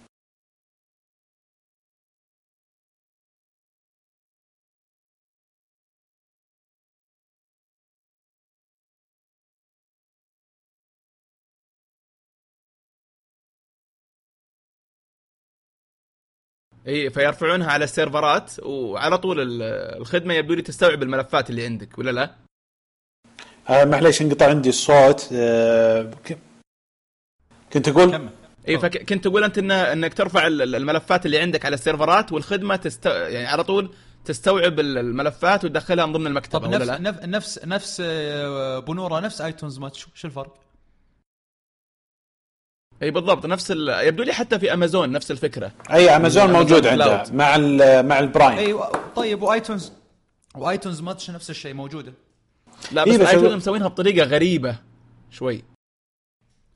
إي 16.88 17.10
فيرفعونها 17.10 17.72
على 17.72 17.84
ال 17.84 17.92
servers 17.92 18.52
وعلى 18.64 19.18
طول 19.18 19.40
ال- 19.40 19.62
الخدمة 20.02 20.34
يبدو 20.34 20.54
لي 20.54 20.62
تستوعب 20.62 21.04
الملفات 21.04 21.50
اللي 21.50 21.66
عندك 21.66 21.98
ولا 21.98 22.12
لا؟ 22.12 22.36
آه 23.70 23.86
معليش 23.86 24.22
انقطع 24.22 24.50
عندي 24.50 24.70
الصوت 24.70 25.30
آه 25.34 26.04
ك- 26.26 26.38
كنت 27.74 27.88
أقول 27.88 28.12
كمل 28.12 28.30
إي 28.68 28.80
فكنت 28.80 29.24
تقول 29.24 29.44
أنت 29.44 29.58
إن 29.58 29.72
إنك 29.72 30.14
ترفع 30.14 30.48
ال- 30.48 30.62
ال- 30.62 30.76
الملفات 30.76 31.26
اللي 31.26 31.40
عندك 31.40 31.66
على 31.66 31.74
ال 31.74 31.81
servers 31.81 32.32
والخدمة 32.32 32.76
تست... 32.76 33.06
يعني 33.06 33.46
على 33.48 33.64
طول 33.64 33.94
تستوعب 34.26 34.80
ال- 34.80 34.98
الملفات 34.98 35.66
وتدخلها 35.66 36.06
من 36.06 36.14
ضمن 36.14 36.28
المكتبة 36.28 36.60
طب 36.60 36.68
ولا 36.74 36.78
نفس 36.78 36.88
لا؟ 36.90 36.98
نفس 37.00 37.20
نفس 37.26 37.60
نفس 37.66 38.02
آه، 38.06 38.80
بونورا 38.80 39.20
نفس 39.20 39.42
iTunes 39.42 39.80
Match 39.80 40.08
شو 40.14 40.28
الفرق؟ 40.28 40.61
إي 43.04 43.12
بالضبط. 43.12 43.46
نفس 43.46 43.72
ال... 43.72 43.90
يبدو 44.08 44.24
لي 44.24 44.34
حتى 44.34 44.60
في 44.60 44.74
أمازون 44.74 45.12
نفس 45.12 45.32
الفكرة. 45.32 45.72
أي 45.94 46.10
Amazon 46.16 46.44
Amazon 46.44 46.62
موجود 46.62 46.88
عندها. 46.88 47.24
مع 47.34 47.56
ال- 47.56 48.06
مع 48.08 48.20
ال 48.20 48.25
Prime. 48.25 48.58
إي 48.58 48.76
طيب 49.16 49.42
و 49.42 49.49
iTunes 49.49 49.92
و 50.56 50.62
iTunes 50.62 51.02
Match 51.02 51.30
نفس 51.32 51.50
الشيء 51.50 51.74
موجودة. 51.74 52.14
لا 52.92 53.06
إيه 53.06 53.12
بس 53.12 53.18
بس 53.22 53.28
iTunes 53.28 53.52
هو- 53.52 53.58
مسوينها 53.58 53.88
بطريقة 53.88 54.26
غريبة 54.28 54.76
شوي. 55.32 55.64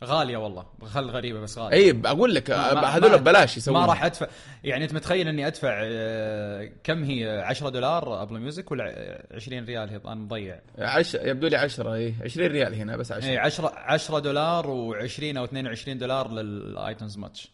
غالية 0.03 0.37
والله 0.37 0.65
خل 0.85 1.09
غريبة 1.09 1.39
بس 1.39 1.57
غالية. 1.57 1.77
اي 1.77 2.01
أقول 2.05 2.35
لك 2.35 2.51
هذول 2.51 3.17
ببلاش 3.17 3.57
يسوون. 3.57 3.79
ما 3.79 3.85
راح 3.85 4.03
أدفع 4.03 4.27
يعني 4.63 4.83
أنت 4.83 4.93
متخيل 4.93 5.27
إني 5.27 5.47
أدفع 5.47 5.69
آه، 5.83 6.69
كم 6.83 7.03
هي؟ 7.03 7.41
10 7.45 7.69
دولار 7.69 8.21
Apple 8.21 8.39
Music 8.39 8.71
ولا 8.71 8.83
ع- 8.83 9.35
20 9.35 9.65
ريال؟ 9.65 9.89
هي 9.89 9.99
أنا 10.05 10.15
مضيع. 10.15 10.59
عش... 10.79 11.13
يبدو 11.15 11.47
لي 11.47 11.57
10 11.57 11.93
اي 11.93 12.13
20 12.23 12.47
ريال 12.47 12.73
هنا 12.75 12.97
بس 12.97 13.11
10 13.11 13.29
اي 13.29 13.37
10 13.37 13.71
10 13.75 14.19
دولار 14.19 14.63
و20 14.65 15.37
أو 15.37 15.43
22 15.45 15.97
دولار 15.97 16.31
لل 16.31 16.53
iTunes 16.53 17.17
Match. 17.17 17.51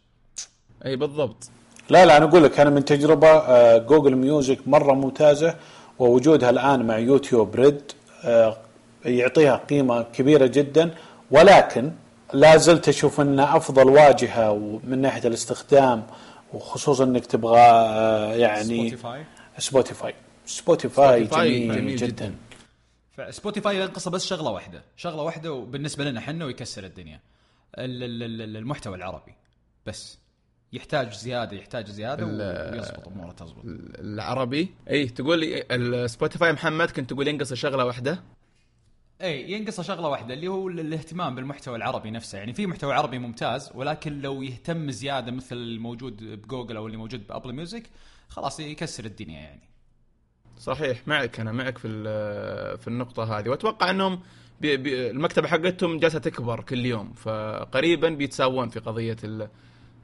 اي 0.86 0.96
بالضبط. 0.96 1.50
لا 1.90 2.06
لا 2.06 2.18
أنا 2.18 2.26
أقول 2.26 2.44
لك 2.44 2.60
أنا 2.60 2.70
من 2.70 2.86
تجربة 2.86 3.28
آه، 3.28 3.78
Google 3.78 4.16
Music 4.16 4.68
مرة 4.68 4.94
ممتازة 4.94 5.56
ووجودها 6.00 6.50
الآن 6.50 6.88
مع 6.88 6.98
YouTube 6.98 7.56
Red 7.56 7.82
آه، 8.26 8.58
يعطيها 9.06 9.56
قيمة 9.56 10.02
كبيرة 10.04 10.46
جدا 10.46 10.92
ولكن 11.32 11.92
لا 12.34 12.58
زلت 12.58 12.90
أشوف 12.90 13.22
انها 13.22 13.58
أفضل 13.58 13.88
واجهة 13.90 14.80
من 14.84 15.02
ناحية 15.02 15.28
الاستخدام 15.28 16.08
وخصوصا 16.54 17.04
إنك 17.04 17.26
تبغى 17.26 17.60
آه، 17.60 18.34
يعني 18.36 18.64
Spotify 18.64 19.26
Spotify 19.58 20.14
Spotify 20.46 21.26
Spotify 21.26 21.60
جميل, 21.68 21.76
جميل 21.78 21.96
جدا, 21.96 22.08
جداً. 22.26 22.36
ف 23.18 23.26
Spotify 23.26 23.82
ينقصه 23.82 24.12
بس 24.12 24.26
شغلة 24.26 24.50
واحدة. 24.52 24.82
شغلة 24.98 25.22
واحدة 25.24 25.52
وبالنسبة 25.54 26.04
لنا 26.04 26.20
إحنا 26.20 26.46
ويكسر 26.46 26.84
الدنيا. 26.84 27.20
ال- 27.78 28.04
ال- 28.04 28.42
ال- 28.42 28.58
المحتوى 28.58 28.96
العربي. 28.96 29.34
بس. 29.86 30.18
يحتاج 30.74 31.14
زيادة 31.14 31.58
يحتاج 31.58 31.88
زيادة 31.90 32.26
ويزبط 32.26 33.08
أموره 33.08 33.32
تزبط. 33.32 33.62
العربي. 33.66 34.74
اي 34.90 35.06
تقول 35.10 35.40
لي 35.40 35.64
ال 35.72 35.82
Spotify 35.82 36.54
محمد 36.54 36.92
كنت 36.92 37.10
تقول 37.14 37.28
ينقص 37.28 37.54
شغلة 37.54 37.86
واحدة؟ 37.86 38.20
اي 39.24 39.52
ينقصه 39.52 39.84
شغلة 39.84 40.08
واحدة 40.08 40.34
اللي 40.34 40.48
هو 40.48 40.68
ال- 40.68 40.80
الاهتمام 40.80 41.36
بالمحتوى 41.36 41.76
العربي 41.76 42.12
نفسه. 42.12 42.38
يعني 42.38 42.54
في 42.54 42.68
محتوى 42.68 42.94
عربي 42.94 43.20
ممتاز 43.20 43.72
ولكن 43.76 44.22
لو 44.22 44.42
يهتم 44.42 44.92
زيادة 44.92 45.32
مثل 45.32 45.56
الموجود 45.56 46.24
بجوجل 46.24 46.78
أو 46.78 46.86
اللي 46.88 46.98
موجود 46.98 47.28
ب 47.28 47.32
Apple 47.32 47.54
Music 47.54 47.84
خلاص 48.30 48.60
يكسر 48.60 49.06
الدنيا 49.06 49.40
يعني. 49.40 49.62
صحيح 50.58 51.08
معك 51.08 51.40
أنا 51.40 51.52
معك 51.52 51.78
في 51.78 51.88
في 52.78 52.88
النقطة 52.88 53.40
هذه. 53.40 53.50
وأتوقع 53.50 53.90
أنهم 53.90 54.20
بي 54.62 54.78
بي 54.78 55.10
المكتبة 55.10 55.48
حقتهم 55.48 56.00
جالسة 56.00 56.20
تكبر 56.20 56.62
كل 56.64 56.86
يوم 56.86 57.14
فقريبا 57.14 58.10
بيتساوون 58.10 58.70
في 58.70 58.80
قضية 58.80 59.18
ال- 59.24 59.50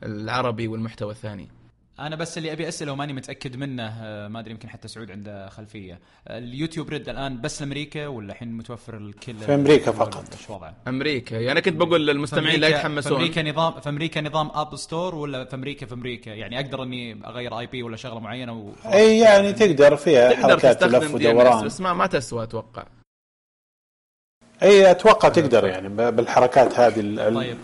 العربي 0.04 0.68
والمحتوى 0.68 1.12
الثاني. 1.12 1.48
أنا 2.00 2.16
بس 2.16 2.38
اللي 2.38 2.52
أبي 2.52 2.68
أسأله 2.68 2.92
وماني 2.92 3.14
متأكد 3.14 3.56
منه 3.56 3.84
آه، 4.04 4.28
ما 4.28 4.40
أدري 4.40 4.52
يمكن 4.52 4.70
حتى 4.70 4.88
سعود 4.88 5.12
عنده 5.12 5.50
خلفية. 5.50 6.00
ال 6.30 6.37
YouTube 6.37 6.90
Red 6.90 7.10
الآن 7.10 7.42
بس 7.42 7.62
لأمريكا 7.62 8.08
ولا 8.08 8.32
الحين 8.34 8.52
متوفر 8.58 8.98
الكل؟ 8.98 9.36
في 9.38 9.56
أمريكا 9.56 9.92
فقط. 9.92 10.24
إيش 10.34 10.50
وضعه؟ 10.50 10.76
أمريكا. 10.88 11.36
يعني 11.36 11.52
أنا 11.52 11.60
كنت 11.60 11.76
بقول 11.76 12.08
للمستمعين 12.08 12.60
لا 12.60 12.68
في 12.68 12.74
يتحمسون. 12.74 13.14
أمريكا 13.18 13.44
نظام 13.44 13.80
في 13.82 13.90
أمريكا 13.90 14.22
نظام 14.22 14.50
App 14.54 14.76
Store 14.76 15.16
ولا 15.16 15.46
في 15.46 15.56
أمريكا 15.56 15.86
في 15.86 15.94
أمريكا؟ 15.94 16.30
يعني 16.30 16.60
أقدر 16.60 16.84
إني 16.84 17.20
أغير 17.26 17.60
IP 17.60 17.84
ولا 17.84 17.98
شغلة 17.98 18.20
معينة 18.20 18.54
و... 18.54 18.72
أي 18.94 19.20
يعني 19.20 19.54
تقدر 19.54 19.96
فيها 19.96 20.32
تقدر 20.34 20.44
حركات 20.50 20.84
لف 20.84 21.14
ودوران. 21.14 21.66
بس 21.66 21.82
ما 21.82 21.94
ما 21.94 22.08
تسوى 22.08 22.44
أتوقع. 22.44 22.86
أي 24.64 24.92
أتوقع 24.92 25.30
تقدر 25.30 25.68
يعني 25.68 25.90
ب- 25.90 26.16
بالحركات 26.16 26.80
هذه 26.80 27.32
طيب. 27.34 27.58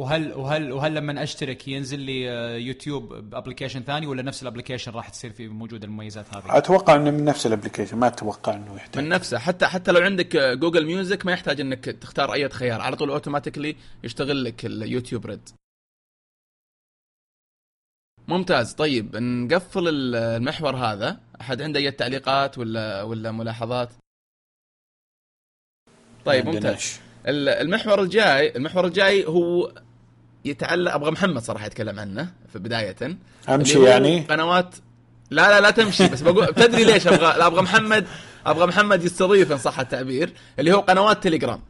وهل 0.00 0.32
وهل 0.32 0.72
وهل 0.72 0.94
لما 0.94 1.22
أشترك 1.22 1.68
ينزل 1.68 1.98
لي 1.98 2.30
آه، 2.30 2.56
YouTube 2.56 3.14
ب 3.14 3.19
application 3.19 3.80
ثاني 3.82 4.06
ولا 4.06 4.22
نفس 4.22 4.42
ال 4.42 4.46
application 4.46 4.92
راح 4.92 5.08
تصير 5.08 5.32
فيه 5.32 5.48
موجوده 5.48 5.86
المميزات 5.86 6.34
هذه؟ 6.34 6.42
أتوقع 6.58 6.94
إنه 6.96 7.10
من 7.10 7.24
نفس 7.24 7.46
ال 7.46 7.50
application 7.50 7.96
ما 7.96 8.06
أتوقع 8.06 8.54
إنه 8.54 8.76
يحتاج. 8.76 9.02
من 9.04 9.08
نفسه. 9.08 9.38
حتى 9.38 9.66
حتى 9.66 9.92
لو 9.92 10.00
عندك 10.00 10.36
Google 10.36 10.86
Music 10.86 11.26
ما 11.26 11.32
يحتاج 11.32 11.60
إنك 11.60 11.84
تختار 11.84 12.32
أي 12.32 12.48
خيار. 12.48 12.80
على 12.80 12.96
طول 12.96 13.10
automatically 13.10 13.76
يشتغل 14.04 14.44
لك 14.44 14.66
ال 14.66 14.73
YouTube 14.73 15.26
Red. 15.26 15.48
ممتاز. 18.28 18.72
طيب 18.72 19.16
نقفل 19.16 19.88
ال- 19.88 20.14
المحور 20.14 20.76
هذا. 20.76 21.20
أحد 21.40 21.62
عنده 21.62 21.80
أي 21.80 21.90
تعليقات 21.90 22.58
ولا 22.58 23.02
ولا 23.02 23.32
ملاحظات؟ 23.32 23.88
طيب 26.24 26.46
ممتاز. 26.46 27.00
المحور 27.26 28.02
الجاي 28.02 28.56
المحور 28.56 28.86
الجاي 28.86 29.24
هو 29.26 29.72
يتعلق 30.44 30.94
أبغى 30.94 31.10
محمد 31.10 31.42
صراحة 31.42 31.66
يتكلم 31.66 31.98
عنه 32.00 32.32
في 32.52 32.58
بداية. 32.58 32.96
أمشي 33.48 33.84
يعني. 33.84 34.20
قنوات 34.20 34.74
لا 35.30 35.48
لا 35.50 35.60
لا 35.60 35.70
تمشي 35.70 36.08
بس 36.08 36.20
بقول 36.22 36.46
تدري 36.54 36.84
ليش 36.84 37.06
أبغى 37.06 37.38
لا 37.38 37.46
أبغى 37.46 37.62
محمد 37.62 38.06
أبغى 38.46 38.66
محمد 38.66 39.04
يستضيف 39.04 39.52
إن 39.52 39.58
صح 39.58 39.80
التعبير 39.80 40.32
اللي 40.58 40.72
هو 40.72 40.80
قنوات 40.80 41.22
تليجرام. 41.24 41.60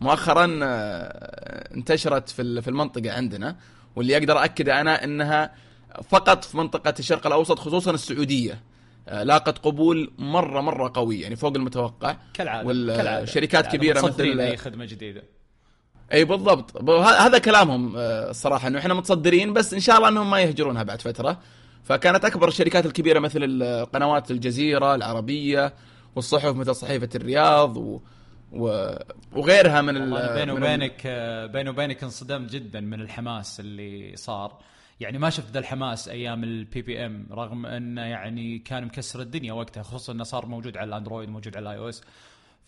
مؤخرا 0.00 0.60
آه، 0.62 1.74
انتشرت 1.74 2.28
في 2.28 2.42
ال- 2.42 2.62
في 2.62 2.68
المنطقة 2.68 3.12
عندنا 3.12 3.56
واللي 3.96 4.16
أقدر 4.16 4.44
اكد 4.44 4.68
أنا 4.68 5.04
إنها 5.04 5.52
فقط 6.08 6.44
في 6.44 6.56
منطقة 6.56 6.94
الشرق 6.98 7.26
الأوسط 7.26 7.58
خصوصا 7.58 7.90
السعودية 7.90 8.60
آه، 9.08 9.22
لاقت 9.22 9.58
قبول 9.58 10.12
مرة 10.18 10.60
مرة 10.60 10.90
قوي 10.94 11.20
يعني 11.20 11.36
فوق 11.36 11.56
المتوقع. 11.56 12.16
كالعادة 12.34 12.66
والشركات 12.68 13.50
كالعادة. 13.50 13.78
كبيرة 13.78 14.00
متصدرين 14.00 14.32
مثل 14.36 14.40
اي 14.40 14.56
خدمة 14.56 14.84
جديدة. 14.84 15.22
إي 16.12 16.24
بالضبط. 16.24 16.90
هذا 16.90 17.38
كلامهم 17.38 17.96
آه، 17.96 18.30
الصراحه 18.30 18.68
إنه 18.68 18.78
إحنا 18.78 18.94
متصدرين 18.94 19.52
بس 19.52 19.74
إن 19.74 19.80
شاء 19.80 19.96
الله 19.96 20.08
إنهم 20.08 20.30
ما 20.30 20.40
يهجرونها 20.40 20.82
بعد 20.82 21.02
فترة. 21.02 21.40
فكانت 21.84 22.24
أكبر 22.24 22.48
الشركات 22.48 22.86
الكبيرة 22.86 23.18
مثل 23.18 23.64
قنوات 23.92 24.30
الجزيرة 24.30 24.94
العربية 24.94 25.74
والصحف 26.16 26.56
مثل 26.56 26.74
صحيفة 26.74 27.08
الرياض 27.14 27.76
و... 27.76 28.00
و... 28.52 28.94
وغيرها 29.32 29.82
من 29.82 29.96
ال... 29.96 30.34
بيني 30.34 30.52
وبينك 30.52 31.02
آه، 31.06 31.46
بيني 31.46 31.70
وبينك 31.70 32.02
انصدمت 32.04 32.50
جدا 32.50 32.80
من 32.80 33.00
الحماس 33.00 33.60
اللي 33.60 34.16
صار. 34.16 34.58
يعني 35.00 35.18
ما 35.18 35.30
شفت 35.30 35.52
ذا 35.52 35.58
الحماس 35.58 36.08
أيام 36.08 36.44
ال 36.44 36.82
BBM 36.82 37.26
رغم 37.30 37.66
إنه 37.66 38.02
يعني 38.02 38.58
كان 38.58 38.84
مكسر 38.84 39.20
الدنيا 39.20 39.52
وقتها 39.52 39.82
خصوصا 39.82 40.12
إنه 40.12 40.24
صار 40.24 40.46
موجود 40.46 40.76
على 40.76 40.88
ال 40.88 40.93
Android 40.93 41.28
موجود 41.28 41.56
على 41.56 41.62
ال 41.62 41.78
iOS 41.78 42.02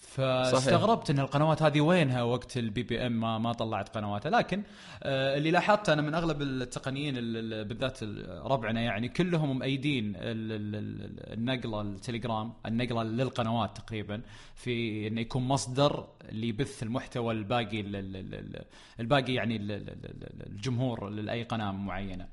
فاستغربت 0.02 1.10
ان 1.10 1.18
القنوات 1.18 1.62
هذه 1.62 1.80
وينها 1.80 2.22
وقت 2.22 2.56
ال 2.56 2.82
BBM 2.82 3.20
ما 3.20 3.38
ما 3.38 3.52
طلعت 3.52 3.88
قنواتها 3.96 4.30
لكن 4.30 4.62
آه، 5.02 5.36
اللي 5.38 5.50
لاحظته 5.50 5.92
أنا 5.92 6.02
من 6.02 6.14
اغلب 6.14 6.42
التقنيين 6.42 7.16
ال- 7.16 7.36
ال- 7.36 7.64
بالذات 7.64 8.02
ال- 8.02 8.42
ربعنا 8.50 8.80
يعني 8.80 9.08
كلهم 9.08 9.58
مؤيدين 9.58 10.16
ال- 10.16 10.20
ال- 10.52 10.74
ال- 10.76 11.32
النقله 11.32 11.80
التليجرام 11.80 12.52
النقله 12.66 13.02
للقنوات 13.02 13.76
تقريبا 13.76 14.22
في 14.54 15.06
انه 15.08 15.20
يكون 15.20 15.42
مصدر 15.42 16.06
لبث 16.32 16.82
المحتوى 16.82 17.34
الباقي 17.34 17.80
ال- 17.80 17.96
ال- 17.96 18.16
ال- 18.34 18.64
الباقي 19.00 19.34
يعني 19.34 19.56
ال- 19.56 19.72
ال- 19.72 19.90
ال- 19.90 20.46
الجمهور 20.52 21.08
لاي 21.08 21.42
قناه 21.42 21.72
معينه 21.72 22.28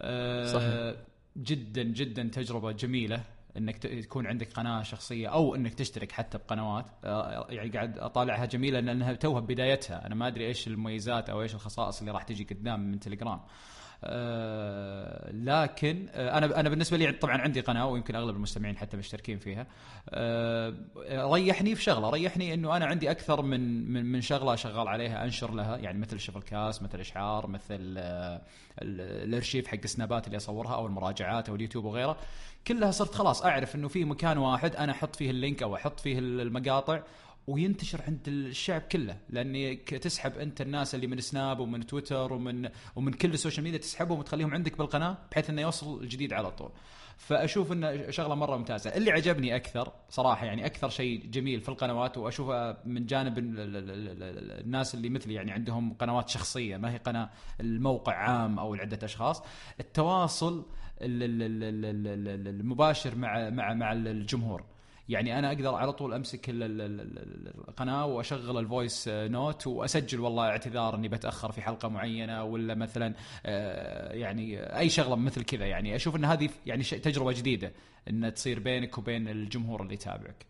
آه، 0.00 0.44
صحيح. 0.52 0.94
جدا 1.36 1.82
جدا 1.82 2.22
تجربه 2.22 2.72
جميله 2.72 3.20
إنك 3.58 3.78
تكون 3.78 4.26
عندك 4.26 4.52
قناة 4.52 4.82
شخصية 4.82 5.28
أو 5.28 5.54
إنك 5.54 5.74
تشترك 5.74 6.12
حتى 6.12 6.38
بقنوات. 6.38 6.86
آه، 7.04 7.46
يعني 7.50 7.70
قاعد 7.70 7.98
أطالعها 7.98 8.44
جميلة 8.44 8.80
لأنها 8.80 9.12
توها 9.12 9.40
بدايتها. 9.40 10.06
أنا 10.06 10.14
ما 10.14 10.26
أدري 10.26 10.46
إيش 10.46 10.68
المميزات 10.68 11.30
أو 11.30 11.42
إيش 11.42 11.54
الخصائص 11.54 12.00
اللي 12.00 12.12
راح 12.12 12.22
تجي 12.22 12.44
قدام 12.44 12.80
من 12.80 13.00
تليجرام 13.00 13.40
آه، 14.04 15.30
لكن 15.32 16.06
آه، 16.12 16.38
أنا 16.38 16.60
أنا 16.60 16.68
بالنسبة 16.68 16.96
لي 16.96 17.12
طبعا 17.12 17.38
عندي 17.38 17.60
قناة 17.60 17.86
ويمكن 17.86 18.14
أغلب 18.14 18.36
المستمعين 18.36 18.76
حتى 18.76 18.96
مشتركين 18.96 19.38
فيها. 19.38 19.66
آه، 20.10 20.74
ريحني 21.32 21.74
في 21.74 21.82
شغله 21.82 22.10
ريحني 22.10 22.54
إنه 22.54 22.76
أنا 22.76 22.86
عندي 22.86 23.10
أكثر 23.10 23.42
من 23.42 23.90
من 23.92 24.04
من 24.04 24.20
شغلة 24.20 24.56
شغال 24.56 24.88
عليها 24.88 25.24
أنشر 25.24 25.54
لها 25.54 25.76
يعني 25.76 25.98
مثل 25.98 26.20
شفل 26.20 26.42
كاس 26.42 26.82
مثل 26.82 27.00
إشعار 27.00 27.46
مثل 27.46 27.64
ال- 27.70 28.40
الأرشيف 29.28 29.66
حق 29.66 29.78
السنابات 29.84 30.26
اللي 30.26 30.36
أصورها 30.36 30.74
أو 30.74 30.86
المراجعات 30.86 31.48
أو 31.48 31.54
اليوتيوب 31.54 31.84
وغيره. 31.84 32.16
كلها 32.66 32.90
صرت 32.90 33.14
خلاص 33.14 33.42
أعرف 33.44 33.74
إنه 33.74 33.88
في 33.88 34.04
مكان 34.04 34.38
واحد 34.38 34.76
أنا 34.76 34.92
أحط 34.92 35.16
فيه 35.16 35.30
ال 35.30 35.36
link 35.36 35.62
أو 35.62 35.74
أحط 35.76 36.00
فيه 36.00 36.18
المقاطع 36.18 37.00
وينتشر 37.48 38.02
عند 38.06 38.28
الشعب 38.28 38.80
كله 38.80 39.16
لانك 39.30 39.88
تسحب 39.94 40.38
انت 40.38 40.60
الناس 40.60 40.94
اللي 40.94 41.06
من 41.06 41.20
سناب 41.20 41.60
ومن 41.60 41.86
تويتر 41.86 42.32
ومن 42.32 42.68
ومن 42.96 43.12
كل 43.12 43.32
ال 43.34 43.38
social 43.38 43.64
media 43.64 43.78
تسحبهم 43.78 44.18
وتخليهم 44.18 44.54
عندك 44.54 44.78
بالقناه 44.78 45.18
بحيث 45.30 45.50
انه 45.50 45.62
يوصل 45.62 46.00
الجديد 46.02 46.32
على 46.32 46.50
طول. 46.50 46.70
فاشوف 47.18 47.72
انه 47.72 48.10
شغله 48.10 48.34
مره 48.34 48.56
ممتازه، 48.56 48.90
اللي 48.96 49.10
عجبني 49.10 49.56
أكثر 49.56 49.92
صراحة 50.08 50.46
يعني 50.46 50.66
أكثر 50.66 50.88
شيء 50.88 51.26
جميل 51.26 51.60
في 51.60 51.68
القنوات 51.68 52.18
واشوفه 52.18 52.76
من 52.84 53.06
جانب 53.06 53.38
ال- 53.38 53.60
ال- 53.60 53.76
ال- 53.76 54.22
ال- 54.22 54.60
الناس 54.64 54.94
اللي 54.94 55.08
مثلي 55.08 55.34
يعني 55.34 55.52
عندهم 55.52 55.94
قنوات 55.94 56.28
شخصيه 56.28 56.76
ما 56.76 56.92
هي 56.92 56.96
قناه 56.96 57.30
الموقع 57.60 58.12
عام 58.14 58.58
أو 58.58 58.74
لعده 58.74 58.98
اشخاص، 59.02 59.42
التواصل 59.80 60.66
ال- 61.02 61.22
ال- 61.22 61.42
ال- 61.42 61.64
ال- 61.64 61.84
ال- 61.84 62.28
ال- 62.28 62.48
المباشر 62.48 63.14
مع 63.14 63.50
مع 63.50 63.74
مع 63.74 63.92
الجمهور. 63.92 64.64
يعني 65.08 65.38
أنا 65.38 65.48
أقدر 65.48 65.74
على 65.74 65.92
طول 65.92 66.14
أمسك 66.14 66.50
ال- 66.50 66.62
ال- 66.62 66.80
ال- 66.80 67.00
ال- 67.18 67.68
القناة 67.68 68.06
وأشغل 68.06 68.58
ال 68.58 68.66
voice 68.66 69.04
note 69.08 69.66
وأسجل 69.66 70.20
والله 70.20 70.44
اعتذار 70.48 70.94
إني 70.94 71.08
بتأخر 71.08 71.52
في 71.52 71.62
حلقة 71.62 71.88
معينة 71.88 72.44
ولا 72.44 72.74
مثلا 72.74 73.14
آه، 73.46 74.12
يعني 74.12 74.60
أي 74.78 74.88
شغلة 74.88 75.16
مثل 75.16 75.42
كذا. 75.44 75.66
يعني 75.66 75.96
أشوف 75.96 76.16
إن 76.16 76.24
هذه 76.24 76.48
يعني 76.66 76.82
تجربة 76.82 77.32
جديدة 77.32 77.72
إن 78.10 78.34
تصير 78.34 78.58
بينك 78.60 78.98
وبين 78.98 79.28
الجمهور 79.28 79.82
اللي 79.82 79.94
يتابعك. 79.94 80.46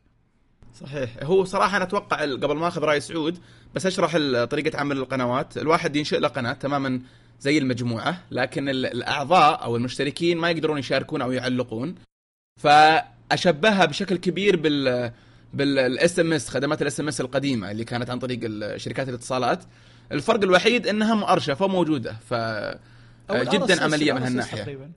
صحيح. 0.74 1.10
هو 1.22 1.44
صراحة 1.44 1.76
أنا 1.76 1.84
أتوقع 1.84 2.20
قبل 2.22 2.56
ما 2.56 2.68
أخذ 2.68 2.82
رأي 2.84 3.00
سعود 3.00 3.38
بس 3.74 3.86
أشرح 3.86 4.12
طريقة 4.44 4.78
عمل 4.78 4.96
القنوات. 4.98 5.58
الواحد 5.58 5.96
ينشئ 5.96 6.18
له 6.18 6.28
قناة 6.28 6.52
تماما 6.52 7.00
زي 7.40 7.58
المجموعة 7.58 8.22
لكن 8.30 8.68
ال- 8.68 8.86
الأعضاء 8.86 9.62
أو 9.62 9.76
المشتركين 9.76 10.38
ما 10.38 10.50
يقدرون 10.50 10.78
يشاركون 10.78 11.22
أو 11.22 11.32
يعلقون. 11.32 11.94
فاشبهها 13.30 13.84
بشكل 13.84 14.16
كبير 14.16 14.56
بال 14.56 15.12
بال 15.54 16.18
SMS 16.18 16.48
خدمات 16.48 16.82
ال 16.82 17.00
SMS 17.00 17.20
القديمة 17.20 17.70
اللي 17.70 17.84
كانت 17.84 18.10
عن 18.10 18.18
طريق 18.18 18.40
شركات 18.76 19.08
الاتصالات 19.08 19.64
الفرق 20.12 20.42
الوحيد 20.42 20.86
إنها 20.86 21.14
مؤرشفة 21.14 21.66
موجوده 21.66 22.12
ف 22.30 22.34
جدا 23.32 23.84
عملية 23.84 24.12
من 24.12 24.22
هالناحية 24.22 24.62
تقريبا 24.62 24.90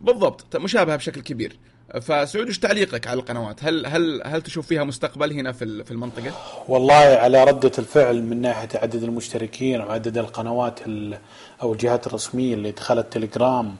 بالضبط 0.00 0.56
مشابهة 0.56 0.96
بشكل 0.96 1.20
كبير 1.20 1.58
فسعود 2.02 2.46
إيش 2.46 2.58
تعليقك 2.58 3.06
على 3.06 3.20
القنوات؟ 3.20 3.64
هل 3.64 3.86
هل 3.86 4.22
هل 4.24 4.42
تشوف 4.42 4.66
فيها 4.66 4.84
مستقبل 4.84 5.32
هنا 5.32 5.52
في 5.52 5.64
ال- 5.64 5.84
في 5.84 5.90
المنطقة؟ 5.90 6.32
والله 6.68 6.94
على 6.94 7.44
ردة 7.44 7.72
الفعل 7.78 8.22
من 8.22 8.40
ناحية 8.40 8.68
عدد 8.74 9.02
المشتركين 9.02 9.80
وعدد 9.80 10.18
القنوات 10.18 10.80
ال- 10.86 11.18
أو 11.62 11.72
الجهات 11.72 12.06
الرسمية 12.06 12.54
اللي 12.54 12.70
دخلت 12.70 13.12
تليجرام 13.12 13.76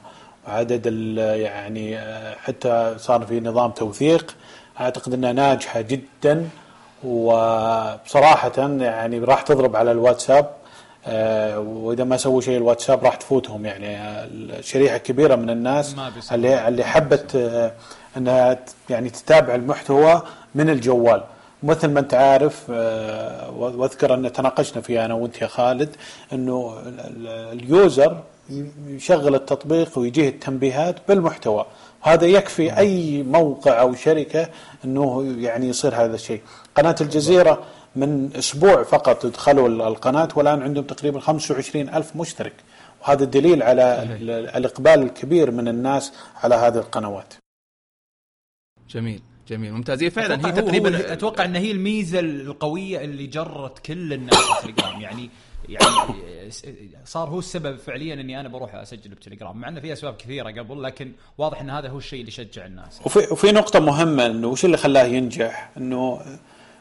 وعدد 0.47 0.81
ال- 0.85 1.17
يعني 1.41 1.99
حتى 2.35 2.95
صار 2.97 3.25
في 3.25 3.39
نظام 3.39 3.71
توثيق 3.71 4.35
أعتقد 4.79 5.13
أنها 5.13 5.31
ناجحة 5.33 5.81
جدا 5.81 6.49
وبصراحة 7.03 8.51
يعني 8.79 9.19
راح 9.19 9.41
تضرب 9.41 9.75
على 9.75 9.91
الواتساب 9.91 10.49
آه، 11.07 11.59
وإذا 11.59 12.03
ما 12.03 12.17
سووا 12.17 12.41
شيء 12.41 12.57
الواتساب 12.57 13.03
راح 13.05 13.15
تفوتهم. 13.15 13.65
يعني 13.65 13.97
شريحة 14.63 14.97
كبيرة 14.97 15.35
من 15.35 15.49
الناس 15.49 15.95
اللي 16.31 16.67
اللي 16.67 16.83
حبت 16.83 17.35
آه، 17.35 17.71
إنها 18.17 18.59
يعني 18.89 19.09
تتابع 19.09 19.55
المحتوى 19.55 20.21
من 20.55 20.69
الجوال. 20.69 21.23
مثل 21.63 21.87
ما 21.89 21.99
أنت 21.99 22.13
عارف 22.13 22.63
آه، 22.71 23.51
وأذكر 23.51 24.13
أن 24.13 24.31
تناقشنا 24.33 24.81
فيها 24.81 25.05
أنا 25.05 25.13
وأنت 25.13 25.41
يا 25.41 25.47
خالد 25.47 25.95
إنه 26.33 26.77
ال- 26.85 26.99
ال- 26.99 27.27
اليوزر 27.59 28.17
يشغل 28.87 29.35
التطبيق 29.35 29.99
ويجيه 29.99 30.29
التنبيهات 30.29 30.95
بالمحتوى. 31.07 31.65
وهذا 32.05 32.25
يكفي 32.27 32.77
أي 32.77 33.23
موقع 33.23 33.81
أو 33.81 33.95
شركة 33.95 34.49
أنه 34.85 35.35
يعني 35.39 35.67
يصير 35.67 35.95
هذا 35.95 36.15
الشيء. 36.15 36.41
قناة 36.75 36.95
الجزيرة 37.01 37.63
من 37.95 38.29
أسبوع 38.35 38.83
فقط 38.83 39.25
دخلوا 39.25 39.67
ال- 39.69 39.81
القناة 39.81 40.29
والآن 40.35 40.61
عندهم 40.61 40.83
تقريبا 40.83 41.19
25 41.19 41.89
ألف 41.89 42.15
مشترك. 42.15 42.53
وهذا 43.01 43.25
دليل 43.25 43.63
على 43.63 44.03
ال- 44.03 44.29
الإقبال 44.29 45.01
الكبير 45.03 45.51
من 45.51 45.67
الناس 45.67 46.13
على 46.43 46.55
هذه 46.55 46.77
القنوات. 46.77 47.33
جميل 48.89 49.21
جميل 49.47 49.71
ممتاز. 49.73 50.03
هي 50.03 50.09
فعلا 50.09 50.47
هي 50.47 50.51
تقريبا 50.51 50.97
هو 50.97 51.01
أتوقع 51.13 51.45
إن 51.45 51.55
هي 51.55 51.71
الميزة 51.71 52.19
القوية 52.19 53.01
اللي 53.03 53.27
جرت 53.27 53.79
كل 53.79 54.13
الناس 54.13 54.39
يعني 54.99 55.29
يعني 55.71 56.49
صار 57.05 57.29
هو 57.29 57.39
السبب 57.39 57.77
فعليا 57.77 58.13
إني 58.13 58.39
أنا 58.39 58.49
بروح 58.49 58.75
أسجل 58.75 59.09
بتليجرام 59.09 59.57
مع 59.57 59.67
إنه 59.67 59.79
في 59.79 59.93
أسباب 59.93 60.15
كثيرة 60.15 60.49
قبل 60.49 60.83
لكن 60.83 61.11
واضح 61.37 61.61
إن 61.61 61.69
هذا 61.69 61.89
هو 61.89 61.97
الشيء 61.97 62.19
اللي 62.19 62.31
شجع 62.31 62.65
الناس. 62.65 63.01
وفي 63.05 63.19
وفي 63.31 63.51
نقطة 63.51 63.79
مهمة 63.79 64.25
إنه 64.25 64.47
وش 64.47 64.65
اللي 64.65 64.77
خلاه 64.77 65.03
ينجح؟ 65.03 65.69
إنه 65.77 66.21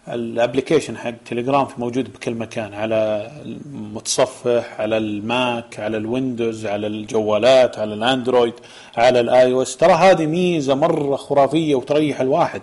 ال 0.08 0.16
application 0.16 0.96
حق 0.96 1.14
تليجرام 1.26 1.66
موجود 1.78 2.12
بكل 2.12 2.34
مكان 2.34 2.74
على 2.74 3.30
المتصفح 3.44 4.80
على 4.80 4.96
الماك 4.96 5.80
على 5.80 5.96
الويندوز 5.96 6.66
على 6.66 6.86
الجوالات 6.86 7.78
على 7.78 7.94
الأندرويد 7.94 8.54
على 8.96 9.20
ال 9.20 9.52
iOS 9.52 9.76
ترى 9.76 9.92
هذه 9.92 10.26
ميزة 10.26 10.74
مرة 10.74 11.16
خرافية 11.16 11.74
وتريح 11.74 12.20
الواحد. 12.20 12.62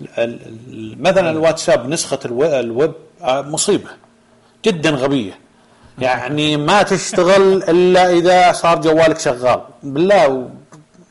ال- 0.00 0.38
ال- 0.68 1.02
مثلا 1.02 1.30
الواتساب 1.30 1.88
نسخة 1.88 2.18
الو- 2.24 2.44
الويب 2.60 2.92
آه، 3.22 3.42
مصيبة 3.42 3.88
جدا 4.64 4.90
غبية. 4.90 5.38
يعني 5.98 6.56
ما 6.56 6.82
تشتغل 6.82 7.62
إلا 7.62 8.10
إذا 8.10 8.52
صار 8.52 8.80
جوالك 8.80 9.18
شغال. 9.18 9.60
بالله 9.82 10.50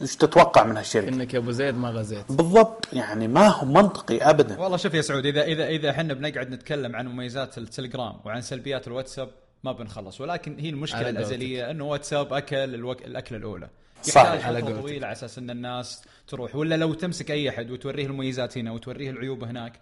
إيش 0.02 0.16
تتوقع 0.16 0.64
من 0.64 0.78
هالشركة؟ 0.78 1.10
إنك 1.10 1.34
يا 1.34 1.40
أبو 1.40 1.52
زيد 1.52 1.76
ما 1.76 1.90
غزيت. 1.90 2.32
بالضبط 2.32 2.88
يعني 2.94 3.28
ما 3.28 3.48
هو 3.48 3.66
منطقي 3.66 4.18
ابدا. 4.18 4.60
والله 4.60 4.78
شوف 4.78 4.94
يا 4.94 5.02
سعود 5.02 5.26
إذا 5.26 5.44
إذا 5.44 5.68
إذا 5.68 5.90
إحنا 5.90 6.14
بنقعد 6.14 6.50
نتكلم 6.50 6.96
عن 6.96 7.08
مميزات 7.08 7.58
التليجرام 7.58 8.16
وعن 8.26 8.42
سلبيات 8.42 8.88
الواتساب 8.88 9.30
ما 9.64 9.72
بنخلص. 9.72 10.22
ولكن 10.22 10.60
هي 10.60 10.70
المشكلة. 10.70 11.10
الأزلية 11.10 11.72
إنه 11.72 11.86
واتساب 11.86 12.34
أكل 12.34 12.58
الوك... 12.58 13.06
الاكله 13.06 13.38
الأولى. 13.38 13.70
صح، 14.04 14.22
يحتاج 14.22 14.44
على 14.44 14.62
فتره. 14.62 14.82
طويلة 14.82 15.08
على 15.08 15.14
أساس 15.14 15.38
إن 15.38 15.50
الناس 15.50 16.02
تروح. 16.28 16.56
ولا 16.56 16.76
لو 16.76 16.94
تمسك 16.94 17.32
أي 17.32 17.50
أحد 17.50 17.72
وتوريه 17.72 18.06
المميزات 18.06 18.58
هنا 18.58 18.72
وتوريه 18.72 19.10
العيوب 19.10 19.44
هناك 19.44 19.74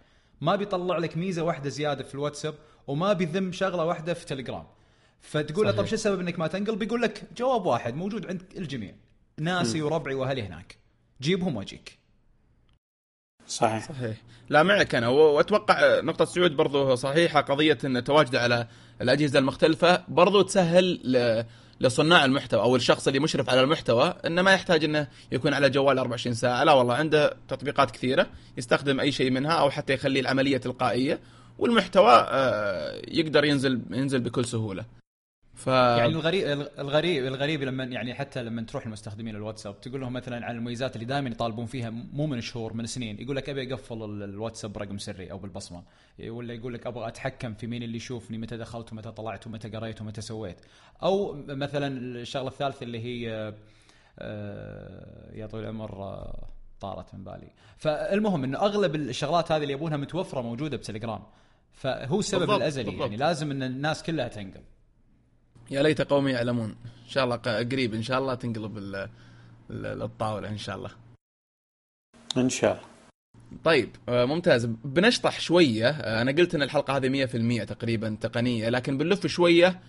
ما 0.41 0.56
بيطلع 0.56 0.97
لك 0.97 1.18
ميزة 1.18 1.43
واحدة 1.43 1.70
زيادة 1.70 2.04
في 2.04 2.16
الواتساب 2.16 2.54
وما 2.88 3.14
بيذم 3.14 3.51
شغلة 3.51 3.86
واحدة 3.86 4.14
في 4.14 4.26
تليجرام. 4.26 4.64
فتقول 5.24 5.65
له. 5.65 5.71
طب 5.71 5.86
شو 5.86 5.95
السبب 5.95 6.19
إنك 6.19 6.39
ما 6.39 6.47
تنقل؟ 6.47 6.76
بيقول 6.76 7.01
لك 7.01 7.24
جواب 7.38 7.65
واحد 7.65 7.95
موجود 7.95 8.26
عند 8.26 8.43
الجميع. 8.57 8.95
ناسي 9.39 9.82
وربعي 9.82 10.15
وأهلي 10.15 10.41
هناك. 10.41 10.78
جيبهم 11.21 11.55
وأجيك. 11.55 11.97
صحيح. 13.47 13.88
صحيح. 13.89 14.17
لا 14.49 14.63
معك 14.63 14.95
أنا. 14.95 15.07
وأتوقع 15.07 15.99
نقطة 15.99 16.26
سعود 16.26 16.51
برضو 16.55 16.95
صحيحة 16.95 17.41
قضية 17.41 17.78
إن 17.86 18.03
تواجده 18.03 18.41
على 18.41 18.67
الأجهزة 19.01 19.39
المختلفة 19.39 20.03
برضو 20.07 20.41
تسهل 20.41 20.86
ل... 21.03 21.43
لصناع 21.82 22.26
المحتوى 22.26 22.61
أو 22.61 22.76
الشخص 22.76 23.07
اللي 23.07 23.19
مشرف 23.19 23.49
على 23.49 23.61
المحتوى 23.61 24.15
إنه 24.26 24.41
ما 24.41 24.53
يحتاج 24.53 24.84
إنه 24.84 25.07
يكون 25.32 25.53
على 25.53 25.69
جوال 25.69 25.99
24 25.99 26.36
ساعة. 26.36 26.63
لا 26.63 26.71
والله 26.74 26.93
عنده 26.95 27.38
تطبيقات 27.47 27.91
كثيرة 27.91 28.28
يستخدم 28.57 28.99
أي 28.99 29.11
شيء 29.11 29.32
منها 29.32 29.51
أو 29.51 29.69
حتى 29.69 29.93
يخلي 29.93 30.19
العملية 30.19 30.57
تلقائية 30.57 31.19
والمحتوى 31.59 32.13
آه، 32.30 33.01
يقدر 33.07 33.45
ينزل 33.45 33.82
ينزل 33.91 34.19
بكل 34.19 34.45
سهولة. 34.45 34.86
ف 35.56 35.68
يعني 35.68 36.08
الغريب 36.14 36.47
الغريب 36.80 37.26
الغريب 37.26 37.64
لما 37.64 37.84
يعني 37.84 38.14
حتى 38.14 38.43
لما 38.43 38.62
تروح 38.62 38.88
لمستخدمين 38.88 39.36
الواتساب 39.36 39.82
تقول 39.82 40.01
لهم 40.01 40.14
مثلا 40.14 40.45
عن 40.45 40.56
المميزات 40.56 40.95
اللي 40.95 41.06
دائما 41.06 41.30
يطالبون 41.30 41.66
فيها 41.66 41.89
مو 41.89 42.28
من 42.28 42.41
شهور 42.41 42.74
من 42.74 42.86
سنين 42.86 43.22
يقول 43.22 43.36
لك 43.36 43.49
أبي 43.49 43.74
أقفل 43.74 44.04
ال- 44.04 44.24
الواتساب 44.24 44.74
برقم 44.74 44.97
سري 44.97 45.32
أو 45.32 45.38
بالبصمة. 45.38 45.84
ولا 46.28 46.54
يقول 46.54 46.74
لك 46.74 46.88
أبغى 46.88 47.08
أتحكم 47.08 47.54
في 47.54 47.68
مين 47.68 47.84
اللي 47.84 47.97
يشوفني 47.97 48.38
متى 48.38 48.58
دخلت 48.58 48.93
ومتى 48.93 49.12
طلعت 49.12 49.47
ومتى 49.47 49.70
قريت 49.70 50.01
ومتى 50.01 50.22
سويت. 50.22 50.58
أو 51.04 51.34
مثلا 51.47 51.88
الشغلة 52.22 52.47
الثالثة 52.47 52.84
اللي 52.84 52.99
هي 52.99 53.54
آه، 54.20 55.32
يا 55.34 55.47
طويل 55.47 55.64
العمر 55.64 56.04
آه، 56.04 56.47
طارت 56.80 57.14
من 57.16 57.24
بالي. 57.24 57.51
فالمهم 57.78 58.43
إنه 58.43 58.58
أغلب 58.58 58.95
الشغلات 58.95 59.51
هذه 59.51 59.62
اللي 59.62 59.74
يبونها 59.74 59.97
متوفرة 59.97 60.41
موجودة 60.41 60.78
بتليجرام. 60.78 61.24
فهو 61.72 62.20
السبب 62.20 62.39
بالضبط، 62.39 62.56
الأزلي 62.58 62.84
بالضبط. 62.84 63.01
يعني 63.01 63.18
لازم 63.18 63.51
إن 63.51 63.64
الناس 63.64 64.04
كلها 64.04 64.28
تنقل. 64.28 64.62
يا 65.72 65.84
ليت 65.84 66.01
قومي 66.01 66.32
يعلمون. 66.32 66.70
إن 67.05 67.09
شاء 67.09 67.24
الله 67.24 67.36
قريب. 67.36 67.93
إن 67.93 68.03
شاء 68.03 68.20
الله 68.20 68.36
تنقلب 68.36 68.78
ال- 68.78 69.09
ال- 69.72 70.01
الطاولة 70.01 70.49
إن 70.49 70.57
شاء 70.57 70.76
الله. 70.76 70.89
إن 72.38 72.49
شاء 72.49 72.72
الله. 72.74 72.84
طيب 73.64 73.89
آه، 74.09 74.26
ممتاز. 74.26 74.66
بنشطح 74.66 75.39
شوية. 75.39 75.89
آه، 75.89 76.22
أنا 76.22 76.32
قلت 76.32 76.55
إن 76.55 76.61
الحلقة 76.61 76.97
هذه 76.97 77.09
100% 77.09 77.64
تقريبا 77.64 78.18
تقنية 78.22 78.70
لكن 78.70 78.97
بنلف 78.97 79.28
شوية 79.28 79.80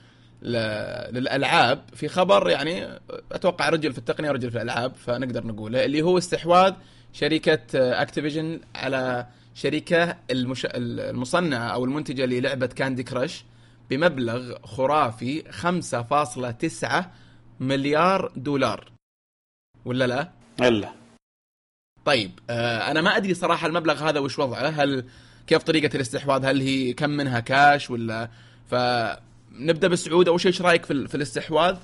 للألعاب. 1.13 1.83
في 1.95 2.09
خبر 2.09 2.51
يعني 2.51 2.85
آه، 2.85 3.01
أتوقع 3.33 3.69
رجل 3.69 3.93
في 3.93 3.99
التقنية 3.99 4.31
ورجل 4.31 4.51
في 4.51 4.57
الألعاب 4.57 4.95
فنقدر 4.95 5.47
نقوله 5.47 5.85
اللي 5.85 6.03
هو 6.03 6.19
استحواذ 6.19 6.75
شركة 7.13 7.61
اكتيفيجن 7.75 8.61
على 8.75 9.27
شركة 9.55 10.17
المش... 10.31 10.67
المصنعة 10.75 11.69
أو 11.69 11.85
المنتجة 11.85 12.25
للعبة 12.27 12.67
كاندي 12.67 13.03
كراش 13.03 13.45
بمبلغ 13.91 14.59
خرافي 14.67 15.43
5.9 15.53 17.05
مليار 17.61 18.33
دولار. 18.37 18.93
ولا 19.85 20.07
لا؟ 20.07 20.31
إلا. 20.61 20.93
طيب 22.05 22.31
آه 22.51 22.91
أنا 22.91 23.01
ما 23.01 23.17
أدري 23.17 23.35
صراحة 23.35 23.67
المبلغ 23.67 24.09
هذا 24.09 24.21
وش 24.21 24.39
وضعه. 24.39 24.69
هل 24.69 25.05
كيف 25.47 25.63
طريقة 25.63 25.97
الاستحواذ؟ 25.97 26.45
هل 26.45 26.61
هي 26.61 26.93
كم 26.93 27.11
منها 27.11 27.41
كاش 27.41 27.91
ولا؟ 27.91 28.29
فنبدأ 28.71 29.89
بالسعود. 29.89 30.29
أول 30.29 30.41
شيء 30.41 30.53
إيش 30.53 30.63
رأيك 30.63 30.85
في, 30.85 30.93
ال- 30.93 31.09
في 31.09 31.15
الاستحواذ؟ 31.15 31.77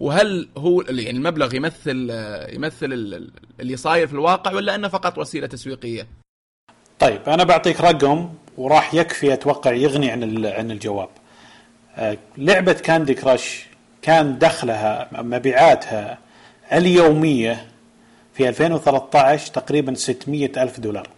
وهل 0.00 0.48
هو 0.56 0.80
يعني 0.82 1.10
المبلغ 1.10 1.54
يمثل 1.54 2.10
يمثل 2.52 2.92
ال- 2.92 3.30
اللي 3.60 3.76
صاير 3.76 4.06
في 4.06 4.12
الواقع 4.12 4.52
ولا 4.52 4.74
أنه 4.74 4.88
فقط 4.88 5.18
وسيلة 5.18 5.46
تسويقية؟ 5.46 6.06
طيب 6.98 7.20
أنا 7.28 7.44
بعطيك 7.44 7.80
رقم 7.80 8.34
وراح 8.56 8.94
يكفي 8.94 9.32
أتوقع 9.32 9.72
يغني 9.72 10.10
عن 10.10 10.46
عن 10.46 10.70
الجواب. 10.70 11.08
لعبة 12.38 12.72
كاندي 12.72 13.14
كراش 13.14 13.66
كان 14.02 14.38
دخلها 14.38 15.08
مبيعاتها 15.12 16.18
اليومية 16.72 17.70
في 18.34 18.48
2013 18.48 19.52
تقريبا 19.52 19.94
600 19.94 20.62
ألف 20.62 20.80
دولار. 20.80 21.08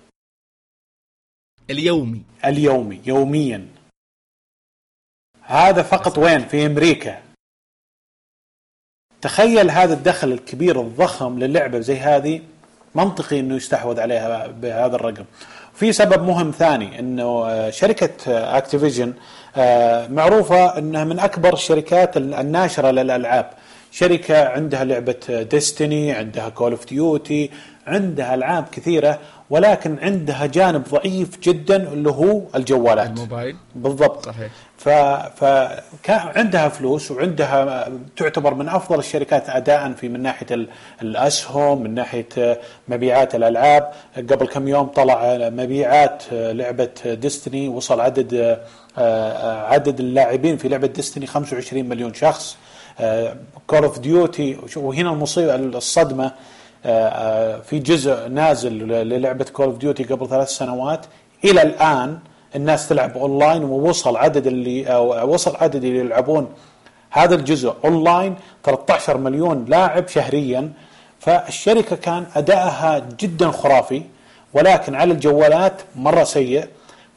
اليومي. 1.71 2.23
اليومي 2.45 3.01
يوميا. 3.07 3.69
هذا 5.43 5.83
فقط 5.83 6.19
وين؟ 6.19 6.49
في 6.49 6.67
أمريكا. 6.67 7.23
تخيل 9.21 9.71
هذا 9.71 9.95
الدخل 9.95 10.33
الكبير 10.33 10.81
الضخم 10.81 11.39
للعبة 11.39 11.81
زي 11.81 11.99
هذه 11.99 12.43
منطقي 12.95 13.41
إنه 13.41 13.57
يستحوذ 13.57 14.01
عليها 14.01 14.47
بهذا 14.47 14.97
الرقم. 14.97 15.25
في 15.75 15.93
سبب 15.93 16.23
مهم 16.23 16.51
ثاني 16.51 16.99
إنه 16.99 17.45
آه، 17.47 17.71
شركة 17.71 18.11
Activision 18.29 19.13
معروفة 20.11 20.79
إنها 20.79 21.05
من 21.05 21.19
أكبر 21.19 21.53
الشركات 21.53 22.17
الناشرة 22.17 22.91
للألعاب. 22.91 23.51
شركة 23.91 24.49
عندها 24.49 24.85
لعبة 24.85 25.47
Destiny 25.51 26.13
عندها 26.13 26.49
Call 26.49 26.73
of 26.73 26.87
Duty 26.87 27.51
عندها 27.87 28.35
ألعاب 28.35 28.65
كثيرة. 28.73 29.19
ولكن 29.53 29.99
عندها 30.03 30.47
جانب 30.47 30.85
ضعيف 30.91 31.39
جدا 31.41 31.77
اللي 31.93 32.11
هو 32.11 32.41
الجوالات. 32.55 33.07
الموبايل. 33.11 33.57
بالضبط. 33.75 34.27
صحيح. 34.27 34.51
ف 34.79 34.89
فكان 35.41 36.21
عندها 36.37 36.69
فلوس 36.69 37.11
وعندها 37.11 37.89
تعتبر 38.17 38.55
من 38.55 38.69
أفضل 38.69 38.99
الشركات 38.99 39.49
اداء 39.49 39.93
في 39.93 40.09
من 40.09 40.23
ناحية 40.23 40.47
ال- 40.51 40.69
الأسهم 41.03 41.83
من 41.83 41.95
ناحية 41.95 42.61
مبيعات 42.89 43.35
الألعاب. 43.35 43.91
قبل 44.17 44.47
كم 44.47 44.69
يوم 44.69 44.87
طلع 44.87 45.39
مبيعات 45.49 46.23
لعبة 46.33 46.89
ديستني 47.07 47.69
وصل 47.69 48.01
عدد 48.01 48.59
عدد 49.73 50.01
اللاعبين 50.01 50.57
في 50.57 50.69
لعبة 50.69 50.87
ديستني 50.87 51.27
25 51.27 51.89
مليون 51.89 52.15
شخص. 52.15 52.57
Call 53.67 53.85
of 53.85 53.99
Duty 53.99 54.59
وهنا 54.77 55.11
المصيبة 55.11 55.55
الصدمة. 55.55 56.25
آه، 56.25 56.31
آه، 56.31 56.33
في 57.63 57.79
جزء 57.85 58.29
نازل 58.29 58.73
للعبة 58.89 59.45
Call 59.53 59.67
of 59.67 59.79
Duty 59.79 60.05
قبل 60.05 60.29
ثلاث 60.29 60.49
سنوات. 60.49 61.07
إلى 61.45 61.63
الآن 61.63 62.19
الناس 62.57 62.89
تلعب 62.89 63.17
اونلاين 63.17 63.65
ووصل 63.65 64.17
عدد 64.17 64.47
اللي 64.47 64.95
وصل 65.25 65.57
عدد 65.57 65.85
اللي 65.85 65.99
يلعبون 65.99 66.49
هذا 67.11 67.35
الجزء 67.35 67.75
اونلاين 67.85 68.35
13 68.65 69.19
مليون 69.19 69.65
لاعب 69.69 70.09
شهريا. 70.09 70.73
فالشركة 71.21 71.97
كان 71.97 72.27
أدائها 72.37 73.03
جدا 73.21 73.51
خرافي 73.51 74.03
ولكن 74.55 74.95
على 74.95 75.13
الجوالات 75.13 75.83
مرة 75.97 76.25
سيء. 76.25 76.67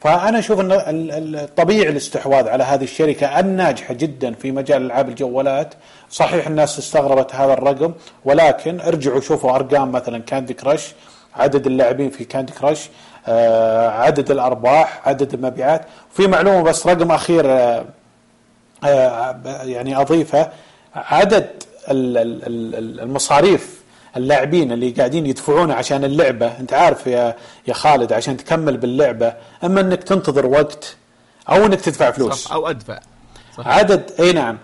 فأنا 0.00 0.38
أشوف 0.38 0.60
إن 0.60 0.72
الطبيعي 1.34 1.88
الاستحواذ 1.88 2.48
على 2.48 2.64
هذه 2.64 2.84
الشركة 2.84 3.40
الناجحة 3.40 3.94
جدا 3.94 4.34
في 4.34 4.52
مجال 4.52 4.82
ألعاب 4.86 5.08
الجوالات. 5.08 5.74
صحيح 6.16 6.46
الناس 6.46 6.78
استغربت 6.78 7.34
هذا 7.34 7.52
الرقم 7.52 7.92
ولكن 8.24 8.80
ارجعوا 8.80 9.20
شوفوا 9.20 9.54
أرقام 9.56 9.92
مثلا 9.92 10.18
كاندي 10.18 10.54
كراش 10.54 10.94
عدد 11.36 11.66
اللاعبين 11.66 12.10
في 12.10 12.24
كاندي 12.24 12.52
كراش 12.52 12.88
آه، 13.28 13.88
عدد 13.88 14.30
الأرباح 14.30 15.08
عدد 15.08 15.34
المبيعات. 15.34 15.82
في 16.12 16.26
معلومة 16.26 16.62
بس 16.62 16.86
رقم 16.86 17.10
أخير 17.10 17.44
آه، 17.52 17.84
آه، 18.84 19.40
يعني 19.62 20.00
أضيفه 20.00 20.50
عدد 20.94 21.48
ال- 21.90 22.18
ال- 22.18 22.74
ال- 22.74 23.00
المصاريف 23.00 23.80
اللاعبين 24.16 24.72
اللي 24.72 24.90
قاعدين 24.90 25.26
يدفعونه 25.26 25.74
عشان 25.74 26.04
اللعبة. 26.04 26.46
أنت 26.60 26.72
عارف 26.72 27.06
يا 27.06 27.34
يا 27.68 27.74
خالد 27.74 28.12
عشان 28.12 28.36
تكمل 28.36 28.76
باللعبة 28.76 29.32
إما 29.64 29.80
إنك 29.80 30.02
تنتظر 30.02 30.46
وقت 30.46 30.96
أو 31.50 31.66
إنك 31.66 31.80
تدفع 31.80 32.10
فلوس. 32.10 32.52
أو 32.52 32.70
أدفع. 32.70 32.98
عدد 33.58 34.10
أي 34.20 34.32
نعم. 34.32 34.58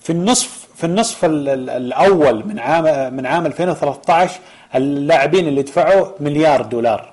في 0.00 0.10
النصف 0.12 0.55
في 0.76 0.84
النصف 0.84 1.24
ال- 1.24 1.48
ال- 1.48 1.70
الأول 1.70 2.46
من 2.46 2.58
عام 2.58 3.14
من 3.14 3.26
عام 3.26 3.46
2013 3.46 4.40
اللاعبين 4.74 5.48
اللي 5.48 5.62
دفعوا 5.62 6.06
مليار 6.20 6.62
دولار. 6.62 7.12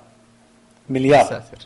مليار. 0.90 1.24
ساتر. 1.24 1.58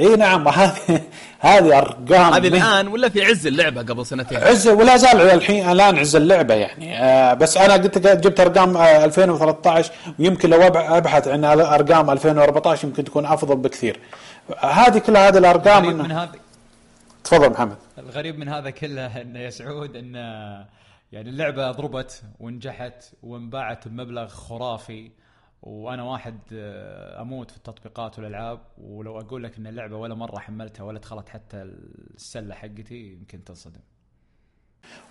إي 0.00 0.16
نعم 0.16 0.48
هذه 0.48 1.02
هذه 1.40 1.78
أرقام. 1.78 2.32
هذه 2.34 2.48
الآن 2.48 2.88
ولا 2.88 3.08
في 3.08 3.24
عز 3.24 3.46
اللعبة 3.46 3.80
قبل 3.82 4.06
سنتين؟ 4.06 4.38
عز 4.38 4.68
ولا 4.68 4.96
زال 4.96 5.20
الحين 5.20 5.70
الآن 5.70 5.98
عز 5.98 6.16
اللعبة 6.16 6.54
يعني. 6.54 6.98
آه 7.04 7.34
بس 7.34 7.56
أنا 7.56 7.72
قلت 7.74 7.98
جبت 7.98 8.40
أرقام 8.40 8.76
آه 8.76 9.04
2013 9.04 9.92
ويمكن 10.18 10.50
لو 10.50 10.62
أبحث 10.62 11.28
عن 11.28 11.44
أرقام 11.44 12.10
2014 12.10 12.84
يمكن 12.88 13.04
تكون 13.04 13.26
أفضل 13.26 13.56
بكثير. 13.56 13.98
آه 14.62 14.66
هذه 14.66 14.98
كلها 14.98 15.28
هذه 15.28 15.38
الأرقام 15.38 15.84
الغريب 15.84 16.02
من 16.04 16.12
هذا 16.12 16.30
تفضل 17.24 17.50
محمد. 17.50 17.76
الغريب 17.98 18.38
من 18.38 18.48
هذا 18.48 18.70
كله 18.70 19.20
انه 19.22 19.38
يا 19.38 19.50
سعود 19.50 19.96
إن 19.96 20.12
يعني 21.12 21.30
اللعبة 21.30 21.70
ضربت 21.70 22.22
ونجحت 22.40 23.04
وانباعت 23.22 23.88
بمبلغ 23.88 24.26
خرافي 24.26 25.10
وأنا 25.62 26.02
واحد 26.02 26.38
آه، 26.52 27.20
أموت 27.22 27.50
في 27.50 27.56
التطبيقات 27.56 28.18
والألعاب. 28.18 28.60
ولو 28.78 29.20
أقول 29.20 29.44
لك 29.44 29.56
إن 29.58 29.66
اللعبة 29.66 29.96
ولا 29.96 30.14
مرة 30.14 30.38
حملتها 30.38 30.84
ولا 30.84 30.98
دخلت 30.98 31.28
حتى 31.28 31.56
السلة 32.16 32.54
حقتي 32.54 33.12
يمكن 33.12 33.44
تنصدم. 33.44 33.80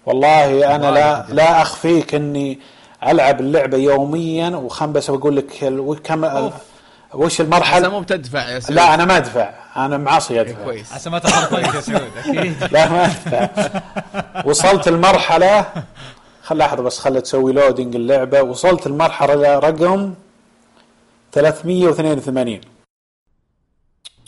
والله 0.06 0.76
أنا 0.76 0.92
لا. 0.92 1.26
لا 1.30 1.62
أخفيك 1.62 2.16
إني 2.16 2.60
ألعب 3.08 3.40
اللعبة 3.40 3.78
يوميا 3.78 4.50
وخم 4.50 4.94
بس 4.94 5.12
بقول 5.12 5.36
لك 5.38 5.46
كم. 6.04 6.52
وش 7.14 7.42
المرحلة؟ 7.42 7.90
مو 7.90 8.00
بتدفع 8.00 8.50
يا 8.50 8.60
سعود 8.60 8.76
لا 8.76 8.94
أنا 8.94 9.06
ما 9.06 9.18
أدفع. 9.18 9.54
أنا 9.78 9.98
معصي 9.98 10.34
إيه، 10.34 10.42
ادفع 10.42 10.64
كويس. 10.64 10.94
عسى 10.94 11.10
ما 11.10 11.20
طريق 11.20 11.76
يا 11.76 11.82
سعود 11.82 12.10
أكيد. 12.18 12.64
لا 12.74 12.90
ما 12.90 13.12
وصلت 14.46 14.88
المرحلة 14.88 15.66
خل 16.44 16.58
لحظة 16.58 16.84
بس 16.84 17.00
خلي 17.00 17.22
تسوي 17.22 17.54
loading 17.54 17.96
اللعبة. 17.96 18.42
وصلت 18.42 18.88
المرحلة 18.88 19.60
رقم 19.60 20.14
382 21.32 22.62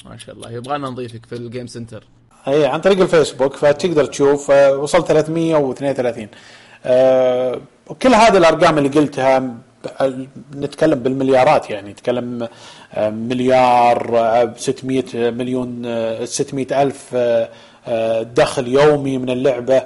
ما 0.06 0.18
شاء 0.18 0.36
الله. 0.36 0.52
يبغانا 0.52 0.90
نضيفك 0.90 1.26
في 1.26 1.36
ال 1.36 1.42
Game 1.42 1.68
Center 1.68 2.04
اي 2.48 2.66
عن 2.66 2.82
طريق 2.82 3.00
الفيسبوك 3.00 3.56
فتقدر 3.56 4.06
تشوف 4.06 4.52
آه، 4.52 4.78
وصلت 4.78 5.08
332 5.08 6.28
آه، 6.86 7.62
وكل 7.88 8.14
هذه 8.14 8.38
الأرقام 8.38 8.78
اللي 8.78 8.90
قلتها 8.90 9.56
نتكلم 10.56 11.00
بالمليارات 11.00 11.70
يعني 11.70 11.90
نتكلم 11.92 12.48
آه، 12.94 13.10
مليار 13.10 14.18
آه، 14.20 14.54
600 14.58 15.04
مليون 15.32 15.82
آه، 15.86 16.26
600 16.26 16.82
ألف 16.84 17.10
آه، 17.16 17.50
آه، 17.88 18.22
دخل 18.24 18.68
يومي 18.68 19.18
من 19.18 19.30
اللعبة. 19.30 19.84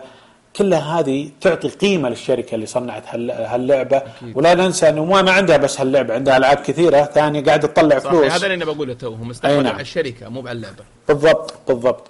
كلها 0.56 1.00
هذه 1.00 1.30
تعطي 1.42 1.68
قيمة 1.70 2.10
للشركة 2.10 2.56
اللي 2.56 2.66
صنعت 2.66 3.04
هال- 3.08 3.32
هاللعبة. 3.32 4.02
ولا 4.36 4.54
ننسى 4.54 4.90
إنه 4.90 5.06
ما 5.06 5.22
ما 5.22 5.32
عندها 5.32 5.58
بس 5.58 5.80
هاللعبة 5.82 6.14
عندها 6.14 6.38
ألعاب 6.38 6.58
كثيرة 6.58 7.04
ثانية 7.04 7.44
قاعدة 7.44 7.68
تطلع 7.68 8.00
صح 8.00 8.10
فلوس. 8.12 8.32
هذا 8.32 8.46
اللي 8.46 8.54
أنا 8.56 8.66
بقوله 8.66 8.94
تو 8.94 9.14
هم 9.14 9.30
استحوذوا 9.30 9.62
نعم. 9.62 9.74
على 9.74 9.82
الشركة 9.82 10.30
مو 10.30 10.40
على 10.40 10.52
اللعبه 10.52 10.84
بالضبط 11.08 11.54
بالضبط. 11.68 12.08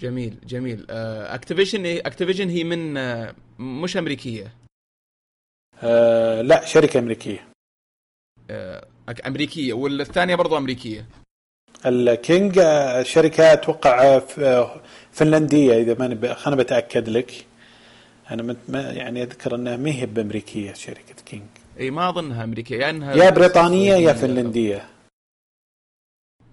جميل 0.00 0.36
جميل. 0.46 0.86
Activision 0.90 1.86
Activision 1.86 2.48
هي 2.48 2.64
من 2.64 2.94
مش 3.58 3.96
أمريكية. 3.96 4.52
آه 5.82 6.42
لا 6.42 6.64
شركة 6.64 6.98
أمريكية. 6.98 7.48
آه، 8.50 8.86
أمريكية 9.26 9.72
والثانية 9.72 10.34
برضو 10.34 10.56
أمريكية. 10.56 11.06
ال 11.86 12.00
King 12.00 12.58
آه، 12.58 13.02
شركة 13.02 13.52
أتوقع 13.52 14.18
ف- 14.18 14.80
فنلندية 15.12 15.74
إذا 15.82 15.94
ماني 15.98 16.34
خلنا 16.34 16.56
بتأكد 16.56 17.08
لك. 17.08 17.46
أنا 18.30 18.42
مت- 18.42 18.68
يعني 18.68 19.22
أذكر 19.22 19.54
أنها 19.54 19.76
ما 19.76 19.90
هي 19.90 20.06
بأمريكية 20.06 20.72
شركة 20.72 21.14
King. 21.26 21.46
إي 21.80 21.90
ما 21.90 22.08
أظنها 22.08 22.44
أمريكية 22.44 22.90
إنها 22.90 23.14
يا 23.14 23.30
بريطانية 23.30 23.92
يا 23.94 23.96
صينية. 23.96 24.12
فنلندية. 24.12 24.88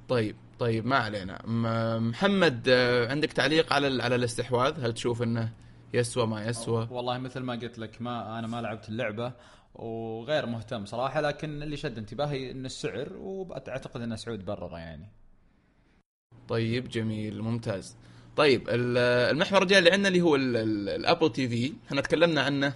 طيب 0.10 0.36
طيب 0.60 0.86
ما 0.86 0.96
علينا. 0.98 1.42
محمد 2.00 2.70
عندك 3.10 3.34
تعليق 3.34 3.74
على 3.74 4.04
على 4.04 4.16
الاستحواذ؟ 4.16 4.86
هل 4.86 4.94
تشوف 4.94 5.22
إنه 5.22 5.50
يسوى 5.94 6.28
ما 6.28 6.46
يسوى. 6.46 6.88
والله 6.92 7.18
مثل 7.18 7.40
ما 7.40 7.54
قلت 7.54 7.80
لك 7.80 8.02
ما 8.02 8.40
أنا 8.40 8.48
ما 8.48 8.62
لعبت 8.62 8.90
اللعبة 8.90 9.34
وغير 9.76 10.46
مهتم 10.46 10.86
صراحة 10.86 11.22
لكن 11.22 11.64
اللي 11.64 11.78
شد 11.78 11.98
انتباهي 11.98 12.52
إن 12.52 12.66
السعر 12.66 13.14
وأعتقد 13.14 14.02
إن 14.02 14.18
سعود 14.18 14.46
برره 14.46 14.78
يعني. 14.80 15.08
طيب 16.48 16.90
جميل 16.90 17.42
ممتاز. 17.42 17.98
طيب 18.38 18.70
ال- 18.70 18.98
المحور 19.32 19.62
الجاي 19.62 19.80
اللي 19.80 19.92
عندنا 19.92 20.08
اللي 20.08 20.22
هو 20.22 20.36
ال- 20.36 20.58
ال- 20.58 20.90
الأبل 20.90 21.32
تي 21.32 21.50
في. 21.50 21.74
إحنا 21.88 22.02
تكلمنا 22.02 22.42
عنه 22.42 22.74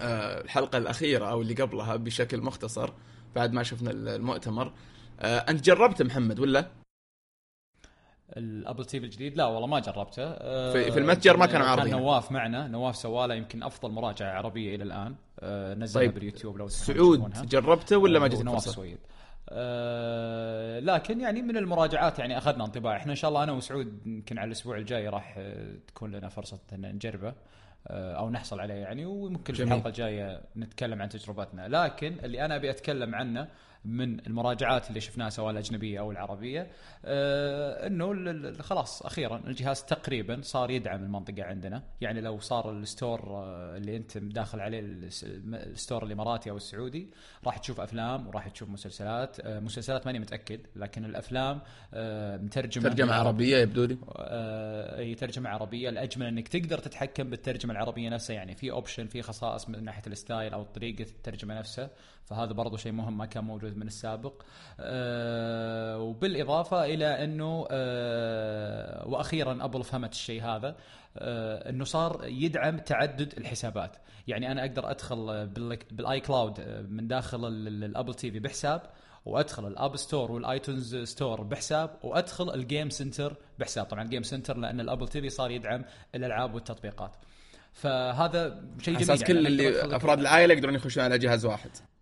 آه، 0.00 0.40
الحلقة 0.40 0.78
الأخيرة 0.78 1.26
أو 1.30 1.42
اللي 1.42 1.54
قبلها 1.54 1.96
بشكل 1.96 2.40
مختصر 2.40 2.92
بعد 3.36 3.52
ما 3.52 3.62
شفنا 3.62 3.90
ال- 3.90 4.08
المؤتمر. 4.08 4.72
آه، 5.20 5.38
أنت 5.38 5.64
جربت 5.64 6.02
محمد 6.02 6.38
ولا؟ 6.40 6.70
ال 8.36 8.84
Apple 8.84 9.00
TV 9.00 9.06
الجديد 9.06 9.36
لا 9.36 9.44
والله 9.46 9.66
ما 9.66 9.80
جربته 9.80 10.22
آه، 10.24 10.72
في- 10.72 10.90
في 10.92 10.98
المتجر 10.98 11.36
ما 11.36 11.46
كان 11.46 11.62
عارضينه. 11.62 11.98
نواف 11.98 12.32
معنا 12.32 12.66
نواف 12.68 12.96
سوالة 12.96 13.34
يمكن 13.34 13.62
أفضل 13.62 13.90
مراجعة 13.90 14.32
عربية 14.32 14.74
إلى 14.74 14.84
الآن 14.84 15.14
آه، 15.40 15.74
نزلها 15.74 16.04
طيب، 16.04 16.14
باليوتيوب 16.14 16.56
لو 16.58 16.68
سعود. 16.68 17.32
جربته 17.48 17.96
ولا 17.96 18.18
ما 18.18 18.28
جتك 18.28 18.42
نواف 18.44 18.54
فرصه؟ 18.64 18.72
سويد 18.72 18.98
آه 19.48 20.80
لكن 20.80 21.20
يعني 21.20 21.42
من 21.42 21.56
المراجعات 21.56 22.18
يعني 22.18 22.38
أخذنا 22.38 22.64
انطباع 22.64 22.96
إحنا 22.96 23.10
إن 23.12 23.16
شاء 23.16 23.28
الله 23.28 23.42
أنا 23.42 23.52
وسعود 23.52 24.06
يمكن 24.06 24.38
على 24.38 24.46
الأسبوع 24.46 24.76
الجاي 24.78 25.08
راح 25.08 25.34
آه، 25.38 25.74
تكون 25.88 26.10
لنا 26.12 26.28
فرصة 26.28 26.58
إن 26.72 26.80
نجربه 26.94 27.34
آه، 27.88 28.12
أو 28.14 28.30
نحصل 28.30 28.60
عليه 28.60 28.74
يعني 28.74 29.04
وممكن 29.06 29.54
في. 29.54 29.62
الحلقة 29.62 29.88
الجاية 29.88 30.40
نتكلم 30.56 31.02
عن 31.02 31.08
تجربتنا 31.08 31.68
لكن 31.68 32.16
اللي 32.24 32.44
أنا 32.44 32.56
أبي 32.56 32.70
أتكلم 32.70 33.14
عنه 33.14 33.48
من 33.86 34.26
المراجعات 34.26 34.88
اللي 34.88 35.00
شفناها 35.00 35.30
سواء 35.30 35.50
الأجنبية 35.50 36.00
أو 36.00 36.10
العربية 36.10 36.70
آه 37.04 37.86
إنه 37.86 38.52
خلاص 38.62 39.02
أخيرا 39.02 39.42
الجهاز 39.46 39.82
تقريبا 39.82 40.40
صار 40.42 40.70
يدعم 40.70 41.04
المنطقة 41.04 41.44
عندنا. 41.44 41.82
يعني 42.00 42.20
لو 42.20 42.40
صار 42.40 42.70
ال 42.70 42.78
store 42.78 43.20
آه، 43.20 43.76
اللي 43.76 43.96
أنت 43.96 44.18
داخل 44.18 44.60
عليه 44.60 44.80
ال 45.52 45.61
store 45.61 46.04
الإماراتي 46.04 46.50
أو 46.50 46.56
السعودي 46.56 47.10
راح 47.44 47.58
تشوف 47.58 47.80
أفلام 47.80 48.26
وراح 48.26 48.48
تشوف 48.48 48.68
مسلسلات. 48.68 49.40
آه 49.40 49.60
مسلسلات 49.60 50.06
ماني 50.06 50.18
متأكد 50.18 50.60
لكن 50.76 51.04
الأفلام 51.04 51.60
مترجمة 52.44 52.88
ترجمة 52.88 53.14
عربية 53.14 53.56
يبدو 53.56 53.84
لي. 53.84 53.98
أي 54.98 55.14
ترجمة 55.14 55.50
عربية. 55.50 55.88
الأجمل 55.88 56.26
إنك 56.26 56.48
تقدر 56.48 56.78
تتحكم 56.78 57.30
بالترجمة 57.30 57.72
العربية 57.72 58.08
نفسها. 58.08 58.36
يعني 58.36 58.54
في 58.54 58.70
option 58.70 59.06
في 59.06 59.22
خصائص 59.22 59.68
من 59.68 59.84
ناحية 59.84 60.02
ال 60.06 60.14
style 60.14 60.52
أو 60.52 60.62
طريقة 60.62 61.02
الترجمة 61.02 61.58
نفسها. 61.58 61.90
فهذا 62.26 62.52
برضو 62.52 62.76
شيء 62.76 62.92
مهم 62.92 63.18
ما 63.18 63.26
كان 63.26 63.44
موجود 63.44 63.76
من 63.76 63.86
السابق. 63.86 64.42
آه، 64.80 65.98
وبالإضافة 65.98 66.84
إلى 66.84 67.24
أنه 67.24 67.66
آه، 67.70 69.08
وأخيرا 69.08 69.58
Apple 69.64 69.84
فهمت 69.84 70.12
الشيء 70.12 70.42
هذا 70.42 70.76
آه، 71.18 71.70
أنه 71.70 71.84
صار 71.84 72.20
يدعم 72.24 72.78
تعدد 72.78 73.34
الحسابات. 73.38 73.96
يعني 74.28 74.52
أنا 74.52 74.60
أقدر 74.60 74.90
أدخل 74.90 75.46
بال- 75.46 75.78
بال 75.90 76.20
iCloud 76.20 76.60
آه، 76.60 76.80
من 76.82 77.08
داخل 77.08 77.44
ال- 77.48 77.68
ال- 77.68 77.84
ال 77.84 78.14
Apple 78.14 78.30
TV 78.30 78.38
بحساب 78.38 78.82
وأدخل 79.24 79.66
ال 79.66 79.73
App 79.73 79.96
Store 79.96 80.32
وال 80.32 80.48
iTunes 80.48 80.96
Store 80.96 81.42
بحساب 81.42 81.90
وأدخل 82.02 82.54
ال 82.54 82.61
Game 82.61 82.90
Center 82.90 83.36
بحساب. 83.58 83.86
طبعا 83.86 84.02
ال 84.02 84.06
Game 84.06 84.22
Center 84.22 84.56
لأن 84.56 84.80
ال 84.80 85.08
Apple 85.08 85.20
TV 85.20 85.28
صار 85.28 85.50
يدعم 85.50 85.84
الألعاب 86.14 86.54
والتطبيقات. 86.54 87.16
فهذا 87.72 88.62
شيء 88.80 88.94
جميل 88.94 89.10
أساس 89.10 89.24
كل 89.24 89.36
يعني 89.36 89.48
أنا 89.48 89.68
أقدر 89.68 89.84
اللي 89.84 89.96
أفراد 89.96 90.18
العائلة 90.20 90.54
يقدرون 90.54 90.74
يخشون 90.74 91.04
على 91.04 91.18
جهاز 91.18 91.46
واحد. 91.46 91.70
أه، 91.70 91.95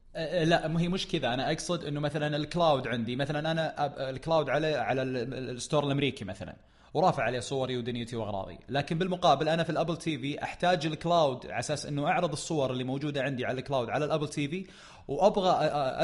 لا 0.45 0.69
ما 0.69 0.81
هي 0.81 0.89
مش 0.89 1.09
كذا. 1.09 1.35
أنا 1.35 1.53
أقصد 1.53 1.85
إنه 1.85 2.01
مثلا 2.01 2.37
ال 2.37 2.44
iCloud 2.44 2.89
عندي 2.89 3.17
مثلا 3.17 3.51
أنا 3.51 4.11
ال 4.11 4.16
iCloud 4.16 4.49
على 4.51 4.75
على 4.75 5.03
ال- 5.03 5.17
ال- 5.17 5.51
ال 5.51 5.56
store 5.56 5.85
الأمريكي 5.87 6.25
مثلا 6.25 6.55
ورافع 6.95 7.23
عليه 7.23 7.41
صوري 7.41 7.77
ودنيتي 7.77 8.17
وأغراضي. 8.17 8.59
لكن 8.69 8.99
بالمقابل 8.99 9.49
أنا 9.49 9.63
في 9.63 9.71
ال 9.71 9.97
Apple 9.97 10.19
TV 10.19 10.43
أحتاج 10.43 10.87
ال 10.87 10.95
iCloud 10.95 11.47
على 11.47 11.59
أساس 11.59 11.87
إنه 11.87 12.07
أعرض 12.07 12.33
الصور 12.33 12.71
اللي 12.73 12.85
موجودة 12.85 13.23
عندي 13.23 13.45
على 13.45 13.59
ال 13.59 13.63
iCloud 13.63 13.91
على 13.91 14.05
ال 14.05 14.29
Apple 14.29 14.49
TV 14.49 14.67
وأبغى 15.09 15.51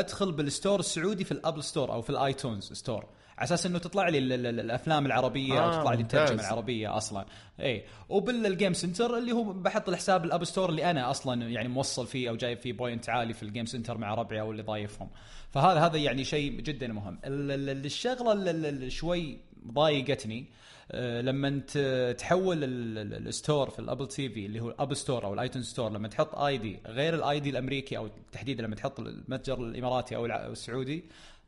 أدخل 0.00 0.32
بال 0.32 0.46
store 0.46 0.80
السعودي 0.80 1.24
في 1.24 1.32
ال 1.32 1.40
App 1.40 1.64
Store 1.64 1.92
أو 1.92 2.02
في 2.02 2.10
ال 2.10 2.19
iTunes 2.19 2.72
Store. 2.72 3.06
على 3.38 3.44
أساس 3.46 3.66
إنه 3.66 3.78
تطلع 3.78 4.08
لي 4.08 4.18
ال- 4.18 4.32
ال- 4.32 4.60
الأفلام 4.60 5.06
العربية 5.06 5.64
أو 5.64 5.68
آه، 5.70 5.80
تطلع 5.80 5.92
لي 5.94 6.02
الترجمة. 6.02 6.40
العربية 6.40 6.96
أصلا. 6.96 7.26
اي 7.60 7.84
وبال 8.08 8.36
Game 8.36 8.72
Center 8.72 9.18
اللي 9.18 9.32
هو 9.32 9.42
بحط 9.52 9.88
الحساب 9.88 10.24
ال 10.24 10.29
App 10.29 10.44
Store 10.44 10.68
اللي 10.68 10.90
أنا 10.90 11.10
أصلا 11.10 11.42
يعني 11.48 11.68
موصل 11.68 12.06
فيه 12.06 12.28
أو 12.30 12.36
جايب 12.36 12.58
فيه 12.58 12.72
point 12.72 13.08
عالي 13.08 13.34
في 13.34 13.42
ال 13.42 13.47
Game 13.47 13.66
Center 13.66 13.98
مع 13.98 14.14
ربعي 14.14 14.40
أو 14.40 14.50
اللي 14.50 14.62
ضايفهم. 14.62 15.08
فهذا 15.50 15.80
هذا 15.80 15.96
يعني 15.96 16.24
شيء 16.24 16.60
جدا 16.60 16.86
مهم. 16.88 17.18
ال- 17.24 17.50
ال- 17.50 17.68
ال- 17.68 17.84
الشغلة 17.86 18.88
شوي 18.88 19.38
ضايقتني 19.66 20.46
آه، 20.92 21.20
لما 21.20 21.48
انت 21.48 21.78
تحول 22.18 22.64
ال- 22.64 22.98
ال- 22.98 23.28
ال 23.28 23.35
store 23.35 23.70
في 23.70 23.78
ال 23.78 24.08
Apple 24.08 24.28
TV 24.28 24.46
اللي 24.46 24.60
هو 24.60 24.68
ال 24.70 24.76
App 24.76 24.94
Store 24.94 25.24
أو 25.24 25.34
ال 25.34 25.38
iTunes 25.38 25.62
Store 25.62 25.90
لما 25.92 26.08
تحط 26.08 26.34
ID 26.34 26.78
غير 26.86 27.14
ال 27.14 27.40
ID 27.40 27.50
الأمريكي 27.50 27.96
أو 27.96 28.08
تحديدا 28.32 28.62
لما 28.62 28.74
تحط 28.74 29.00
المتجر 29.00 29.58
الإماراتي 29.58 30.16
أو 30.16 30.26
السعودي 30.26 31.04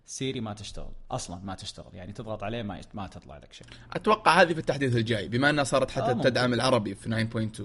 Siri 0.06 0.40
ما 0.40 0.54
تشتغل 0.54 0.92
أصلا 1.10 1.40
ما 1.44 1.54
تشتغل 1.54 1.94
يعني 1.94 2.12
تضغط 2.12 2.42
عليه 2.42 2.62
ما 2.62 2.80
ما 2.94 3.06
تطلع 3.06 3.38
لك 3.38 3.52
شيء. 3.52 3.66
أتوقع 3.92 4.42
هذه 4.42 4.52
في 4.52 4.58
التحديث 4.58 4.96
الجاي 4.96 5.28
بما 5.28 5.50
أنها 5.50 5.64
صارت 5.64 5.90
حتى 5.90 6.10
آه،. 6.10 6.22
تدعم 6.22 6.54
العربي 6.54 6.94
في 6.94 7.28
9.2 7.54 7.62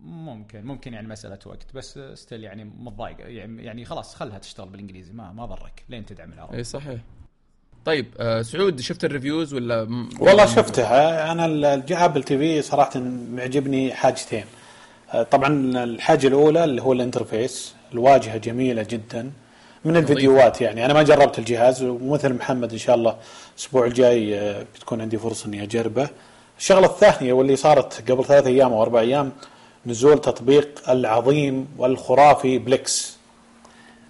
ممكن 0.00 0.64
ممكن 0.64 0.94
يعني 0.94 1.08
مسألة 1.08 1.38
وقت 1.46 1.74
بس 1.74 1.98
still 2.14 2.44
يعني 2.44 2.64
متضايق 2.64 3.16
يعني 3.20 3.64
يعني 3.64 3.84
خلاص 3.84 4.14
خلها 4.14 4.38
تشتغل 4.38 4.68
بالإنجليزي 4.68 5.12
ما 5.12 5.32
ما 5.32 5.46
ضرك 5.46 5.84
لين 5.88 6.06
تدعم 6.06 6.32
العربي. 6.32 6.56
اي 6.56 6.64
صحيح. 6.64 7.00
طيب 7.88 8.06
آه 8.20 8.42
سعود 8.42 8.80
شفت 8.80 9.04
ال 9.04 9.10
reviews 9.10 9.54
ولا 9.54 9.84
م- 9.84 10.08
والله 10.20 10.46
شفتها 10.46 11.32
أنا 11.32 11.46
ال 11.46 12.22
Apple 12.22 12.38
TV 12.38 12.62
صراحة 12.62 13.00
معجبني 13.32 13.94
حاجتين. 13.94 14.44
آه، 15.12 15.22
طبعا 15.22 15.48
الحاجة 15.84 16.26
الأولى 16.26 16.64
اللي 16.64 16.82
هو 16.82 16.92
ال 16.92 17.00
interface 17.00 17.74
الواجهة 17.92 18.36
جميلة 18.36 18.82
جدا 18.82 19.30
من 19.84 19.96
الفيديوهات 19.96 20.60
يعني. 20.60 20.84
أنا 20.84 20.94
ما 20.94 21.02
جربت 21.02 21.38
الجهاز 21.38 21.82
ومثل 21.82 22.32
محمد 22.34 22.72
إن 22.72 22.78
شاء 22.78 22.96
الله 22.96 23.16
الأسبوع 23.56 23.86
الجاي 23.86 24.38
آه، 24.38 24.64
بتكون 24.74 25.00
عندي 25.00 25.18
فرصة 25.18 25.46
إني 25.46 25.62
أجربه. 25.62 26.08
الشغلة 26.58 26.86
الثانية 26.86 27.32
واللي 27.32 27.56
صارت 27.56 28.10
قبل 28.10 28.24
ثلاث 28.24 28.46
أيام 28.46 28.72
أو 28.72 28.82
أربع 28.82 29.00
أيام 29.00 29.32
نزول 29.86 30.20
تطبيق 30.20 30.90
العظيم 30.90 31.68
والخرافي 31.78 32.58
بليكس. 32.58 33.16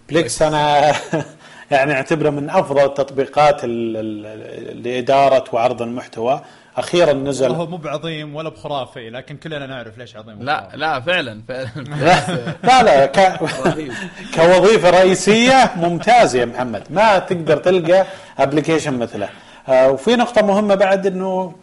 بليكس 0.08 0.42
أنا 0.42 0.92
يعني 1.70 1.92
اعتبره 1.92 2.30
من 2.30 2.50
أفضل 2.50 2.84
التطبيقات 2.84 3.64
ال- 3.64 3.96
ال- 3.96 4.82
لإدارة 4.82 5.44
وعرض 5.52 5.82
المحتوى. 5.82 6.40
أخيرا 6.76 7.12
نزل 7.12 7.50
هو 7.50 7.66
مو 7.66 7.76
بعظيم 7.76 8.36
ولا 8.36 8.48
بخرافي 8.48 9.10
لكن 9.10 9.36
كلنا 9.36 9.66
نعرف 9.66 9.98
ليش 9.98 10.16
عظيم 10.16 10.42
لا. 10.42 10.68
لا 10.74 11.00
فعلا 11.00 11.42
فعلا. 11.48 11.68
لا 12.64 12.82
لا 12.82 13.06
ك... 13.06 13.40
كوظيفة 14.36 14.90
رئيسية 14.90 15.70
ممتازة 15.76 16.38
يا 16.40 16.44
محمد. 16.44 16.82
ما 16.90 17.18
تقدر 17.18 17.56
تلقى 17.56 18.06
application 18.38 18.98
مثله. 18.98 19.28
آه، 19.68 19.90
وفي 19.90 20.16
نقطة 20.16 20.42
مهمة 20.46 20.74
بعد 20.74 21.06
إنه 21.06 21.54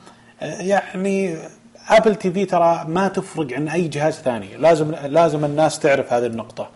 آه، 0.42 0.62
يعني 0.62 1.38
ابل 1.90 2.16
تي 2.16 2.32
في 2.32 2.46
ترى 2.46 2.86
ما 2.88 3.08
تفرق 3.08 3.54
عن 3.54 3.68
أي 3.68 3.88
جهاز 3.88 4.14
ثاني. 4.14 4.58
لازم 4.58 4.92
لازم 5.06 5.46
الناس 5.46 5.80
تعرف 5.80 6.14
هذه 6.14 6.26
النقطة. 6.26 6.70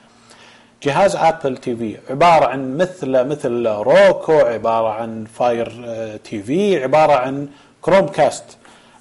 جهاز 0.84 1.16
ابل 1.16 1.58
تي 1.58 1.76
في 1.76 1.98
عبارة 2.10 2.46
عن 2.46 2.78
مثل 2.78 3.24
مثل 3.24 3.68
روكو 3.68 4.34
عبارة 4.34 4.90
عن 4.90 5.26
فاير 5.34 5.82
آه، 5.86 6.18
تي 6.18 6.44
في 6.44 6.84
عبارة 6.84 7.14
عن 7.14 7.48
كروم 7.82 8.08
كاست 8.08 8.58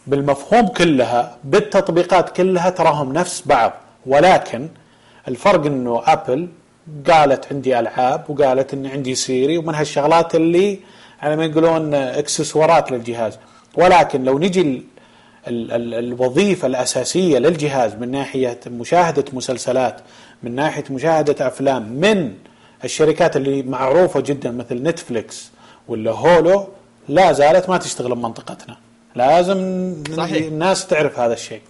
بالمفهوم 0.06 0.68
كلها 0.68 1.36
بالتطبيقات 1.44 2.30
كلها 2.36 2.70
تراهم 2.70 3.12
نفس 3.12 3.42
بعض. 3.46 3.72
ولكن 4.06 4.68
الفرق 5.28 5.66
إنه 5.66 6.02
ابل 6.06 6.48
قالت 7.10 7.52
عندي 7.52 7.78
ألعاب 7.78 8.24
وقالت 8.28 8.74
إني 8.74 8.88
عندي 8.88 9.14
سيري 9.14 9.58
ومن 9.58 9.74
هالشغلات 9.74 10.34
اللي 10.34 10.78
على 11.22 11.36
ما 11.36 11.44
يقولون 11.44 11.94
إكسسوارات 11.94 12.92
للجهاز. 12.92 13.38
ولكن 13.74 14.24
لو 14.24 14.38
نجي 14.38 14.82
الوظيفة 15.48 16.66
الأساسية 16.66 17.38
للجهاز 17.38 17.94
من 17.94 18.10
ناحية 18.10 18.60
مشاهدة 18.66 19.24
مسلسلات 19.32 20.00
من 20.42 20.54
ناحية 20.54 20.84
مشاهدة 20.90 21.46
أفلام 21.46 21.82
من 21.92 22.32
الشركات 22.84 23.36
اللي 23.36 23.62
معروفة 23.62 24.20
جدا 24.20 24.50
مثل 24.50 24.82
نتفليكس 24.82 25.50
ولا 25.88 26.10
هولو 26.10 26.68
لا 27.08 27.32
زالت 27.32 27.68
ما 27.68 27.76
تشتغل 27.78 28.14
بمنطقتنا 28.14 28.76
لازم 29.16 29.94
صحيح. 30.16 30.46
الناس 30.46 30.86
تعرف 30.86 31.18
هذا 31.18 31.32
الشيء 31.32 31.60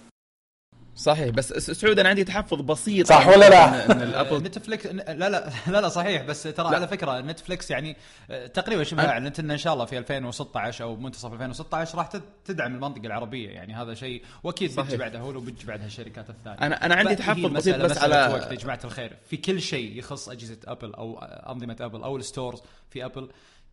صحيح 0.99 1.29
بس 1.29 1.53
سعود 1.53 1.99
أنا 1.99 2.09
عندي 2.09 2.23
تحفظ 2.23 2.61
بسيط 2.61 3.07
صح 3.07 3.27
ولا 3.27 3.49
لا؟ 3.49 3.85
ان, 3.85 3.91
إن 3.91 4.01
الابل 4.09 4.37
نتفلكس 4.43 4.85
لا 4.85 5.13
لا 5.29 5.49
لا 5.67 5.81
لا 5.81 5.89
صحيح 5.89 6.21
بس 6.21 6.43
ترى 6.43 6.75
على 6.75 6.87
فكرة 6.87 7.19
نتفلكس 7.21 7.71
يعني 7.71 7.95
آه، 8.31 8.47
تقريبا 8.47 8.83
شبه 8.83 9.05
اعلنت 9.09 9.39
إن 9.39 9.51
إن 9.51 9.57
شاء 9.57 9.73
الله 9.73 9.85
في 9.85 9.97
2016 9.97 10.83
أو 10.83 10.95
منتصف 10.95 11.33
2016 11.33 11.97
راح 11.97 12.07
تد- 12.07 12.21
تدعم 12.45 12.75
المنطقة 12.75 13.05
العربية 13.05 13.49
يعني 13.49 13.73
هذا 13.73 13.93
شيء 13.93 14.23
وأكيد 14.43 14.75
بتجي. 14.79 14.97
بعدها 14.97 15.21
هولو 15.21 15.39
وبتجي 15.39 15.67
بعدها 15.67 15.85
الشركات 15.85 16.29
الثانية 16.29 16.57
أنا- 16.57 16.83
أنا 16.83 16.95
عندي 16.95 17.15
تحفظ 17.15 17.45
بسيط 17.45 17.75
بس 17.75 17.91
مسألة 17.91 18.27
على- 18.27 18.31
وقت 18.31 18.51
يا 18.51 18.55
جماعة 18.57 18.79
الخير 18.83 19.17
في 19.29 19.37
كل 19.37 19.61
شيء 19.61 19.97
يخص 19.97 20.29
أجهزة 20.29 20.57
أبل 20.67 20.93
أو 20.93 21.19
أنظمة 21.23 21.75
أبل 21.81 22.03
أو 22.03 22.17
ال 22.17 22.23
stores 22.23 22.61
في 22.89 23.05
أبل 23.05 23.29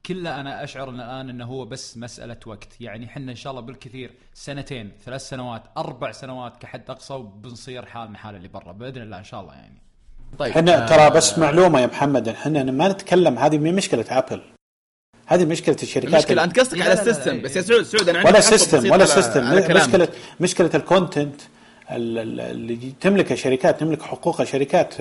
كله 0.06 0.40
أنا 0.40 0.64
أشعر 0.64 0.88
ان 0.90 0.94
الآن 1.00 1.30
إنه 1.30 1.44
هو 1.44 1.64
بس 1.64 1.96
مسألة 1.98 2.36
وقت. 2.46 2.68
يعني 2.80 3.06
إحنا 3.06 3.30
إن 3.30 3.36
شاء 3.36 3.50
الله 3.50 3.62
بالكثير 3.62 4.10
سنتين 4.34 4.92
ثلاث 5.04 5.28
سنوات 5.28 5.62
أربع 5.76 6.12
سنوات 6.12 6.56
كحد 6.62 6.90
أقصى 6.90 7.14
وبنصير 7.14 7.86
حالنا 7.86 8.18
حال 8.18 8.34
اللي 8.36 8.48
برا. 8.48 8.72
بإذن 8.72 9.02
الله 9.02 9.18
إن 9.18 9.24
شاء 9.24 9.40
الله 9.40 9.52
يعني. 9.54 9.82
طيب 10.38 10.50
إحنا 10.50 10.84
آه، 10.84 10.86
ترى 10.88 11.10
بس 11.16 11.38
معلومة 11.38 11.80
يا 11.80 11.86
محمد 11.86 12.28
إحنا 12.28 12.62
ما 12.62 12.88
نتكلم 12.88 13.38
هذه 13.38 13.58
مو 13.58 13.72
مشكلة 13.72 14.04
ابل 14.10 14.42
هذه 15.26 15.44
مشكلة 15.44 15.76
الشركات 15.82 16.08
المشكلة 16.14 16.44
أنت 16.44 16.60
قصدك 16.60 16.80
على 16.82 16.92
ال 16.92 16.99
system 16.99 17.36
لا، 17.36 17.42
بس 17.42 17.56
يا 17.56 17.62
سعود 17.62 17.82
سعود 17.82 18.08
أنا 18.08 18.18
عندي 18.18 18.30
ولا 18.30 18.40
system 18.40 18.90
ولا 18.90 19.04
system. 19.04 19.54
مشكله 19.76 20.08
مشكلة 20.40 20.70
ال 20.74 20.83
content 20.83 21.40
ال- 21.40 21.46
ال- 21.46 21.55
اللي 21.90 22.92
تملكها 23.00 23.34
شركات 23.34 23.80
تملك 23.80 24.02
حقوقها 24.02 24.44
شركات 24.44 24.94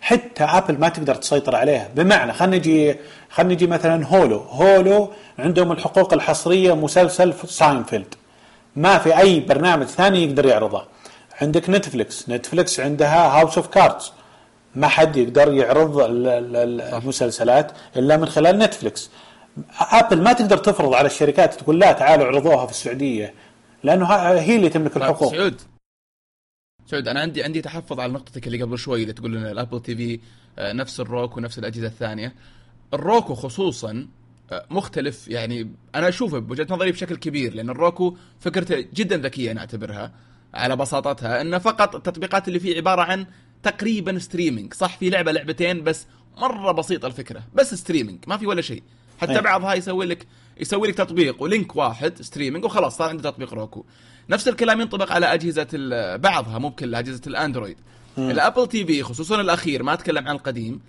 حتى 0.00 0.44
آبل 0.44 0.78
ما 0.78 0.88
تقدر 0.88 1.14
تسيطر 1.14 1.56
عليها. 1.56 1.88
بمعنى 1.96 2.32
خلينا 2.32 2.56
نجي 2.56 2.96
خلينا 3.30 3.54
نجي 3.54 3.66
مثلا 3.66 4.06
هولو. 4.06 4.38
هولو 4.38 5.10
عندهم 5.38 5.72
الحقوق 5.72 6.12
الحصرية 6.12 6.72
مسلسل 6.74 7.34
ساينفيلد. 7.46 8.14
ما 8.76 8.98
في 8.98 9.18
أي 9.18 9.40
برنامج 9.40 9.86
ثاني 9.86 10.24
يقدر 10.24 10.46
يعرضه. 10.46 10.84
عندك 11.40 11.70
نتفلكس 11.70 12.28
نتفلكس 12.28 12.80
عندها 12.80 13.40
هاوس 13.40 13.56
اوف 13.58 13.66
كاردز 13.66 14.12
ما 14.74 14.88
حد 14.88 15.16
يقدر 15.16 15.52
يعرض 15.52 15.98
ال- 16.00 16.26
ال- 16.28 16.56
ال- 16.56 16.80
المسلسلات 16.80 17.72
إلا 17.96 18.16
من 18.16 18.26
خلال 18.26 18.58
نتفلكس 18.58 19.10
آبل 19.80 20.22
ما 20.22 20.32
تقدر 20.32 20.56
تفرض 20.58 20.94
على 20.94 21.06
الشركات 21.06 21.54
تقول 21.54 21.78
لا 21.78 21.92
تعالوا 21.92 22.24
اعرضوها 22.24 22.66
في 22.66 22.72
السعودية 22.72 23.34
لأنه 23.84 24.06
هي 24.14 24.56
اللي 24.56 24.68
تملك 24.68 24.94
طيب 24.94 25.02
الحقوق. 25.02 25.32
سعود. 25.36 25.60
سعود 26.92 27.08
أنا 27.08 27.20
عندي 27.20 27.42
عندي 27.42 27.60
تحفظ 27.60 28.00
على 28.00 28.12
نقطتك 28.12 28.46
اللي 28.46 28.62
قبل 28.62 28.78
شوي 28.78 29.02
اللي 29.02 29.12
تقول 29.12 29.36
إن 29.36 29.46
الأبل 29.46 29.82
تي 29.82 29.96
في 29.96 30.20
آه، 30.58 30.72
نفس 30.72 31.00
الروك 31.00 31.36
ونفس 31.36 31.58
الأجهزة 31.58 31.86
الثانية. 31.86 32.34
الروكو 32.94 33.34
خصوصا 33.34 34.08
آه، 34.52 34.66
مختلف 34.70 35.28
يعني 35.28 35.70
أنا 35.94 36.08
أشوفه 36.08 36.38
بوجهة 36.38 36.66
نظري 36.70 36.92
بشكل 36.92 37.16
كبير 37.16 37.54
لأن 37.54 37.70
الروكو 37.70 38.16
فكرته 38.40 38.86
جدا 38.94 39.16
ذكية 39.16 39.52
أنا 39.52 39.60
أعتبرها 39.60 40.12
على 40.54 40.76
بساطتها 40.76 41.40
إنه 41.40 41.58
فقط 41.58 41.96
التطبيقات 41.96 42.48
اللي 42.48 42.60
فيه 42.60 42.76
عبارة 42.76 43.02
عن 43.02 43.26
تقريبا 43.62 44.18
streaming 44.18 44.74
صح 44.74 44.98
في 44.98 45.10
لعبة 45.10 45.32
لعبتين 45.32 45.84
بس 45.84 46.06
مرة 46.38 46.72
بسيطة 46.72 47.06
الفكرة 47.06 47.42
بس 47.54 47.74
streaming 47.74 48.18
ما 48.26 48.36
في 48.36 48.46
ولا 48.46 48.62
شيء. 48.62 48.82
حتى 49.20 49.36
أي. 49.36 49.40
بعضها 49.40 49.74
يسوي 49.74 50.06
لك 50.06 50.26
يسوي 50.60 50.88
لك 50.88 50.94
تطبيق 50.94 51.42
و 51.42 51.49
link 51.49 51.76
واحد 51.76 52.22
streaming 52.22 52.64
وخلاص 52.64 52.96
صار 52.96 53.08
عندي 53.08 53.22
تطبيق 53.22 53.54
روكو. 53.54 53.84
نفس 54.32 54.48
الكلام 54.48 54.80
ينطبق 54.80 55.12
على 55.12 55.34
أجهزة 55.34 55.68
بعضها 56.16 56.58
مو 56.58 56.68
بكل 56.68 56.94
أجهزة 56.94 57.20
الأندرويد. 57.26 57.76
الابل 58.18 58.66
تي 58.68 58.84
في 58.86 59.02
خصوصا 59.02 59.40
الأخير 59.40 59.82
ما 59.82 59.92
أتكلم 59.92 60.28
عن 60.28 60.34
القديم. 60.34 60.80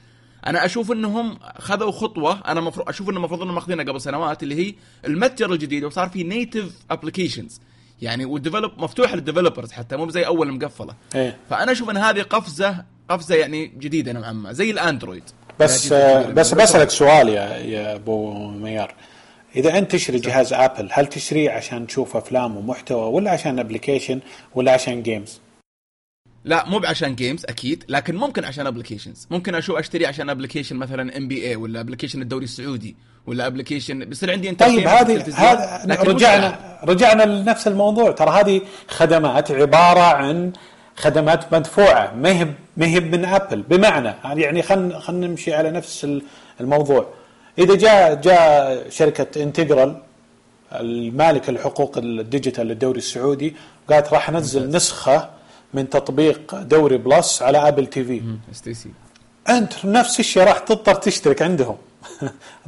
أنا 0.47 0.65
أشوف 0.65 0.91
إنهم 0.91 1.39
خذوا 1.59 1.91
خطوة 1.91 2.41
أنا 2.47 2.61
مفروض 2.61 2.89
أشوف 2.89 3.09
انه 3.09 3.17
المفروض 3.17 3.41
إنهم 3.41 3.55
ماخذينها 3.55 3.85
قبل 3.85 4.01
سنوات 4.01 4.43
اللي 4.43 4.67
هي 4.67 4.73
المتجر 5.05 5.53
الجديد 5.53 5.83
وصار 5.83 6.09
في 6.09 6.23
native 6.23 6.71
applications 6.91 7.61
يعني 8.01 8.25
وال 8.25 8.36
develop 8.36 8.71
مفتوح 8.77 9.13
لل 9.13 9.23
developers 9.23 9.71
حتى 9.71 9.95
مو 9.95 10.09
زي 10.09 10.25
أول 10.25 10.51
مقفلة. 10.51 10.95
إيه. 11.15 11.37
فأنا 11.49 11.71
أشوف 11.71 11.89
إن 11.89 11.97
هذه 11.97 12.21
قفزة 12.21 12.85
قفزة 13.09 13.35
يعني 13.35 13.67
جديدة 13.67 14.11
نوعا 14.11 14.31
ما 14.31 14.53
زي 14.53 14.71
الأندرويد. 14.71 15.23
بس 15.59 15.93
الكبيرة. 15.93 16.33
بس 16.33 16.53
بسألك 16.53 16.89
سؤال 16.89 17.29
يا 17.29 17.57
يا 17.57 17.95
أبو 17.95 18.47
ميار. 18.49 18.95
إذا 19.55 19.77
أنت 19.77 19.91
تشتري 19.91 20.19
جهاز 20.19 20.53
ابل 20.53 20.89
هل 20.91 21.07
تشتريه 21.07 21.51
عشان 21.51 21.87
تشوف 21.87 22.17
أفلام 22.17 22.57
ومحتوى 22.57 23.01
ولا 23.13 23.31
عشان 23.31 23.59
application 23.59 24.19
ولا 24.55 24.71
عشان 24.71 25.03
games؟ 25.03 25.39
لا 26.45 26.69
مو 26.69 26.79
بعشان 26.79 27.15
games 27.15 27.45
أكيد 27.45 27.83
لكن 27.89 28.15
ممكن 28.15 28.45
عشان 28.45 28.67
applications 28.67 29.27
ممكن 29.31 29.55
أشوف 29.55 29.77
أشتري 29.77 30.05
عشان 30.05 30.29
application 30.29 30.75
مثلا 30.75 31.17
ام 31.17 31.27
بي 31.27 31.47
اي 31.49 31.55
ولا 31.55 31.79
application 31.79 32.21
الدوري 32.21 32.43
السعودي 32.43 32.95
ولا 33.27 33.47
application 33.47 34.05
بيصير 34.05 34.31
عندي 34.31 34.51
طيب 34.51 34.83
entertainment 34.83 34.87
هذه 34.87 35.23
هذا 35.51 36.03
رجعنا 36.03 36.79
رجعنا 36.83 37.23
لنفس 37.23 37.67
الموضوع. 37.67 38.11
ترى 38.11 38.29
هذه 38.29 38.61
خدمات 38.87 39.51
عبارة 39.51 39.99
عن 40.01 40.53
خدمات 40.95 41.53
مدفوعة 41.53 42.13
ما 42.15 42.29
هي 42.39 42.47
ما 42.77 42.85
هي 42.85 42.99
من 42.99 43.25
ابل 43.25 43.61
بمعنى 43.61 44.13
يعني 44.23 44.61
خلينا 44.61 44.99
خلينا 44.99 45.27
نمشي 45.27 45.53
على 45.53 45.71
نفس 45.71 46.03
ال- 46.03 46.21
الموضوع. 46.61 47.13
إذا 47.57 47.75
جاء 47.75 48.15
جاء 48.15 48.89
شركة 48.89 49.43
انتيجرال 49.43 50.01
المالك 50.71 51.49
الحقوق 51.49 51.97
ال 51.97 52.06
digital 52.06 52.67
للدوري 52.67 52.97
السعودي 52.97 53.55
قالت 53.89 54.13
راح 54.13 54.29
انزل 54.29 54.69
نسخة 54.69 55.29
من 55.73 55.89
تطبيق 55.89 56.55
دوري 56.55 56.97
بلس 56.97 57.41
على 57.41 57.67
آبل 57.67 57.87
تي 57.87 58.03
في. 58.03 58.21
أنت 59.49 59.85
نفس 59.85 60.19
الشيء 60.19 60.43
راح 60.43 60.57
تضطر 60.57 60.95
تشترك 60.95 61.41
عندهم. 61.41 61.77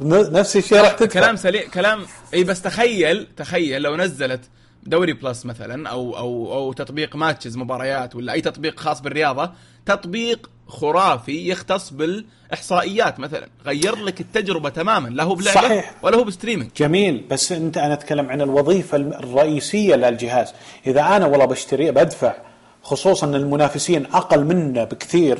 نفس 0.00 0.56
الشيء 0.56 0.78
راح 0.78 0.92
تدفع. 0.92 1.20
كلام 1.20 1.36
سليم 1.36 1.70
كلام 1.70 2.06
إي 2.34 2.44
بس 2.44 2.62
تخيل 2.62 3.26
تخيل 3.36 3.82
لو 3.82 3.96
نزلت 3.96 4.40
دوري 4.82 5.12
بلس 5.12 5.46
مثلا 5.46 5.88
أو 5.88 6.16
أو 6.18 6.52
أو 6.52 6.72
تطبيق 6.72 7.16
matches 7.16 7.56
مباريات 7.56 8.16
ولا 8.16 8.32
أي 8.32 8.40
تطبيق 8.40 8.80
خاص 8.80 9.00
بالرياضة 9.00 9.52
تطبيق 9.86 10.50
خرافي 10.68 11.48
يختص 11.48 11.90
بالإحصائيات 11.90 13.20
مثلا. 13.20 13.48
غير 13.66 13.96
لك 13.96 14.20
التجربة 14.20 14.68
تماما 14.68 15.08
لا 15.08 15.22
هو 15.22 15.34
بلعبة 15.34 15.60
صحيح. 15.60 15.94
ولا 16.02 16.16
هو 16.16 16.24
بستريمينج. 16.24 16.70
جميل. 16.76 17.24
بس 17.30 17.52
أنت 17.52 17.78
أنا 17.78 17.94
أتكلم 17.94 18.30
عن 18.30 18.40
الوظيفة 18.40 18.96
الرئيسية 18.96 19.94
للجهاز. 19.94 20.52
إذا 20.86 21.00
أنا 21.00 21.26
والله 21.26 21.44
بشتريه 21.44 21.90
بدفع 21.90 22.34
خصوصا 22.82 23.26
المنافسين 23.26 24.06
أقل 24.06 24.44
منا 24.44 24.84
بكثير 24.84 25.38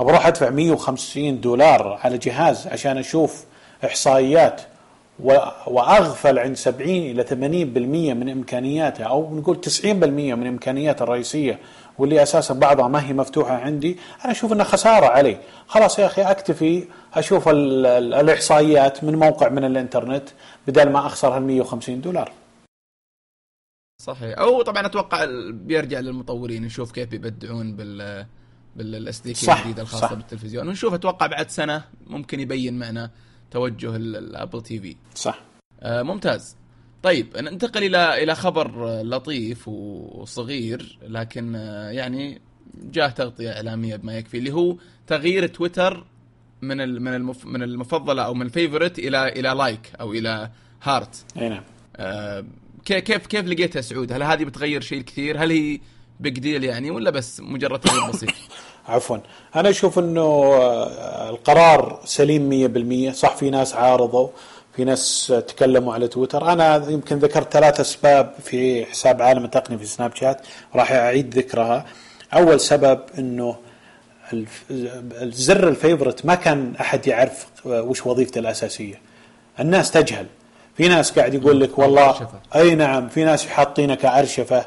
بروح 0.00 0.26
أدفع 0.26 0.50
150 0.50 1.40
دولار 1.40 1.98
على 2.04 2.18
جهاز 2.18 2.66
عشان 2.66 2.98
أشوف 2.98 3.44
إحصائيات 3.84 4.60
وأغفل 5.66 6.38
عن 6.38 6.54
70 6.54 6.88
إلى 6.88 7.24
80% 7.24 7.34
من 8.14 8.28
امكانياته 8.28 9.04
أو 9.04 9.36
نقول 9.36 9.60
90% 9.60 9.86
من 10.34 10.46
امكانياته 10.46 11.02
الرئيسية. 11.02 11.58
واللي 11.98 12.22
أساسا 12.22 12.54
بعضها 12.54 12.88
ما 12.88 13.06
هي 13.06 13.12
مفتوحة 13.12 13.56
عندي 13.56 13.96
أنا 14.24 14.32
أشوف 14.32 14.52
إنها 14.52 14.64
خسارة 14.64 15.06
علي. 15.06 15.38
خلاص 15.66 15.98
يا 15.98 16.06
أخي 16.06 16.22
أكتفي 16.22 16.88
أشوف 17.14 17.48
ال- 17.48 17.86
ال- 17.86 18.14
الإحصائيات 18.14 19.04
من 19.04 19.14
موقع 19.18 19.48
من 19.48 19.64
الإنترنت 19.64 20.28
بدل 20.66 20.90
ما 20.90 21.06
أخسر 21.06 21.36
هال 21.36 21.42
150 21.42 22.00
دولار. 22.00 22.32
صحيح. 24.02 24.38
أو 24.38 24.62
طبعا 24.62 24.86
أتوقع 24.86 25.24
بيرجع 25.50 26.00
للمطورين 26.00 26.62
نشوف 26.62 26.92
كيف 26.92 27.08
بيبدعون 27.08 27.76
بال 27.76 28.26
بال 28.76 29.20
SDK 29.20 29.52
الجديدة 29.52 29.82
الخاصة 29.82 30.06
صح. 30.06 30.12
بالتلفزيون. 30.14 30.68
ونشوف 30.68 30.94
أتوقع 30.94 31.26
بعد 31.26 31.50
سنة 31.50 31.84
ممكن 32.06 32.40
يبين 32.40 32.78
معنا 32.78 33.10
توجه 33.50 33.96
ال- 33.96 34.16
الابل 34.16 34.62
تي 34.62 34.78
في 34.80 34.96
صح. 35.14 35.40
آه، 35.82 36.02
ممتاز. 36.02 36.56
طيب 37.02 37.36
ننتقل 37.36 37.84
إلى 37.84 38.22
إلى 38.22 38.34
خبر 38.34 39.00
لطيف 39.02 39.68
وصغير 39.68 40.98
لكن 41.08 41.54
آه، 41.56 41.90
يعني 41.90 42.40
جاه 42.74 43.08
تغطية 43.08 43.52
إعلامية 43.52 43.96
بما 43.96 44.18
يكفي 44.18 44.38
اللي 44.38 44.52
هو 44.52 44.76
تغيير 45.06 45.46
تويتر 45.46 46.06
من 46.62 47.02
من 47.02 47.14
المف 47.14 47.46
من 47.46 47.62
المفضله 47.62 48.22
أو 48.22 48.34
من 48.34 48.46
ال 48.46 48.52
favorite 48.52 48.98
إلى 48.98 49.28
إلى 49.28 49.48
like 49.48 49.92
أو 50.00 50.12
إلى 50.12 50.50
heart 50.82 51.24
أي 51.36 51.48
نعم 51.48 51.62
آه، 51.96 52.44
كيف 52.84 53.04
كيف 53.04 53.26
كيف 53.26 53.46
لقيتها 53.46 53.80
سعود؟ 53.82 54.12
هل 54.12 54.22
هذه 54.22 54.44
بتغير 54.44 54.80
شيء 54.80 55.02
كثير؟ 55.02 55.44
هل 55.44 55.50
هي 55.50 55.80
big 56.20 56.38
deal 56.38 56.64
يعني 56.64 56.90
ولا 56.90 57.10
بس 57.10 57.40
مجرد 57.40 57.80
تغيير 57.80 58.10
بسيط؟ 58.10 58.30
عفوا 58.88 59.18
أنا 59.56 59.70
أشوف 59.70 59.98
إنه 59.98 60.20
آه، 60.20 61.30
القرار 61.30 62.00
سليم 62.04 63.10
100% 63.10 63.12
صح 63.12 63.36
في 63.36 63.50
ناس 63.50 63.74
عارضوا 63.74 64.28
في 64.76 64.84
ناس 64.84 65.32
تكلموا 65.48 65.94
على 65.94 66.08
تويتر. 66.08 66.52
أنا 66.52 66.88
يمكن 66.88 67.18
ذكرت 67.18 67.52
ثلاث 67.52 67.80
أسباب 67.80 68.32
في 68.42 68.86
حساب 68.86 69.22
عالم 69.22 69.44
التقني 69.44 69.78
في 69.78 69.86
سناب 69.86 70.14
شات 70.14 70.40
راح 70.74 70.92
أعيد 70.92 71.38
ذكرها. 71.38 71.86
أول 72.34 72.60
سبب 72.60 73.00
إنه 73.18 73.56
الزر 75.22 75.68
الفيفورت 75.68 76.26
ما 76.26 76.34
كان 76.34 76.74
أحد 76.80 77.06
يعرف 77.06 77.46
وش 77.64 78.06
وظيفته 78.06 78.38
الأساسية. 78.38 79.00
الناس 79.60 79.90
تجهل. 79.90 80.26
في 80.76 80.88
ناس 80.88 81.18
قاعد 81.18 81.34
يقول 81.34 81.60
لك 81.60 81.78
والله. 81.78 82.28
أي 82.54 82.74
نعم 82.74 83.08
في 83.08 83.24
ناس 83.24 83.46
حاطينه 83.46 83.94
كارشفه 83.94 84.66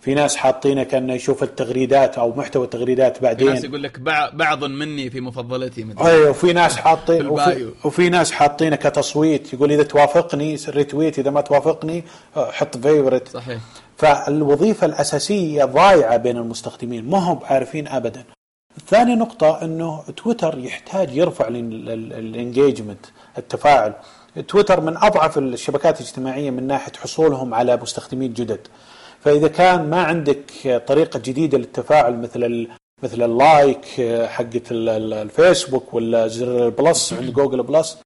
في 0.00 0.14
ناس 0.14 0.36
حاطينه 0.36 0.82
كأنه 0.82 1.14
يشوف 1.14 1.42
التغريدات 1.42 2.18
أو 2.18 2.34
محتوى 2.36 2.64
التغريدات 2.64 3.16
في 3.16 3.22
بعدين 3.22 3.48
ناس 3.50 3.64
يقول 3.64 3.82
لك 3.82 3.96
بع- 3.96 4.34
بعض 4.34 4.64
مني 4.64 5.10
في 5.10 5.20
مفضلتي 5.20 5.84
مثل 5.84 6.02
أيوه 6.06 6.30
وفي 6.30 6.52
ناس 6.52 6.76
حاطين 6.86 7.26
وفي. 7.28 7.70
وفي 7.84 8.08
ناس 8.08 8.32
حاطينه 8.32 8.76
كتصويت 8.76 9.52
يقول 9.54 9.72
إذا 9.72 9.82
توافقني 9.82 10.56
retweet 10.68 11.18
إذا 11.18 11.30
ما 11.30 11.40
توافقني 11.40 12.04
آه، 12.36 12.50
حط 12.50 12.76
favorite 12.76 13.28
صحيح 13.28 13.60
فالوظيفة 13.96 14.86
الأساسية 14.86 15.64
ضايعة 15.64 16.16
بين 16.16 16.36
المستخدمين 16.36 17.10
ما 17.10 17.18
هم 17.18 17.38
عارفين 17.44 17.88
ابدا. 17.88 18.24
ثاني 18.88 19.14
نقطة 19.14 19.62
إنه 19.64 20.02
تويتر 20.16 20.58
يحتاج 20.58 21.16
يرفع 21.16 21.48
ال 21.48 21.62
engagement 21.62 23.06
التفاعل. 23.38 23.92
تويتر 24.48 24.80
من 24.80 24.96
أضعف 24.96 25.38
الشبكات 25.38 26.00
الاجتماعية 26.00 26.50
من 26.50 26.66
ناحية 26.66 26.92
حصولهم 27.02 27.54
على 27.54 27.76
مستخدمين 27.76 28.32
جدد. 28.32 28.60
فإذا 29.20 29.48
كان 29.48 29.90
ما 29.90 30.02
عندك 30.02 30.44
طريقة 30.86 31.18
جديدة 31.18 31.58
للتفاعل 31.58 32.16
مثل 32.20 32.68
مثل 33.02 33.22
ال 33.22 33.34
like 33.34 33.84
ال- 34.72 35.12
الفيسبوك 35.12 35.94
ولا 35.94 36.26
زر 36.26 36.66
ال 36.66 36.75
plus 36.75 37.12
عند 37.12 37.32
جوجل 37.32 37.62
بلس 37.62 37.98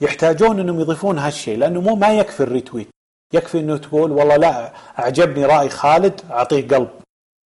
يحتاجون 0.00 0.60
إنهم 0.60 0.80
يضيفون 0.80 1.18
هالشيء 1.18 1.58
لأنه 1.58 1.80
مو 1.80 1.94
ما 1.94 2.12
يكفي 2.18 2.40
ال 2.42 2.47
retweet. 2.47 2.88
يكفي 3.34 3.60
إنه 3.60 3.76
تقول 3.76 4.12
والله 4.12 4.36
لا 4.36 4.72
أعجبني 4.98 5.44
رأي 5.46 5.68
خالد 5.68 6.20
أعطيه 6.30 6.68
قلب. 6.68 6.88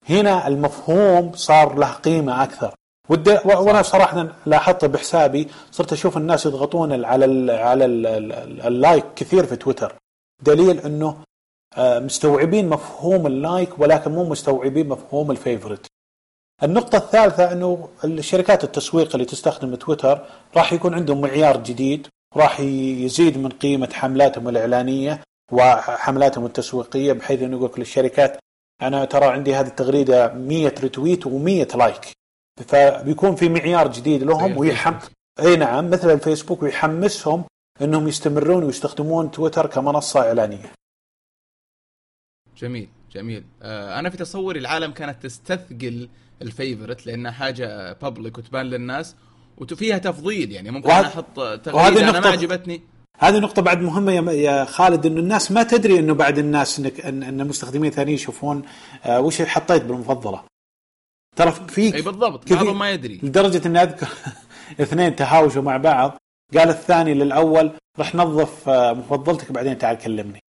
هنا 0.10 0.48
المفهوم 0.48 1.32
صار 1.36 1.76
له 1.78 1.92
قيمة 1.92 2.44
أكثر. 2.44 2.74
وأنا 3.46 3.82
صراحة 3.82 4.28
لاحظت 4.46 4.86
بحسابي 4.86 5.48
صرت 5.72 5.94
أشوف 5.94 6.18
الناس 6.18 6.46
يضغطون 6.46 7.06
على 7.06 7.26
ال 7.26 7.52
على 7.52 7.86
ال 7.86 8.06
ال 8.08 8.62
ال 8.62 8.71
like 8.71 9.06
كثير 9.16 9.46
في 9.46 9.56
تويتر. 9.56 9.96
دليل 10.42 10.80
إنه 10.80 11.18
مستوعبين 11.78 12.70
مفهوم 12.70 13.28
ال 13.28 13.38
like 13.38 13.80
ولكن 13.80 14.12
مو 14.12 14.24
مستوعبين 14.30 14.88
مفهوم 14.90 15.32
ال 15.32 15.38
favorite 15.38 15.86
النقطة 16.64 16.98
الثالثة 16.98 17.52
إنه 17.52 17.90
الشركات 18.04 18.64
التسويق 18.64 19.16
اللي 19.16 19.26
تستخدم 19.26 19.76
تويتر 19.76 20.26
راح 20.56 20.74
يكون 20.74 20.94
عندهم 20.94 21.22
معيار 21.22 21.58
جديد 21.58 22.08
راح 22.36 22.60
يزيد 22.60 23.38
من 23.38 23.50
قيمة 23.50 23.90
حملاتهم 23.94 24.50
الإعلانية 24.50 25.22
وحملاتهم 25.52 26.46
التسويقية 26.46 27.14
بحيث 27.14 27.42
إنه 27.42 27.58
يقول 27.58 27.72
للشركات 27.78 28.38
أنا 28.82 29.06
ترى 29.06 29.26
عندي 29.26 29.56
هذه 29.56 29.68
التغريدة 29.68 30.34
100 30.34 30.74
retweet 30.80 31.24
و100 31.24 31.76
like. 31.76 32.12
فبيكون 32.68 33.36
في 33.36 33.50
معيار 33.50 33.88
جديد 33.88 34.24
لهم 34.24 34.58
ويحم 34.58 34.94
إي 35.40 35.56
نعم 35.56 35.90
مثل 35.90 36.10
الفيسبوك 36.12 36.64
ويحمسهم 36.64 37.44
إنهم 37.82 38.08
يستمرون 38.08 38.64
ويستخدمون 38.64 39.32
تويتر 39.32 39.68
كمنصة 39.68 40.20
إعلانية. 40.22 40.72
جميل 42.58 42.90
جميل 43.14 43.44
آه 43.62 44.00
أنا 44.00 44.10
في 44.10 44.18
تصوري 44.18 44.60
العالم 44.60 44.92
كانت 44.92 45.24
تستثقل 45.24 46.10
الفيفورت 46.42 47.06
لأنها 47.06 47.32
حاجة 47.32 47.94
بابليك 47.94 48.38
وتبان 48.38 48.66
للناس 48.66 49.16
وفيها 49.58 49.98
تفضيل 49.98 50.52
يعني 50.52 50.72
ممكن. 50.72 50.92
أنا 50.92 51.08
أحط 51.08 51.36
تغريدة 51.36 52.10
أنا 52.10 52.20
ما 52.20 52.28
عجبتني 52.28 52.82
هذه 53.20 53.40
نقطة 53.40 53.62
بعد 53.62 53.82
مهمة 53.82 54.32
يا 54.32 54.66
خالد 54.66 55.06
إنه 55.06 55.20
الناس 55.20 55.52
ما 55.52 55.64
تدري 55.64 56.00
إنه 56.00 56.14
بعد 56.14 56.38
الناس 56.38 56.80
انك 56.80 57.06
ان, 57.06 57.24
إن 57.24 57.42
المستخدمين 57.42 57.90
الثانيين 57.90 58.16
يشوفون 58.16 58.62
آه 59.06 59.20
وش 59.20 59.42
حطيت 59.42 59.84
بالمفضلة. 59.84 60.44
ترى 61.36 61.52
في 61.52 61.96
إي 61.96 62.02
بالضبط 62.02 62.54
بعضهم 62.54 62.80
ما 62.80 62.92
يدري 62.92 63.20
لدرجة 63.24 63.68
إني 63.68 63.84
أذكر 63.84 64.08
اثنين 64.82 65.16
تهاوشوا 65.16 65.62
مع 65.62 65.78
بعض 65.78 66.18
قال 66.58 66.70
الثاني 66.70 67.14
للأول 67.14 67.72
رح 68.00 68.16
نظف 68.16 68.70
آه 68.70 68.94
مفضلتك 68.94 69.52
بعدين 69.52 69.78
تعال 69.78 69.98
كلمني. 69.98 70.43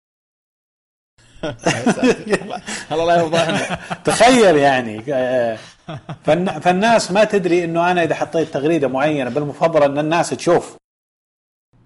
الله 2.92 3.16
يفضحنا 3.22 3.80
تخيل 4.04 4.56
يعني 4.56 5.04
آه، 5.14 5.58
فالناس 6.60 7.12
ما 7.12 7.24
تدري 7.24 7.64
إنه 7.64 7.92
أنا 7.92 8.04
إذا 8.04 8.16
حطيت 8.16 8.48
تغريدة 8.48 8.88
معينة 8.88 9.30
بالمفضله 9.30 9.86
إن 9.86 10.00
الناس 10.00 10.30
تشوف. 10.30 10.76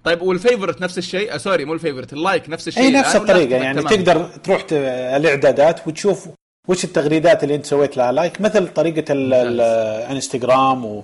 طيب 0.04 0.22
وال 0.22 0.34
favorite 0.34 0.82
نفس 0.82 0.98
الشيء؟ 0.98 1.34
آه 1.34 1.38
sorry 1.38 1.66
مو 1.66 1.74
ال 1.74 1.78
favorite 1.78 2.14
ال 2.14 2.21
like 2.21 2.50
نفس 2.50 2.68
الشيء. 2.68 2.84
أي 2.84 2.92
نفس 2.92 3.16
الطريقة 3.16 3.56
يعني 3.56 3.82
تمام. 3.82 3.96
تقدر 3.96 4.26
تروح 4.26 4.66
الإعدادات 4.72 5.88
وتشوف 5.88 6.28
وش 6.68 6.84
التغريدات 6.84 7.44
اللي 7.44 7.56
أنت 7.56 7.66
سويت 7.66 7.98
لها 7.98 8.12
like 8.12 8.42
مثل 8.42 8.74
طريقة 8.74 9.06
الإنستغرام 9.10 10.86
و 10.86 11.04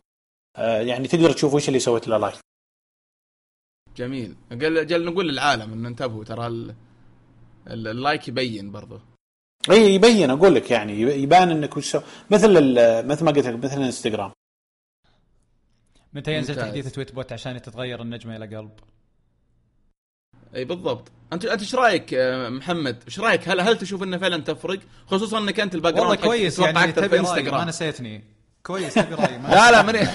آه، 0.58 0.82
يعني 0.82 1.08
تقدر 1.08 1.32
تشوف 1.32 1.54
وش 1.54 1.68
اللي 1.68 1.80
سويت 1.80 2.08
له 2.08 2.18
like. 2.18 2.36
جميل. 3.98 4.36
أجل 4.52 5.06
نقول 5.06 5.30
للعالم 5.30 5.74
إنه 5.74 5.88
انتبهوا 5.88 6.24
ترى 6.24 6.74
ال 7.68 7.80
like 7.80 8.28
يبين 8.28 8.72
برضه 8.72 9.02
إي 9.72 9.96
يبين 9.96 10.30
أقول 10.30 10.56
لك 10.56 10.72
يعني 10.72 11.02
يبان 11.02 11.52
إنك 11.52 11.78
وش 11.78 11.96
مثل 12.30 12.52
مثل 13.08 13.26
ما 13.26 13.32
قلت 13.32 13.48
لك 13.48 13.64
مثل 13.64 13.78
الانستغرام 13.78 14.32
متى 16.14 16.34
ينزل 16.34 16.56
تحديث 16.56 16.92
تويت 16.92 17.12
بوت 17.16 17.34
عشان 17.34 17.62
تتغير 17.62 18.02
النجمة 18.02 18.36
إلى 18.36 18.58
قلب؟ 18.58 18.72
إي 20.56 20.66
بالضبط. 20.66 21.12
أنت 21.34 21.46
أنت 21.46 21.62
إيش 21.62 21.76
رأيك 21.76 22.14
محمد؟ 22.50 23.04
إيش 23.06 23.20
رأيك؟ 23.20 23.50
هل 23.50 23.60
هل 23.60 23.78
تشوف 23.78 24.04
إنه 24.04 24.18
فعلا 24.18 24.44
تفرق؟ 24.44 24.80
خصوصا 25.08 25.38
إنك 25.40 25.60
أنت 25.60 25.76
ال 25.76 25.94
background 25.94 26.10
والله 26.10 26.26
كويس 26.26 26.60
يعني 26.60 26.94
في 26.94 27.20
انستغرام 27.20 27.60
ما 27.60 27.66
نسيتني. 27.66 28.24
كويس 28.64 28.94
تبي 28.94 29.16
رايي 29.16 29.38
لا 29.56 29.72
لا 29.72 29.82
ماني 29.82 30.00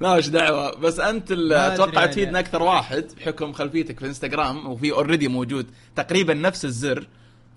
لا 0.00 0.14
وش 0.14 0.28
دعوة. 0.28 0.76
بس 0.76 1.00
أنت 1.00 1.32
أتوقع 1.32 2.00
يعني. 2.00 2.12
تفيدنا 2.12 2.38
أكثر 2.38 2.62
واحد 2.62 3.06
بحكم 3.16 3.52
خلفيتك 3.52 4.00
في 4.00 4.06
إنستغرام 4.06 4.66
وفي 4.66 4.92
already 4.92 5.28
موجود. 5.28 5.66
تقريبا 5.96 6.34
نفس 6.34 6.64
الزر. 6.64 7.06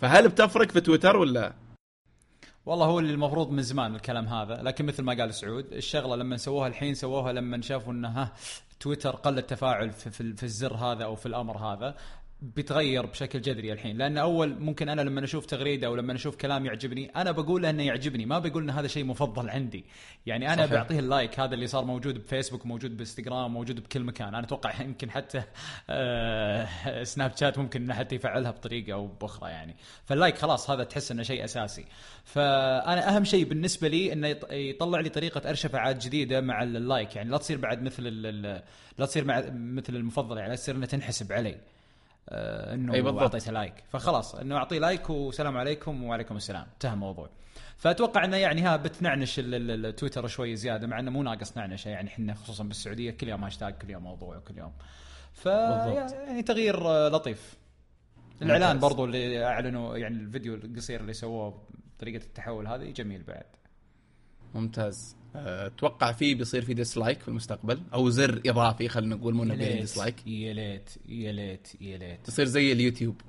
فهل 0.02 0.30
بتفرق 0.30 0.72
في 0.72 0.82
تويتر 0.82 1.18
ولا؟ 1.18 1.54
والله 2.66 2.86
هو 2.86 3.00
اللي 3.00 3.14
المفروض 3.14 3.52
من 3.52 3.62
زمان 3.62 3.96
الكلام 3.96 4.28
هذا. 4.28 4.62
لكن 4.64 4.86
مثل 4.86 5.04
ما 5.04 5.14
قال 5.14 5.34
سعود 5.34 5.74
الشغلة 5.74 6.16
لما 6.16 6.38
سووها 6.38 6.68
الحين 6.68 6.94
سووها 6.94 7.34
لما 7.34 7.62
شافوا 7.62 7.94
إنه 7.94 8.32
تويتر 8.80 9.16
قل 9.16 9.38
التفاعل 9.38 9.92
في, 9.92 10.10
في, 10.10 10.34
في 10.34 10.44
الزر 10.44 10.74
هذا 10.74 11.04
أو 11.04 11.16
في 11.16 11.26
الأمر 11.26 11.58
هذا. 11.58 11.96
بيتغير 12.42 13.06
بشكل 13.06 13.42
جذري 13.42 13.74
الحين. 13.74 13.98
لأن 13.98 14.18
أول 14.18 14.60
ممكن 14.60 14.89
أنا 14.89 15.02
لما 15.02 15.24
أشوف 15.24 15.46
تغريدة 15.46 15.88
أو 15.88 15.96
لما 15.96 16.16
أشوف 16.16 16.36
كلام 16.36 16.66
يعجبني 16.66 17.10
أنا 17.16 17.32
بقول 17.32 17.66
إنه 17.66 17.84
يعجبني 17.84 18.26
ما 18.26 18.39
بقول 18.39 18.64
إن 18.64 18.70
هذا 18.70 18.88
شيء 18.88 19.06
مفضل 19.06 19.50
عندي. 19.50 19.86
يعني 20.26 20.54
أنا 20.54 20.66
صحيح. 20.66 20.74
بعطيه 20.74 21.00
ال 20.99 21.08
like 21.08 21.39
هذا 21.39 21.54
اللي 21.54 21.68
صار 21.68 21.86
موجود 21.86 22.18
بفيسبوك 22.18 22.66
موجود 22.66 22.98
بإنستغرام 22.98 23.54
موجود 23.54 23.84
بكل 23.84 24.04
مكان. 24.04 24.28
أنا 24.28 24.39
أتوقع 24.39 24.82
يمكن 24.82 25.12
حتى 25.12 25.44
آه 25.89 27.04
سناب 27.04 27.38
شات 27.38 27.58
ممكن 27.58 27.82
إنه 27.82 27.94
حتى 27.94 28.16
يفعلها 28.16 28.52
بطريقة 28.52 28.94
أو 28.94 29.08
بأخرى 29.08 29.50
يعني. 29.50 29.76
فال 30.06 30.16
like 30.16 30.38
خلاص 30.38 30.70
هذا 30.70 30.84
تحس 30.84 31.12
إنه 31.12 31.24
شيء 31.24 31.44
أساسي. 31.44 31.86
فأنا 32.24 33.16
أهم 33.16 33.24
شيء 33.24 33.46
بالنسبة 33.46 33.88
لي 33.88 34.14
إنه 34.14 34.28
يطلع 34.52 35.00
لي 35.00 35.10
طريقة 35.10 35.50
أرشفة 35.49 36.06
جديدة 36.06 36.42
مع 36.42 36.64
ال 36.64 36.72
like. 36.72 37.16
يعني 37.16 37.30
لا 37.30 37.38
تصير 37.38 37.58
بعد 37.58 37.82
مثل 37.82 38.04
لا 38.98 39.06
تصير 39.06 39.26
مع 39.26 39.44
مثل 39.52 39.96
المفضل 39.96 40.38
يعني 40.38 40.50
لا 40.50 40.56
تصير 40.56 40.76
انها 40.76 40.88
تنحسب 40.88 41.34
علي. 41.34 41.58
آه 42.30 42.74
إنه 42.74 42.93
أي 42.93 43.01
أعطيته 43.01 43.51
like 43.52 43.74
فخلاص 43.89 44.36
إنه 44.36 44.57
أعطيه 44.57 44.80
like 44.80 45.10
وسلام 45.09 45.57
عليكم 45.57 46.03
وعليكم 46.03 46.36
السلام. 46.36 46.67
انتهى 46.74 46.93
الموضوع. 46.93 47.30
فأتوقع 47.78 48.26
إنه 48.26 48.38
يعني 48.38 48.61
ها 48.61 48.78
بتنعنش 48.78 49.36
التويتر 49.43 50.28
شوي 50.28 50.55
زيادة 50.55 50.88
مع 50.88 50.99
إنه 50.99 51.11
مو 51.11 51.24
ناقص 51.24 51.57
نعنشة. 51.57 51.89
يعني 51.89 52.09
إحنا 52.09 52.34
خصوصا 52.34 52.63
بالسعودية 52.63 53.11
كل 53.11 53.28
يوم 53.28 53.43
هاشتاج 53.43 53.74
كل 53.74 53.89
يوم 53.89 54.03
موضوع 54.03 54.38
وكل 54.38 54.57
يوم. 54.57 54.74
ف 55.34 55.45
يعني 55.45 56.43
تغيير 56.43 56.88
آه، 56.88 57.09
لطيف. 57.09 57.57
الإعلان 58.41 58.80
برضو 58.80 59.05
اللي 59.05 59.45
أعلنوا 59.45 59.97
يعني 59.97 60.15
الفيديو 60.15 60.55
القصير 60.55 61.01
اللي 61.01 61.13
سووه 61.13 61.61
بطريقة 61.97 62.24
التحول 62.24 62.67
هذه 62.67 62.91
جميل 62.91 63.24
بعد. 63.24 63.45
ممتاز. 64.55 65.15
أتوقع 65.36 66.12
في 66.12 66.34
بيصير 66.36 66.66
في 66.66 66.74
dislike 66.74 67.20
في 67.20 67.28
المستقبل 67.28 67.82
أو 67.94 68.10
زر 68.10 68.42
إضافي 68.46 68.90
خلينا 68.90 69.16
نقول 69.16 69.34
مو 69.34 69.44
نبي 69.44 69.74
dislike 69.74 70.28
يا 70.28 70.54
ليت 70.54 70.90
يا 71.10 71.32
ليت 71.32 71.68
يا 71.82 71.98
ليت 71.98 72.20
تصير 72.26 72.46
زي 72.46 72.72
اليوتيوب. 72.72 73.22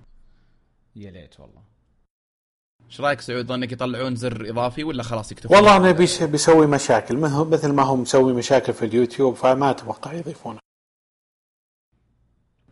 يا 0.96 1.10
ليت 1.10 1.40
والله. 1.40 1.62
إيش 2.86 3.00
رأيك 3.00 3.20
سعود؟ 3.20 3.50
انك 3.50 3.72
يطلعون 3.72 4.16
زر 4.16 4.50
إضافي 4.50 4.84
ولا 4.84 5.02
خلاص 5.02 5.32
يكتبون 5.32 5.56
والله 5.56 5.76
أنا 5.76 5.92
بيسوي 6.26 6.66
مشاكل 6.66 7.16
مثل 7.16 7.72
ما 7.72 7.82
هو 7.82 7.96
مسوي 7.96 8.32
مشاكل 8.32 8.72
في 8.72 8.84
اليوتيوب 8.84 9.34
فما 9.34 9.70
أتوقع 9.70 10.12
يضيفونه. 10.12 10.58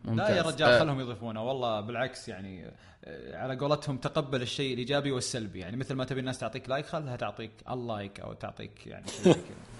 لا 0.05 0.29
يا 0.29 0.41
رجال 0.41 0.69
أه. 0.69 0.79
خلهم 0.79 0.99
يضيفونه. 0.99 1.43
والله 1.43 1.81
بالعكس 1.81 2.27
يعني 2.27 2.71
آه، 3.05 3.37
على 3.37 3.55
قولتهم 3.55 3.97
تقبل 3.97 4.41
الشيء 4.41 4.73
الإيجابي 4.73 5.11
والسلبي. 5.11 5.59
يعني 5.59 5.77
مثل 5.77 5.93
ما 5.93 6.05
تبي 6.05 6.19
الناس 6.19 6.39
تعطيك 6.39 6.69
like 6.69 6.85
خلها 6.85 7.15
تعطيك 7.15 7.51
ال 7.69 7.79
like 7.79 8.19
أو 8.19 8.33
تعطيك 8.33 8.87
يعني 8.87 9.05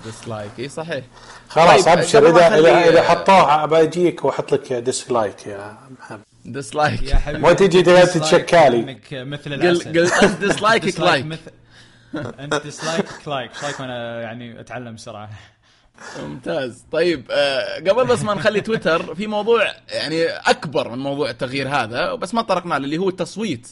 dislike. 0.06 0.52
إي 0.60 0.70
صحيح. 0.70 1.06
خلاص 1.48 1.86
طيب 1.86 1.98
أبشر. 1.98 2.30
اذا 2.30 2.60
اذا 2.60 2.90
إذا 2.90 3.04
حطوه 3.04 3.66
بجيك 3.66 4.26
وأحط 4.26 4.52
لك 4.52 4.74
dislike 4.74 5.48
يا 5.48 5.78
محمد 6.00 6.22
dislike. 6.46 7.04
يا 7.04 7.16
حبيبي 7.16 7.44
ما 7.44 7.54
تجي 7.54 7.84
تتشكالي. 7.84 9.00
مثل 9.12 9.54
العسل 9.54 10.00
قلت 10.00 10.36
ديسلايكك 10.40 11.00
لايك. 11.00 11.40
أنت 12.16 12.56
ديسلايكك 12.56 13.28
لايك. 13.28 13.52
إيش 13.52 13.64
رايك 13.64 13.80
وأنا 13.80 14.22
يعني 14.22 14.60
أتعلم 14.60 14.96
بسرعة. 14.96 15.30
ممتاز. 16.20 16.86
طيب 16.92 17.28
آه 17.32 17.76
قبل 17.80 18.06
بس 18.08 18.24
ما 18.24 18.34
نخلي 18.34 18.62
تويتر 18.62 19.16
في 19.16 19.28
موضوع 19.28 19.64
يعني 19.90 20.26
أكبر 20.26 20.90
من 20.90 20.98
موضوع 21.00 21.30
التغيير 21.30 21.70
هذا 21.70 22.14
بس 22.16 22.34
ما 22.34 22.42
طرقنا 22.42 22.70
له 22.74 22.86
اللي 22.86 22.98
هو 22.98 23.10
التصويت 23.10 23.68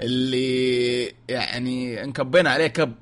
اللي 0.00 1.14
يعني 1.28 2.04
انكبينا 2.04 2.50
عليه 2.50 2.66
كب. 2.66 2.92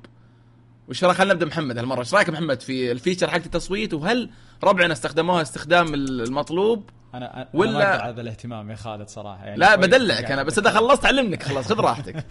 وش 0.89 1.03
رايك؟ 1.03 1.17
خلينا 1.17 1.33
نبدأ 1.33 1.45
محمد 1.45 1.77
هالمرة؟ 1.77 1.99
إيش 1.99 2.13
رأيك 2.13 2.29
محمد 2.29 2.61
في 2.61 2.91
الفيتشر 2.91 3.29
حق 3.29 3.35
التصويت؟ 3.35 3.93
وهل 3.93 4.29
ربعنا 4.63 4.93
استخدموها 4.93 5.41
استخدام 5.41 5.93
المطلوب؟ 5.93 6.89
أنا 7.13 7.47
ولا 7.53 7.95
أنا 7.95 8.09
هذا 8.09 8.21
الاهتمام 8.21 8.71
يا 8.71 8.75
خالد 8.75 9.07
صراحة 9.07 9.45
يعني 9.45 9.57
لا 9.57 9.75
بدلعك 9.75 10.31
أنا 10.31 10.43
بس 10.43 10.59
إذا 10.59 10.71
خلصت 10.71 11.05
علمنك 11.05 11.43
خلاص 11.43 11.67
خذ 11.67 11.79
راحتك. 11.79 12.15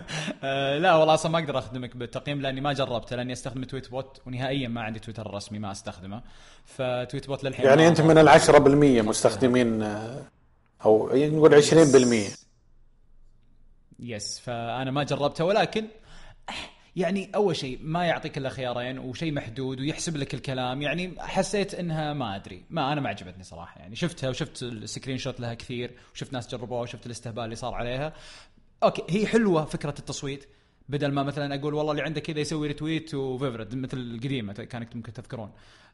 آه، 0.44 0.78
لا 0.78 0.94
والله 0.94 1.14
أصلا 1.14 1.32
ما 1.32 1.38
أقدر 1.38 1.58
أخدمك 1.58 1.96
بالتقييم 1.96 2.40
لأني 2.40 2.60
ما 2.60 2.72
جربته 2.72 3.16
لأني 3.16 3.32
أستخدم 3.32 3.64
تويت 3.64 3.90
بوت 3.90 4.20
ونهائيا 4.26 4.68
ما 4.68 4.82
عندي 4.82 4.98
تويتر 4.98 5.34
رسمي 5.34 5.58
ما 5.58 5.72
أستخدمه. 5.72 6.22
فتويت 6.66 7.26
بوت 7.26 7.44
للحين 7.44 7.66
يعني 7.66 7.88
انت 7.88 8.00
من 8.00 8.18
ال 8.18 8.28
10% 8.28 9.02
مستخدمين 9.02 9.82
آه، 9.82 10.22
أو 10.84 11.10
نقول 11.14 11.62
20% 11.62 12.42
yes 14.00 14.38
فأنا 14.38 14.90
ما 14.90 15.02
جربته 15.02 15.44
ولكن 15.44 15.86
يعني 16.96 17.30
أول 17.34 17.56
شيء 17.56 17.78
ما 17.82 18.04
يعطيك 18.04 18.38
إلا 18.38 18.48
خيارين 18.48 18.98
وشيء 18.98 19.32
محدود 19.32 19.80
ويحسب 19.80 20.16
لك 20.16 20.34
الكلام. 20.34 20.82
يعني 20.82 21.14
حسيت 21.18 21.74
إنها 21.74 22.12
ما 22.12 22.36
أدري. 22.36 22.64
ما 22.70 22.92
أنا 22.92 23.00
ما 23.00 23.08
عجبتني 23.08 23.42
صراحة. 23.42 23.80
يعني 23.80 23.96
شفتها 23.96 24.30
وشفت 24.30 24.62
ال 24.62 25.18
screenshot 25.18 25.40
لها 25.40 25.54
كثير 25.54 25.94
وشفت 26.14 26.32
ناس 26.32 26.48
جربوها 26.48 26.80
وشفت 26.80 27.06
الاستهبال 27.06 27.44
اللي 27.44 27.54
صار 27.54 27.74
عليها. 27.74 28.12
okay 28.82 29.02
هي 29.08 29.26
حلوة 29.26 29.64
فكرة 29.64 29.94
التصويت. 29.98 30.48
بدل 30.88 31.12
ما 31.12 31.22
مثلا 31.22 31.54
أقول 31.54 31.74
والله 31.74 31.92
اللي 31.92 32.02
عندك 32.02 32.22
كذا 32.22 32.40
يسوي 32.40 32.68
retweet 32.68 33.14
و 33.14 33.21
favorite 33.21 33.74
مثل 33.74 33.98
القديمة 33.98 34.52
كانت 34.52 34.96
ممكن 34.96 35.12
تذكرون. 35.12 35.52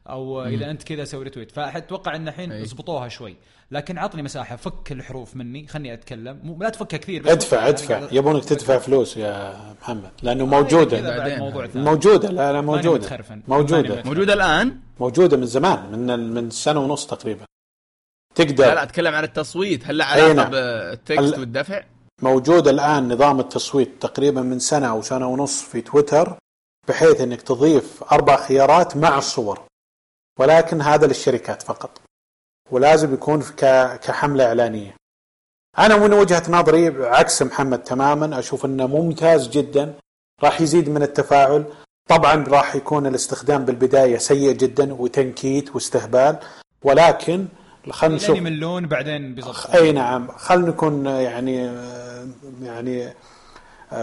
أو 0.09 0.43
إذا 0.45 0.71
أنت 0.71 0.83
كذا 0.83 1.03
سوي 1.05 1.23
retweet 1.23 1.51
فأتوقع 1.51 2.15
إن 2.15 2.27
الحين 2.27 2.51
أي. 2.51 2.63
ضبطوها 2.63 3.07
شوي. 3.07 3.35
لكن 3.71 3.97
عطني 3.97 4.23
مساحة 4.23 4.55
فك 4.55 4.91
الحروف 4.91 5.35
مني 5.35 5.67
خلني 5.67 5.93
أتكلم. 5.93 6.39
مو 6.43 6.57
لا 6.61 6.69
تفكها 6.69 6.97
كثير 6.97 7.23
بس 7.23 7.29
ادفع 7.31 7.57
فك- 7.61 7.67
ادفع. 7.67 8.07
يبونك 8.11 8.45
تدفع 8.45 8.77
فلوس 8.77 9.17
يا 9.17 9.55
محمد 9.81 10.11
لأنه 10.23 10.45
كذا 10.45 10.59
موجوده. 10.59 11.01
موجودة 11.75 12.29
لا 12.31 12.53
لا 12.53 12.61
موجودة. 12.61 13.09
موجودة. 13.47 14.03
موجودة 14.05 14.33
الآن؟ 14.33 14.79
موجودة 14.99 15.37
من 15.37 15.45
زمان 15.45 15.91
من 15.91 16.33
من 16.33 16.49
سنة 16.49 16.79
ونص 16.79 17.07
تقريبا. 17.07 17.45
تقدر. 18.35 18.65
لا 18.65 18.75
لا 18.75 18.83
أتكلم 18.83 19.15
عن 19.15 19.23
التصويت. 19.23 19.87
هل 19.87 19.97
له 19.97 20.05
علاقة 20.05 20.33
نعم. 20.33 20.51
بالتكست 20.51 21.33
ال- 21.33 21.39
والدفع؟ 21.39 21.83
موجود 22.21 22.67
الآن 22.67 23.13
نظام 23.13 23.39
التصويت 23.39 23.91
تقريبا 24.01 24.41
من 24.41 24.59
سنة 24.59 24.87
أو 24.89 25.01
سنة 25.01 25.27
ونص 25.27 25.61
في 25.61 25.81
تويتر 25.81 26.37
بحيث 26.87 27.21
إنك 27.21 27.41
تضيف 27.41 28.03
أربع 28.11 28.35
خيارات 28.47 28.97
مع 28.97 29.17
الصور. 29.17 29.61
ولكن 30.39 30.81
هذا 30.81 31.07
للشركات 31.07 31.61
فقط. 31.61 32.01
ولازم 32.71 33.13
يكون 33.13 33.39
في 33.41 33.53
ك- 33.53 33.99
كحملة 33.99 34.45
إعلانية. 34.45 34.95
أنا 35.79 35.97
من 35.97 36.13
وجهة 36.13 36.43
نظري 36.49 37.05
عكس 37.05 37.41
محمد 37.41 37.83
تماما 37.83 38.39
أشوف 38.39 38.65
إنه 38.65 38.87
ممتاز 38.87 39.47
جدا 39.49 39.93
راح 40.43 40.61
يزيد 40.61 40.89
من 40.89 41.03
التفاعل. 41.03 41.65
طبعا 42.09 42.43
راح 42.47 42.75
يكون 42.75 43.05
الاستخدام 43.07 43.65
بالبداية 43.65 44.17
سيء 44.17 44.51
جدا 44.51 44.93
وتنكيت 44.93 45.75
واستهبال 45.75 46.39
ولكن 46.83 47.45
خلينا 47.89 48.15
نشوف 48.15 48.29
لين 48.35 48.47
يملون 48.47 48.87
بعدين 48.87 49.35
بيظبطون 49.35 49.71
أي 49.75 49.91
نعم. 49.91 50.27
خلينا 50.31 50.67
نكون 50.69 51.05
يعني 51.05 51.55
يعني 52.63 53.13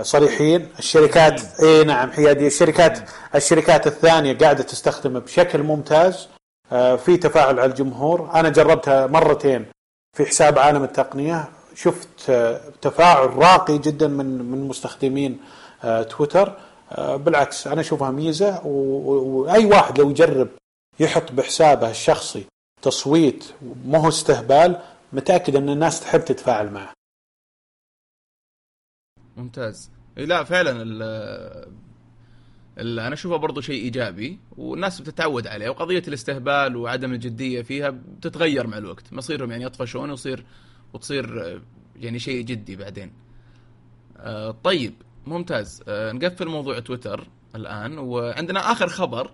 صريحين. 0.02 0.68
الشركات 0.78 1.60
إي 1.62 1.84
نعم 1.84 2.12
حياديه 2.12 2.46
الشركات 2.46 2.98
الشركات 3.34 3.86
الثانية 3.86 4.38
قاعدة 4.38 4.62
تستخدمه 4.62 5.20
بشكل 5.20 5.62
ممتاز 5.62 6.28
آه، 6.72 6.96
في 6.96 7.16
تفاعل 7.16 7.60
على 7.60 7.70
الجمهور. 7.70 8.30
أنا 8.34 8.48
جربتها 8.48 9.06
مرتين 9.06 9.66
في 10.16 10.26
حساب 10.26 10.58
عالم 10.58 10.84
التقنية. 10.84 11.48
شفت 11.74 12.08
آه، 12.30 12.60
تفاعل 12.82 13.36
راقي 13.36 13.78
جدا 13.78 14.08
من 14.08 14.26
من 14.50 14.68
مستخدمين 14.68 15.40
آه، 15.84 16.02
تويتر. 16.02 16.52
بالعكس 16.98 17.66
أنا 17.66 17.80
أشوفها 17.80 18.10
ميزة 18.10 18.66
واي 18.66 19.64
واحد 19.64 19.98
لو 19.98 20.10
يجرب 20.10 20.48
يحط 21.00 21.32
بحسابه 21.32 21.90
الشخصي 21.90 22.44
تصويت 22.82 23.44
مو 23.84 23.98
هو 23.98 24.08
استهبال 24.08 24.80
متأكد 25.12 25.56
أن 25.56 25.68
الناس 25.68 26.00
تحب 26.00 26.24
تتفاعل 26.24 26.70
معه. 26.70 26.92
ممتاز. 29.36 29.90
لا 30.16 30.44
فعلا 30.44 30.82
ال 30.82 31.02
ال 32.78 32.98
أنا 33.00 33.14
أشوفه 33.14 33.36
برضو 33.36 33.60
شيء 33.60 33.82
إيجابي 33.84 34.38
والناس 34.56 35.00
بتتعود 35.00 35.46
عليه 35.46 35.68
وقضية 35.68 36.02
الاستهبال 36.08 36.76
وعدم 36.76 37.12
الجدية 37.12 37.62
فيها 37.62 37.90
بتتغير 37.90 38.66
مع 38.66 38.78
الوقت. 38.78 39.12
مصيرهم 39.12 39.50
يعني 39.50 39.64
يطفشون 39.64 40.10
ويصير 40.10 40.44
وتصير 40.92 41.60
يعني 41.96 42.18
شيء 42.18 42.44
جدي 42.44 42.76
بعدين. 42.76 43.12
آه، 44.16 44.50
طيب 44.50 44.94
ممتاز. 45.26 45.82
آه، 45.88 46.12
نقفل 46.12 46.48
موضوع 46.48 46.78
تويتر 46.78 47.28
الآن. 47.54 47.98
وعندنا 47.98 48.72
آخر 48.72 48.88
خبر 48.88 49.30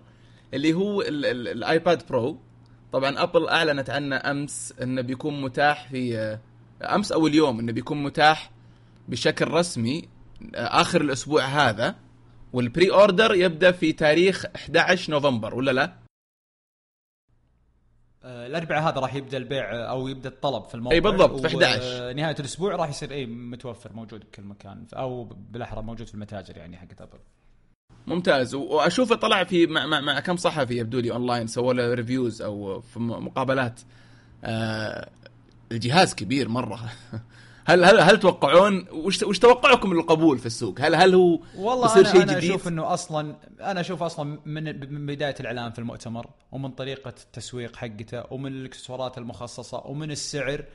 اللي 0.53 0.73
هو 0.73 1.01
ال- 1.01 1.25
ال- 1.25 1.47
ال 1.47 1.59
iPad 1.59 2.07
Pro 2.09 2.37
طبعا 2.93 3.23
Apple 3.23 3.47
أعلنت 3.47 3.89
عنه 3.89 4.15
أمس 4.15 4.73
إنه 4.81 5.01
بيكون 5.01 5.41
متاح 5.41 5.89
في 5.89 6.17
آه، 6.17 6.39
أمس 6.95 7.11
أو 7.11 7.27
اليوم 7.27 7.59
إنه 7.59 7.71
بيكون 7.71 8.03
متاح 8.03 8.51
بشكل 9.07 9.47
رسمي 9.47 10.09
آخر 10.55 11.01
الأسبوع 11.01 11.45
هذا 11.45 11.95
وال 12.53 12.91
pre-order 12.91 13.35
يبدأ 13.35 13.71
في 13.71 13.93
تاريخ 13.93 14.45
11 14.55 15.11
نوفمبر 15.11 15.55
ولا 15.55 15.71
لا؟ 15.71 16.03
آه، 18.23 18.47
الأربعاء 18.47 18.83
هذا 18.89 18.99
راح 18.99 19.15
يبدأ 19.15 19.37
البيع 19.37 19.75
آه، 19.75 19.89
أو 19.89 20.07
يبدأ 20.07 20.29
الطلب 20.29 20.63
في 20.65 20.75
الموقع. 20.75 20.95
أي 20.95 21.01
بالضبط، 21.01 21.39
في 21.39 21.47
11. 21.47 22.09
ونهايه 22.09 22.35
الأسبوع 22.39 22.75
راح 22.75 22.89
يصير 22.89 23.11
إي 23.11 23.25
متوفر 23.25 23.93
موجود 23.93 24.19
بكل 24.19 24.43
مكان 24.43 24.85
أو 24.93 25.23
بالأحرى 25.23 25.81
موجود 25.81 26.07
في 26.07 26.13
المتاجر 26.13 26.57
يعني 26.57 26.77
حقت 26.77 27.01
Apple. 27.01 27.19
ممتاز. 28.07 28.55
واشوفه 28.55 29.15
طلع 29.15 29.43
في 29.43 29.67
مع, 29.67 29.85
مع, 29.85 29.99
مع 29.99 30.19
كم 30.19 30.37
صحفي 30.37 30.77
يبدو 30.77 30.99
لي 30.99 31.11
اونلاين 31.11 31.47
سووا 31.47 31.73
له 31.73 31.93
reviews 31.93 32.41
أو 32.41 32.81
في 32.81 32.99
مقابلات. 32.99 33.81
آه 34.43 35.09
الجهاز 35.71 36.15
كبير 36.15 36.49
مرة. 36.49 36.79
هل 37.65 37.85
هل 37.85 37.99
هل 37.99 38.19
توقعون 38.19 38.85
وش 38.91 39.23
وش 39.23 39.39
توقعكم 39.39 39.93
للقبول 39.93 40.39
في 40.39 40.45
السوق؟ 40.45 40.81
هل 40.81 40.95
هل 40.95 41.15
هو 41.15 41.39
والله 41.57 41.85
يصير 41.85 42.01
أنا 42.01 42.11
شيء 42.11 42.23
أنا 42.23 42.33
جديد؟ 42.33 42.49
أشوف 42.49 42.67
إنه 42.67 42.93
أصلا 42.93 43.35
أنا 43.61 43.79
أشوف 43.79 44.03
أصلا 44.03 44.39
من 44.45 44.93
من 44.93 45.05
بداية 45.05 45.35
الإعلان 45.39 45.71
في 45.71 45.79
المؤتمر 45.79 46.27
ومن 46.51 46.71
طريقة 46.71 47.13
التسويق 47.23 47.75
حقته 47.75 48.23
ومن 48.33 48.51
الإكسسوارات 48.51 49.17
المخصصة 49.17 49.81
ومن 49.85 50.11
السعر 50.11 50.65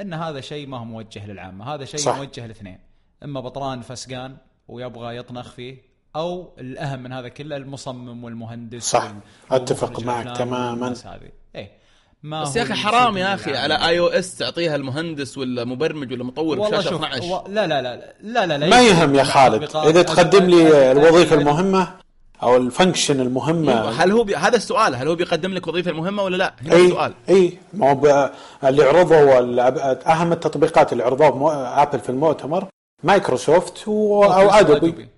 إن 0.00 0.14
هذا 0.14 0.40
شيء 0.40 0.66
ما 0.66 0.78
هو 0.78 0.84
موجه 0.84 1.26
للعامة 1.26 1.74
هذا 1.74 1.84
شيء 1.84 2.00
صح. 2.00 2.16
موجه 2.16 2.46
لاثنين 2.46 2.78
إما 3.22 3.40
بطران 3.40 3.80
فسقان 3.80 4.36
ويبغى 4.68 5.16
يطنخ 5.16 5.50
فيه 5.50 5.82
أو 6.16 6.56
الأهم 6.58 7.02
من 7.02 7.12
هذا 7.12 7.28
كله 7.28 7.56
المصمم 7.56 8.24
والمهندس 8.24 8.82
صح. 8.82 9.14
ومخرج 9.50 10.04
معك 10.04 10.36
تماما. 10.36 10.88
هذه 11.04 11.30
إيه 11.54 11.83
ما 12.24 12.42
بس 12.42 12.56
يا 12.56 12.62
أخي 12.62 12.74
حرام 12.74 13.16
يا 13.16 13.34
أخي 13.34 13.50
للعامة. 13.50 13.74
على 13.74 13.88
اي 13.88 13.98
أو 13.98 14.06
اس 14.06 14.36
تعطيها 14.36 14.76
المهندس 14.76 15.38
ولا 15.38 15.64
مبرمج 15.64 16.12
ولا 16.12 16.24
مطور 16.24 16.58
والله 16.58 16.78
بشاشة 16.78 16.90
شوف 16.90 17.04
12 17.04 17.24
و... 17.32 17.44
لا 17.48 17.66
لا 17.66 17.82
لا 17.82 17.96
لا 18.22 18.46
لا, 18.46 18.58
لا 18.58 18.66
ما 18.68 18.80
يهم 18.82 19.14
يا 19.14 19.24
خالد. 19.24 19.76
إذا 19.76 20.02
تقدم 20.02 20.44
لي 20.44 20.92
الوظيفة 20.92 21.36
أ- 21.36 21.38
المهمة 21.38 21.88
أو 22.42 22.56
ال 22.56 22.63
function 22.63 23.20
المهمة. 23.20 23.72
هل 23.90 24.10
هو 24.12 24.24
بي... 24.24 24.36
هذا 24.36 24.56
السؤال 24.56 24.94
هل 24.94 25.08
هو 25.08 25.14
بيقدم 25.14 25.54
لك 25.54 25.66
وظيفة 25.66 25.92
مهمه 25.92 26.22
ولا 26.22 26.36
لا؟ 26.36 26.54
هنا 26.62 26.74
اي 26.74 26.84
السؤال. 26.86 27.12
اي 27.28 27.58
ما 27.74 27.90
هو 27.90 27.94
ب- 27.94 28.30
اللي 28.64 28.84
عرضوا 28.84 29.40
أهم 30.12 30.32
التطبيقات 30.32 30.92
اللي 30.92 31.04
عرضوها 31.04 31.30
بمو- 31.30 31.50
Apple 31.82 32.00
في 32.00 32.08
المؤتمر 32.08 32.66
مايكروسوفت 33.02 33.88
و- 33.88 34.24
أو 34.24 34.50
Adobe 34.50 35.08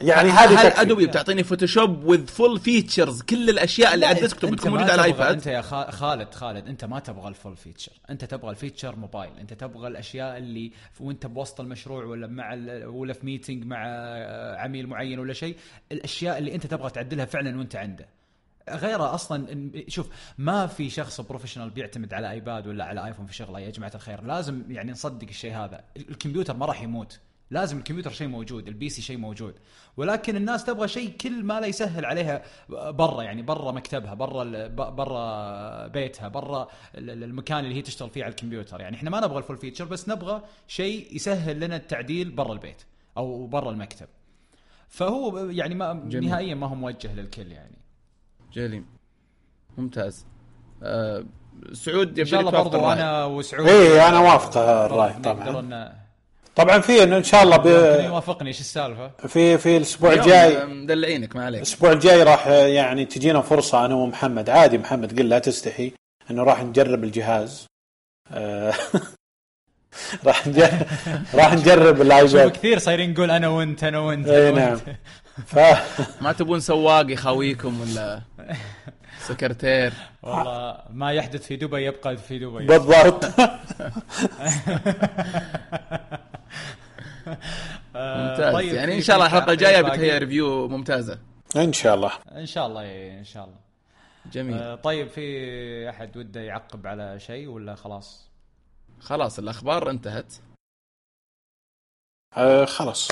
يعني 0.00 0.30
هذه 0.30 0.60
هل. 0.60 0.66
ادوبي 0.72 1.06
بتعطيني 1.06 1.44
Photoshop 1.44 2.04
with 2.04 2.26
full 2.26 2.60
features 2.60 3.22
كل 3.22 3.50
الأشياء 3.50 3.94
اللي 3.94 4.06
على 4.06 4.16
ال 4.16 4.20
desktop 4.20 4.50
بتكون 4.50 4.70
موجودة 4.70 4.92
على 4.92 5.00
ال 5.00 5.06
iPad 5.06 5.32
أنت 5.34 5.46
يا 5.46 5.60
خا- 5.62 5.90
خالد 5.90 6.34
خالد 6.34 6.66
أنت 6.68 6.84
ما 6.84 6.98
تبغى 6.98 7.28
ال 7.28 7.34
full 7.34 7.56
feature 7.56 7.92
أنت 8.10 8.24
تبغى 8.24 8.50
ال 8.50 8.56
feature 8.56 8.96
mobile 8.96 9.30
أنت 9.40 9.52
تبغى 9.54 9.88
الأشياء 9.88 10.38
اللي 10.38 10.72
وأنت 11.00 11.26
بوسط 11.26 11.60
المشروع 11.60 12.04
ولا 12.04 12.26
مع 12.26 12.54
ال- 12.54 12.86
ولا 12.86 13.12
في 13.12 13.26
meeting 13.26 13.64
مع 13.64 13.84
آه، 13.86 14.56
عميل 14.56 14.86
معين 14.86 15.18
ولا 15.18 15.32
شيء 15.32 15.56
الأشياء 15.92 16.38
اللي 16.38 16.54
أنت 16.54 16.66
تبغى 16.66 16.90
تعدلها 16.90 17.24
فعلا 17.24 17.58
وأنت 17.58 17.76
عنده. 17.76 18.06
غيره 18.70 19.14
أصلا 19.14 19.70
شوف 19.88 20.08
ما 20.38 20.66
في 20.66 20.90
شخص 20.90 21.20
professional 21.20 21.70
بيعتمد 21.70 22.14
على 22.14 22.30
iPad 22.30 22.66
ولا 22.66 22.84
على 22.84 23.06
iPhone 23.06 23.26
في 23.26 23.34
شغله 23.34 23.60
يا 23.60 23.70
جماعة 23.70 23.92
الخير. 23.94 24.24
لازم 24.24 24.62
يعني 24.68 24.92
نصدق 24.92 25.28
الشيء 25.28 25.54
هذا. 25.54 25.80
الكمبيوتر 25.96 26.56
ما 26.56 26.66
راح 26.66 26.82
يموت. 26.82 27.18
لازم 27.50 27.78
الكمبيوتر 27.78 28.10
شيء 28.10 28.28
موجود 28.28 28.68
ال 28.68 28.88
PC 28.88 29.02
شيء 29.02 29.16
موجود 29.18 29.54
ولكن 29.96 30.36
الناس 30.36 30.64
تبغى 30.64 30.88
شيء 30.88 31.10
كل 31.10 31.44
ما 31.44 31.60
لا 31.60 31.66
يسهل 31.66 32.04
عليها 32.04 32.42
برا 32.90 33.22
يعني 33.22 33.42
برا 33.42 33.72
مكتبها 33.72 34.14
برا 34.14 34.42
ال- 34.42 34.68
ب- 34.68 34.96
برا 34.96 35.86
بيتها 35.86 36.28
برا 36.28 36.68
ال- 36.94 37.10
ال- 37.10 37.24
المكان 37.24 37.58
اللي 37.64 37.74
هي 37.74 37.82
تشتغل 37.82 38.10
فيه 38.10 38.24
على 38.24 38.30
الكمبيوتر 38.30 38.80
يعني 38.80 38.96
إحنا 38.96 39.10
ما 39.10 39.20
نبغى 39.20 39.38
الفول 39.38 39.56
فيتشر 39.56 39.84
بس 39.84 40.08
نبغى 40.08 40.42
شيء 40.66 41.16
يسهل 41.16 41.60
لنا 41.60 41.76
التعديل 41.76 42.30
برا 42.30 42.52
البيت 42.52 42.82
أو 43.16 43.46
برا 43.46 43.70
المكتب 43.70 44.06
فهو 44.88 45.38
يعني 45.38 45.74
ما 45.74 45.92
جميل. 46.06 46.28
نهائيا 46.30 46.54
ما 46.54 46.66
هو 46.66 46.74
موجه 46.74 47.14
للكل 47.14 47.52
يعني 47.52 47.78
جميل 48.52 48.84
ممتاز 49.78 50.26
آه 50.82 51.24
سعود 51.72 52.18
إن 52.18 52.24
شاء 52.24 52.40
الله 52.40 52.50
برضو. 52.50 52.90
أنا 52.92 53.24
وسعود 53.24 53.68
إيه، 53.68 54.08
أنا 54.08 54.18
وافق 54.18 54.56
نقدر 55.18 55.52
طبعاً. 55.52 56.07
طبعا 56.58 56.80
في 56.80 57.02
إنه 57.02 57.16
إن 57.16 57.22
شاء 57.22 57.42
الله 57.42 57.56
ممكن 57.56 57.70
ب... 57.70 58.04
يوافقني 58.04 58.48
إيش 58.48 58.60
السالفة؟ 58.60 59.10
في 59.28 59.58
في 59.58 59.76
الأسبوع 59.76 60.12
الجاي. 60.12 60.66
مدلعينك 60.66 61.36
ما 61.36 61.44
عليك. 61.44 61.58
الأسبوع 61.58 61.92
الجاي 61.92 62.22
راح 62.22 62.46
يعني 62.46 63.04
تجينا 63.04 63.40
فرصة 63.40 63.84
أنا 63.84 63.94
ومحمد. 63.94 64.50
عادي 64.50 64.78
محمد 64.78 65.18
قل 65.18 65.28
لا 65.28 65.38
تستحي 65.38 65.92
إنه 66.30 66.42
راح 66.42 66.62
نجرب 66.62 67.04
الجهاز. 67.04 67.66
آه، 68.32 68.72
راح 70.26 70.46
نجرب 70.46 70.86
راح 71.34 71.54
نجرب 71.54 71.96
شوف 71.96 72.06
ال 72.06 72.15
iPad 72.15 72.50
كثير 72.50 72.78
صايرين 72.78 73.12
نقول 73.12 73.30
أنا 73.30 73.48
وأنت 73.48 73.84
أنا 73.84 73.98
وأنت 73.98 74.28
إي 74.28 74.52
نعم. 74.52 74.78
ف 75.46 75.58
ما 76.20 76.32
تبون 76.32 76.60
سواق 76.60 77.12
يخاويكم 77.12 77.80
ولا 77.80 78.22
سكرتير؟ 79.20 79.92
والله 80.22 80.78
ما 80.90 81.12
يحدث 81.12 81.46
في 81.46 81.56
دبي 81.56 81.84
يبقى 81.84 82.16
في 82.16 82.38
دبي. 82.38 82.66
بالضبط. 82.66 83.24
ممتاز. 87.94 88.54
طيب، 88.54 88.74
يعني 88.74 88.94
إن 88.94 89.00
شاء 89.00 89.16
الله 89.16 89.26
الحلقة 89.26 89.52
الجاية 89.52 89.82
بتهيأ؟ 89.82 90.18
review 90.18 90.68
ممتازة. 90.68 91.18
إن 91.56 91.72
شاء 91.72 91.94
الله. 91.94 92.12
إن 92.32 92.46
شاء 92.46 92.66
الله 92.66 92.82
إيه، 92.82 93.18
إن 93.18 93.24
شاء 93.24 93.44
الله. 93.44 93.56
جميل. 94.32 94.58
آه، 94.58 94.74
طيب 94.74 95.08
في 95.08 95.90
أحد 95.90 96.16
وده 96.16 96.40
يعقب 96.40 96.86
على 96.86 97.20
شيء 97.20 97.48
ولا 97.48 97.74
خلاص؟ 97.74 98.28
خلاص 99.00 99.38
الأخبار 99.38 99.90
انتهت. 99.90 100.34
آه 102.36 102.64
خلاص. 102.64 103.08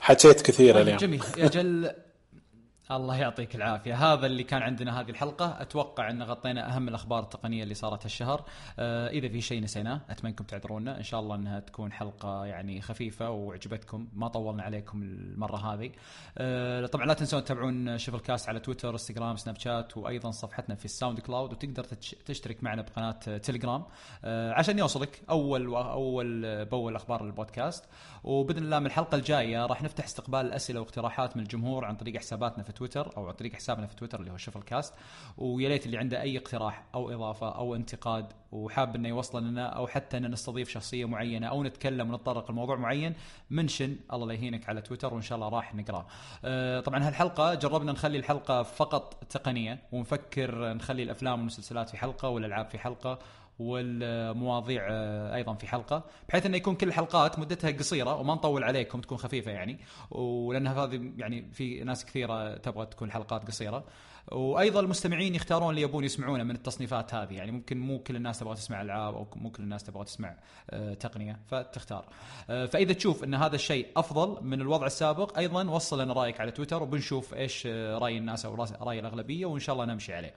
حكيت 0.00 0.42
كثير 0.42 0.74
طيب 0.74 0.82
اليوم. 0.82 0.98
جميل. 0.98 1.22
يا 1.36 1.48
جل 1.48 1.90
الله 2.90 3.16
يعطيك 3.16 3.56
العافية. 3.56 4.12
هذا 4.12 4.26
اللي 4.26 4.42
كان 4.42 4.62
عندنا 4.62 5.00
هذه 5.00 5.10
الحلقة. 5.10 5.62
أتوقع 5.62 6.10
أن 6.10 6.22
غطينا 6.22 6.76
أهم 6.76 6.88
الأخبار 6.88 7.22
التقنية 7.22 7.62
اللي 7.62 7.74
صارت 7.74 8.04
هالشهر. 8.04 8.44
آه 8.78 9.08
إذا 9.08 9.28
في 9.28 9.40
شيء 9.40 9.62
نسيناه 9.62 10.00
أتمنى 10.10 10.30
أنكم 10.30 10.44
تعذرونا. 10.44 10.98
إن 10.98 11.02
شاء 11.02 11.20
الله 11.20 11.34
أنها 11.34 11.60
تكون 11.60 11.92
حلقة 11.92 12.46
يعني 12.46 12.80
خفيفة 12.80 13.30
وعجبتكم 13.30 14.08
ما 14.12 14.28
طولنا 14.28 14.62
عليكم 14.62 15.02
المرة 15.02 15.56
هذه. 15.56 15.90
آه 16.38 16.86
طبعا 16.86 17.06
لا 17.06 17.14
تنسون 17.14 17.44
تتابعون 17.44 17.98
شفل 17.98 18.18
كاست 18.18 18.48
على 18.48 18.60
تويتر 18.60 18.90
Instagram 18.90 19.36
Snapchat 19.36 19.96
وأيضا 19.96 20.30
صفحتنا 20.30 20.74
في 20.74 20.84
ال 20.84 21.20
SoundCloud. 21.20 21.52
وتقدر 21.52 21.84
تش- 21.84 22.16
تشترك 22.24 22.64
معنا 22.64 22.82
بقناة 22.82 23.10
تليجرام. 23.38 23.84
آه 24.24 24.52
عشان 24.52 24.78
يوصلك 24.78 25.22
أول 25.30 25.68
وأول 25.68 26.64
بأول 26.64 26.96
أخبار 26.96 27.24
البودكاست. 27.24 27.84
وبإذن 28.24 28.64
الله 28.64 28.78
من 28.78 28.86
الحلقة 28.86 29.16
الجاية 29.16 29.66
راح 29.66 29.82
نفتح 29.82 30.04
استقبال 30.04 30.40
الاسئله 30.40 30.80
واقتراحات 30.80 31.36
من 31.36 31.42
الجمهور 31.42 31.84
عن 31.84 31.96
طريق 31.96 32.16
حساباتنا 32.16 32.62
في 32.64 32.72
تويتر 32.80 33.16
أو 33.16 33.26
عن 33.26 33.32
طريق 33.32 33.54
حسابنا 33.54 33.86
في 33.86 33.96
تويتر 33.96 34.20
اللي 34.20 34.30
هو 34.30 34.36
شفل 34.36 34.62
كاست 34.62 34.94
ويا 35.38 35.68
ريت 35.68 35.86
اللي 35.86 35.98
عنده 35.98 36.20
أي 36.20 36.38
اقتراح 36.38 36.84
أو 36.94 37.10
إضافة 37.10 37.48
أو 37.48 37.74
انتقاد 37.74 38.32
وحاب 38.52 38.96
إنه 38.96 39.08
يوصل 39.08 39.44
لنا 39.46 39.66
أو 39.66 39.86
حتى 39.86 40.16
ان 40.16 40.30
نستضيف 40.30 40.68
شخصية 40.68 41.04
معينة 41.04 41.46
أو 41.46 41.62
نتكلم 41.64 42.10
ونتطرق 42.10 42.50
لموضوع 42.50 42.76
معين 42.76 43.14
منشن 43.50 43.96
الله 44.12 44.26
لا 44.26 44.34
يهينك 44.34 44.68
على 44.68 44.82
تويتر 44.82 45.14
وإن 45.14 45.22
شاء 45.22 45.36
الله 45.36 45.48
راح 45.48 45.74
نقراه. 45.74 46.06
آه، 46.44 46.80
طبعا 46.80 47.08
هالحلقة 47.08 47.54
جربنا 47.54 47.92
نخلي 47.92 48.18
الحلقة 48.18 48.62
فقط 48.62 49.24
تقنية 49.30 49.78
ونفكر 49.92 50.72
نخلي 50.72 51.02
الأفلام 51.02 51.38
والمسلسلات 51.38 51.88
في 51.90 51.96
حلقة 51.96 52.28
والألعاب 52.28 52.70
في 52.70 52.78
حلقة 52.78 53.18
والمواضيع 53.60 54.86
آه، 54.90 55.34
أيضا 55.34 55.54
في 55.54 55.66
حلقة 55.66 56.04
بحيث 56.28 56.46
إنه 56.46 56.56
يكون 56.56 56.74
كل 56.74 56.88
الحلقات 56.88 57.38
مدتها 57.38 57.70
قصيرة 57.70 58.14
وما 58.14 58.34
نطول 58.34 58.64
عليكم 58.64 59.00
تكون 59.00 59.18
خفيفة 59.18 59.50
يعني 59.50 59.78
ولأنها 60.10 60.84
هذه 60.84 61.12
يعني 61.16 61.48
في 61.52 61.84
ناس 61.84 62.04
كثيرة 62.04 62.56
تبغى 62.56 62.86
تكون 62.86 63.08
الحلقات 63.08 63.46
قصيرة. 63.46 63.84
وأيضا 64.32 64.80
المستمعين 64.80 65.34
يختارون 65.34 65.70
اللي 65.70 65.82
يبون 65.82 66.04
يسمعونه 66.04 66.44
من 66.44 66.54
التصنيفات 66.54 67.14
هذه 67.14 67.34
يعني 67.34 67.50
ممكن 67.50 67.78
مو 67.78 67.98
كل 67.98 68.16
الناس 68.16 68.38
تبغى 68.38 68.54
تسمع 68.54 68.82
ألعاب 68.82 69.14
أو 69.14 69.26
مو 69.36 69.50
كل 69.50 69.62
الناس 69.62 69.84
تبغى 69.84 70.04
تسمع 70.04 70.36
آه، 70.70 70.94
تقنية 70.94 71.38
فتختار. 71.46 72.04
آه، 72.50 72.66
فإذا 72.66 72.92
تشوف 72.92 73.24
إن 73.24 73.34
هذا 73.34 73.54
الشيء 73.54 73.86
أفضل 73.96 74.44
من 74.44 74.60
الوضع 74.60 74.86
السابق 74.86 75.38
أيضا 75.38 75.70
وصل 75.70 76.00
لنا 76.00 76.12
رأيك 76.12 76.40
على 76.40 76.50
تويتر 76.50 76.82
وبنشوف 76.82 77.34
إيش 77.34 77.66
رأي 77.66 78.18
الناس 78.18 78.46
أو 78.46 78.66
رأي 78.80 78.98
الأغلبية 78.98 79.46
وإن 79.46 79.60
شاء 79.60 79.74
الله 79.74 79.84
نمشي 79.84 80.14
عليه. 80.14 80.34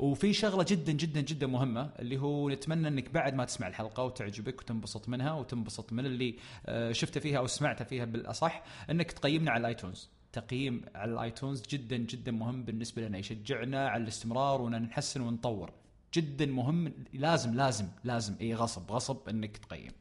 وفي 0.00 0.32
شغلة 0.32 0.66
جدا 0.68 0.92
جدا 0.92 1.20
جدا 1.20 1.46
مهمة 1.46 1.90
اللي 1.98 2.18
هو 2.18 2.48
نتمنى 2.48 2.88
إنك 2.88 3.10
بعد 3.10 3.34
ما 3.34 3.44
تسمع 3.44 3.68
الحلقة 3.68 4.02
وتعجبك 4.02 4.60
وتنبسط 4.60 5.08
منها 5.08 5.32
وتنبسط 5.32 5.92
من 5.92 6.06
اللي 6.06 6.36
آه، 6.66 6.92
شفته 6.92 7.20
فيها 7.20 7.38
أو 7.38 7.46
سمعته 7.46 7.84
فيها 7.84 8.04
بالأصح 8.04 8.62
إنك 8.90 9.12
تقيمنا 9.12 9.50
على 9.50 9.60
ال 9.60 9.67
iTunes 9.67 10.10
تقييم 10.32 10.82
على 10.94 11.12
ال 11.12 11.19
iTunes 11.19 11.62
جدا 11.62 11.96
جدا 11.96 12.32
مهم 12.32 12.64
بالنسبة 12.64 13.02
لنا 13.02 13.18
يشجعنا 13.18 13.88
على 13.88 14.02
الاستمرار 14.02 14.62
وإن 14.62 14.82
نحسن 14.82 15.20
ونطور. 15.20 15.72
جدا 16.14 16.46
مهم 16.46 16.92
لازم 17.12 17.54
لازم 17.54 17.88
لازم 18.04 18.34
إي 18.40 18.54
غصب 18.54 18.92
غصب 18.92 19.28
إنك 19.28 19.56
تقيم. 19.56 19.92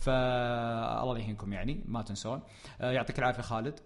فالله 0.00 1.18
يهينكم 1.18 1.52
يعني 1.52 1.84
ما 1.86 2.02
تنسون. 2.02 2.42
آه، 2.80 2.90
يعطيك 2.90 3.18
العافية 3.18 3.42
خالد. 3.42 3.80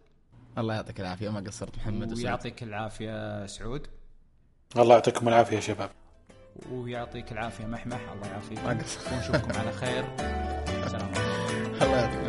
الله 0.58 0.74
يعطيك 0.74 1.00
العافية 1.00 1.28
ما 1.28 1.40
قصرت 1.40 1.76
محمد. 1.76 2.12
ويعطيك 2.12 2.62
العافية 2.62 3.46
سعود. 3.46 3.86
الله 4.76 4.94
يعطيكم 4.94 5.28
العافية 5.28 5.56
يا 5.56 5.60
شباب. 5.60 5.90
ويعطيك 6.72 7.32
العافية 7.32 7.64
محمح. 7.66 8.00
الله 8.12 8.26
يعافيك 8.26 8.58
ونشوفكم 9.12 9.58
على 9.58 9.72
خير. 9.72 10.04
سلام 10.90 11.10
عليكم. 11.14 11.82
الله 11.82 11.96
يعطيك 11.96 12.19